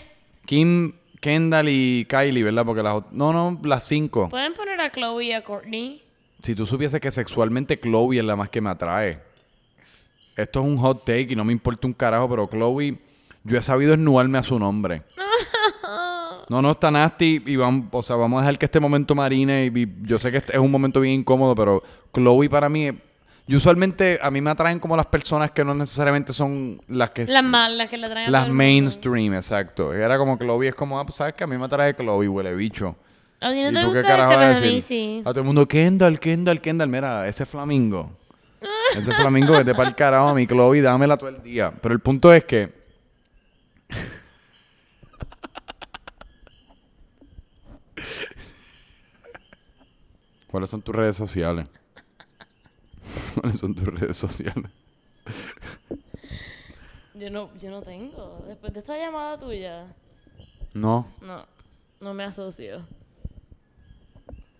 Kim, 0.45 0.93
Kendall 1.21 1.69
y 1.69 2.07
Kylie, 2.09 2.43
¿verdad? 2.43 2.65
Porque 2.65 2.83
las 2.83 3.03
No, 3.13 3.33
no, 3.33 3.61
las 3.63 3.85
cinco. 3.87 4.29
Pueden 4.29 4.55
poner 4.55 4.81
a 4.81 4.91
Chloe 4.91 5.25
y 5.27 5.33
a 5.33 5.45
Courtney. 5.45 6.03
Si 6.43 6.55
tú 6.55 6.67
supieses 6.67 7.01
que 7.01 7.11
sexualmente 7.11 7.79
Chloe 7.79 8.19
es 8.19 8.25
la 8.25 8.35
más 8.37 8.49
que 8.51 8.61
me 8.61 8.71
atrae. 8.71 9.21
Esto 10.37 10.61
es 10.61 10.67
un 10.67 10.77
hot 10.79 11.05
take 11.05 11.29
y 11.31 11.37
no 11.37 11.45
me 11.45 11.53
importa 11.53 11.87
un 11.87 11.93
carajo, 11.93 12.29
pero 12.29 12.47
Chloe, 12.49 12.99
yo 13.45 13.59
he 13.59 13.63
sabido 13.63 13.95
esnudarme 13.95 14.39
a 14.39 14.43
su 14.43 14.59
nombre. 14.59 15.03
No, 16.49 16.63
no, 16.63 16.73
está 16.73 16.91
nasty 16.91 17.43
y 17.45 17.57
vamos, 17.57 17.87
o 17.91 18.03
sea, 18.03 18.17
vamos 18.17 18.39
a 18.39 18.43
dejar 18.43 18.59
que 18.59 18.67
este 18.67 18.79
momento 18.79 19.15
marine 19.15 19.71
y, 19.75 19.81
y 19.81 19.93
yo 20.03 20.19
sé 20.19 20.31
que 20.31 20.39
este 20.39 20.53
es 20.53 20.59
un 20.59 20.71
momento 20.71 21.01
bien 21.01 21.21
incómodo, 21.21 21.55
pero 21.55 21.83
Chloe 22.13 22.49
para 22.49 22.69
mí, 22.69 22.93
y 23.49 23.55
usualmente 23.55 24.19
a 24.21 24.31
mí 24.31 24.41
me 24.41 24.51
atraen 24.51 24.81
como 24.81 24.97
las 24.97 25.07
personas 25.07 25.53
que 25.53 25.65
no 25.65 25.73
necesariamente 25.73 26.33
son 26.33 26.83
las 26.89 27.11
que... 27.11 27.27
Las 27.27 27.45
malas 27.45 27.89
que 27.89 27.97
le 27.97 28.09
traen 28.09 28.29
a 28.29 28.31
las 28.31 28.49
mainstream, 28.49 29.35
exacto. 29.35 29.95
Era 29.95 30.19
como 30.19 30.37
Chloe, 30.37 30.67
es 30.67 30.75
como, 30.75 30.99
ah, 30.99 31.07
pues 31.07 31.15
sabes 31.15 31.35
que 31.35 31.45
a 31.45 31.47
mí 31.47 31.57
me 31.57 31.65
atrae 31.65 31.95
Chloe, 31.95 32.29
huele 32.29 32.55
bicho. 32.57 32.97
A 33.41 33.53
ti 33.53 33.63
no 33.63 33.71
¿Y 33.71 33.75
te 33.75 33.85
gusta 33.85 34.01
este, 34.01 34.13
a 34.13 34.25
a 34.25 34.55
mí 34.55 34.61
decir? 34.61 34.83
sí. 34.83 35.23
A 35.25 35.31
todo 35.31 35.41
el 35.41 35.47
mundo, 35.47 35.69
Kendall, 35.69 36.19
Kendall, 36.19 36.61
Kendall. 36.61 36.89
Mira, 36.89 37.29
ese 37.29 37.47
flamingo. 37.47 38.11
ese 38.97 39.13
flamingo 39.13 39.57
que 39.57 39.65
te 39.65 39.75
para 39.77 39.91
el 39.91 39.95
carajo 39.95 40.29
a 40.29 40.35
mi 40.35 40.45
Chloe, 40.47 40.81
dámela 40.81 41.17
todo 41.17 41.29
el 41.29 41.41
día. 41.41 41.73
Pero 41.81 41.95
el 41.95 42.01
punto 42.01 42.33
es 42.33 42.45
que... 42.45 42.86
¿Cuáles 50.57 50.71
son 50.71 50.81
tus 50.81 50.95
redes 50.95 51.15
sociales? 51.15 51.67
¿Cuáles 53.35 53.61
son 53.61 53.75
tus 53.75 53.85
redes 53.85 54.17
sociales? 54.17 54.71
Yo 57.13 57.29
no, 57.29 57.51
yo 57.59 57.71
no 57.71 57.83
tengo. 57.83 58.43
Después 58.49 58.73
de 58.73 58.81
esta 58.81 58.97
llamada 58.97 59.39
tuya, 59.39 59.85
No. 60.73 61.09
no, 61.21 61.45
no 62.01 62.15
me 62.15 62.25
asocio. 62.25 62.87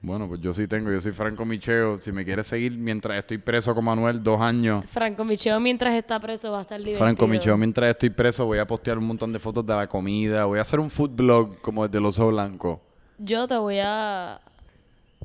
Bueno, 0.03 0.29
pues 0.29 0.43
yo 0.43 0.53
sí 0.53 0.69
tengo. 0.69 0.93
Yo 0.93 1.01
soy 1.01 1.13
Franco 1.13 1.47
Micheo. 1.47 1.97
Si 1.97 2.13
me 2.13 2.27
quieres 2.27 2.47
seguir 2.47 2.73
mientras 2.77 3.17
estoy 3.19 3.39
preso 3.39 3.75
con 3.75 3.87
Manuel 3.87 4.23
dos 4.23 4.39
años... 4.39 4.85
Franco 4.89 5.25
Micheo 5.25 5.59
mientras 5.61 5.95
está 5.95 6.21
preso 6.21 6.53
va 6.53 6.59
a 6.59 6.63
estar 6.63 6.79
divertido. 6.79 6.99
Franco 7.07 7.27
Micheo, 7.27 7.57
mientras 7.57 7.89
estoy 7.89 8.11
preso, 8.11 8.45
voy 8.45 8.59
a 8.59 8.67
postear 8.67 8.99
un 8.99 9.07
montón 9.07 9.33
de 9.33 9.39
fotos 9.39 9.65
de 9.65 9.75
la 9.75 9.87
comida. 9.89 10.45
Voy 10.45 10.59
a 10.59 10.63
hacer 10.63 10.79
un 10.79 10.91
food 10.91 11.13
blog 11.13 11.59
como 11.63 11.87
el 11.87 11.91
del 11.91 12.05
oso 12.05 12.29
blanco. 12.29 12.83
Yo 13.17 13.49
te 13.49 13.57
voy 13.57 13.79
a 13.83 14.43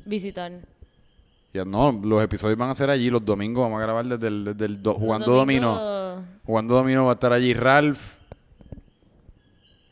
visitar. 0.04 0.52
Ya 1.54 1.64
no, 1.64 1.92
los 1.92 2.22
episodios 2.24 2.56
van 2.58 2.70
a 2.70 2.74
ser 2.74 2.88
allí 2.90 3.10
los 3.10 3.24
domingos. 3.24 3.62
Vamos 3.62 3.78
a 3.80 3.82
grabar 3.82 4.06
desde 4.06 4.26
el, 4.28 4.44
desde 4.44 4.64
el 4.64 4.82
do- 4.82 4.94
jugando 4.94 5.32
domino. 5.32 6.22
Jugando 6.44 6.74
domino 6.74 7.04
va 7.04 7.10
a 7.12 7.14
estar 7.14 7.32
allí 7.32 7.52
Ralph, 7.54 8.00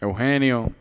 Eugenio. 0.00 0.72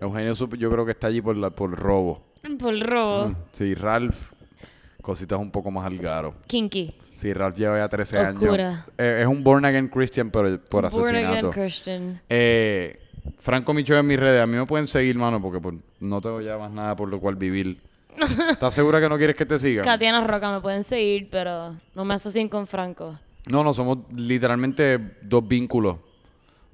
Eugenio 0.00 0.34
yo 0.34 0.70
creo 0.70 0.84
que 0.84 0.90
está 0.92 1.06
allí 1.06 1.22
por 1.22 1.36
la, 1.36 1.50
por 1.50 1.70
robo. 1.70 2.22
Por 2.58 2.78
robo. 2.78 3.34
Sí, 3.52 3.74
Ralph. 3.74 4.16
Cositas 5.02 5.38
un 5.38 5.50
poco 5.50 5.70
más 5.70 5.86
al 5.86 5.98
garo. 5.98 6.34
Kinky. 6.46 6.94
Sí, 7.16 7.32
Ralph 7.32 7.56
lleva 7.56 7.78
ya 7.78 7.88
13 7.88 8.18
Oscura. 8.18 8.68
años. 8.68 8.84
Eh, 8.98 9.20
es 9.22 9.26
un 9.26 9.42
born 9.42 9.64
again 9.64 9.88
Christian 9.88 10.30
pero 10.30 10.60
por 10.64 10.90
Born 10.90 11.06
again 11.08 11.24
asesinato. 11.26 11.50
Christian. 11.50 12.20
Eh, 12.28 12.98
Franco 13.38 13.72
Micho 13.72 13.96
en 13.96 14.06
mis 14.06 14.20
redes. 14.20 14.42
A 14.42 14.46
mí 14.46 14.56
me 14.56 14.66
pueden 14.66 14.86
seguir, 14.86 15.16
mano, 15.16 15.40
porque 15.40 15.60
pues, 15.60 15.76
no 16.00 16.20
tengo 16.20 16.40
ya 16.42 16.58
más 16.58 16.70
nada 16.70 16.94
por 16.94 17.08
lo 17.08 17.18
cual 17.20 17.36
vivir. 17.36 17.80
¿Estás 18.50 18.74
segura 18.74 19.00
que 19.00 19.08
no 19.08 19.16
quieres 19.18 19.36
que 19.36 19.46
te 19.46 19.58
siga? 19.58 19.82
Katiana 19.82 20.26
Roca 20.26 20.52
me 20.52 20.60
pueden 20.60 20.84
seguir, 20.84 21.28
pero 21.30 21.76
no 21.94 22.04
me 22.04 22.14
asocien 22.14 22.48
con 22.48 22.66
Franco. 22.66 23.18
No, 23.48 23.62
no, 23.62 23.72
somos 23.72 23.98
literalmente 24.14 24.98
dos 25.22 25.46
vínculos. 25.46 25.96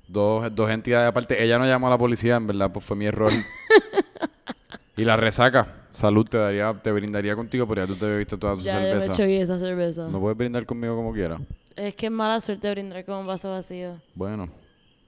Dos, 0.09 0.55
dos 0.55 0.71
entidades 0.71 1.09
aparte. 1.09 1.43
Ella 1.43 1.59
no 1.59 1.67
llamó 1.67 1.87
a 1.87 1.91
la 1.91 1.99
policía, 1.99 2.37
en 2.37 2.47
verdad, 2.47 2.71
pues 2.73 2.85
fue 2.85 2.97
mi 2.97 3.07
error. 3.07 3.31
y 4.97 5.05
la 5.05 5.17
resaca. 5.17 5.77
Salud 5.93 6.27
te 6.27 6.39
daría, 6.39 6.73
te 6.83 6.91
brindaría 6.91 7.37
contigo, 7.37 7.67
pero 7.67 7.83
ya 7.83 7.87
tú 7.87 7.97
te 7.97 8.07
bebiste 8.07 8.39
toda 8.39 8.57
su 8.57 8.63
Ya, 8.63 8.75
ya 8.75 8.81
me 8.81 9.01
cerveza. 9.01 9.13
choqué 9.13 9.43
esa 9.43 9.59
cerveza. 9.59 10.09
No 10.09 10.21
puedes 10.21 10.39
brindar 10.39 10.65
conmigo 10.65 10.97
como 10.97 11.13
quieras. 11.13 11.41
Es 11.77 11.95
que 11.95 12.07
es 12.07 12.13
mala 12.13 12.41
suerte 12.41 12.71
brindar 12.71 13.05
con 13.05 13.17
un 13.17 13.27
vaso 13.27 13.51
vacío. 13.51 14.01
Bueno, 14.15 14.49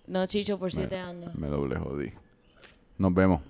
No 0.07 0.26
chicho 0.26 0.59
por 0.59 0.72
siete 0.72 0.99
años. 0.99 1.35
me 1.35 1.49
doble 1.49 1.76
jodí. 1.76 2.12
Nos 2.99 3.14
vemos. 3.14 3.41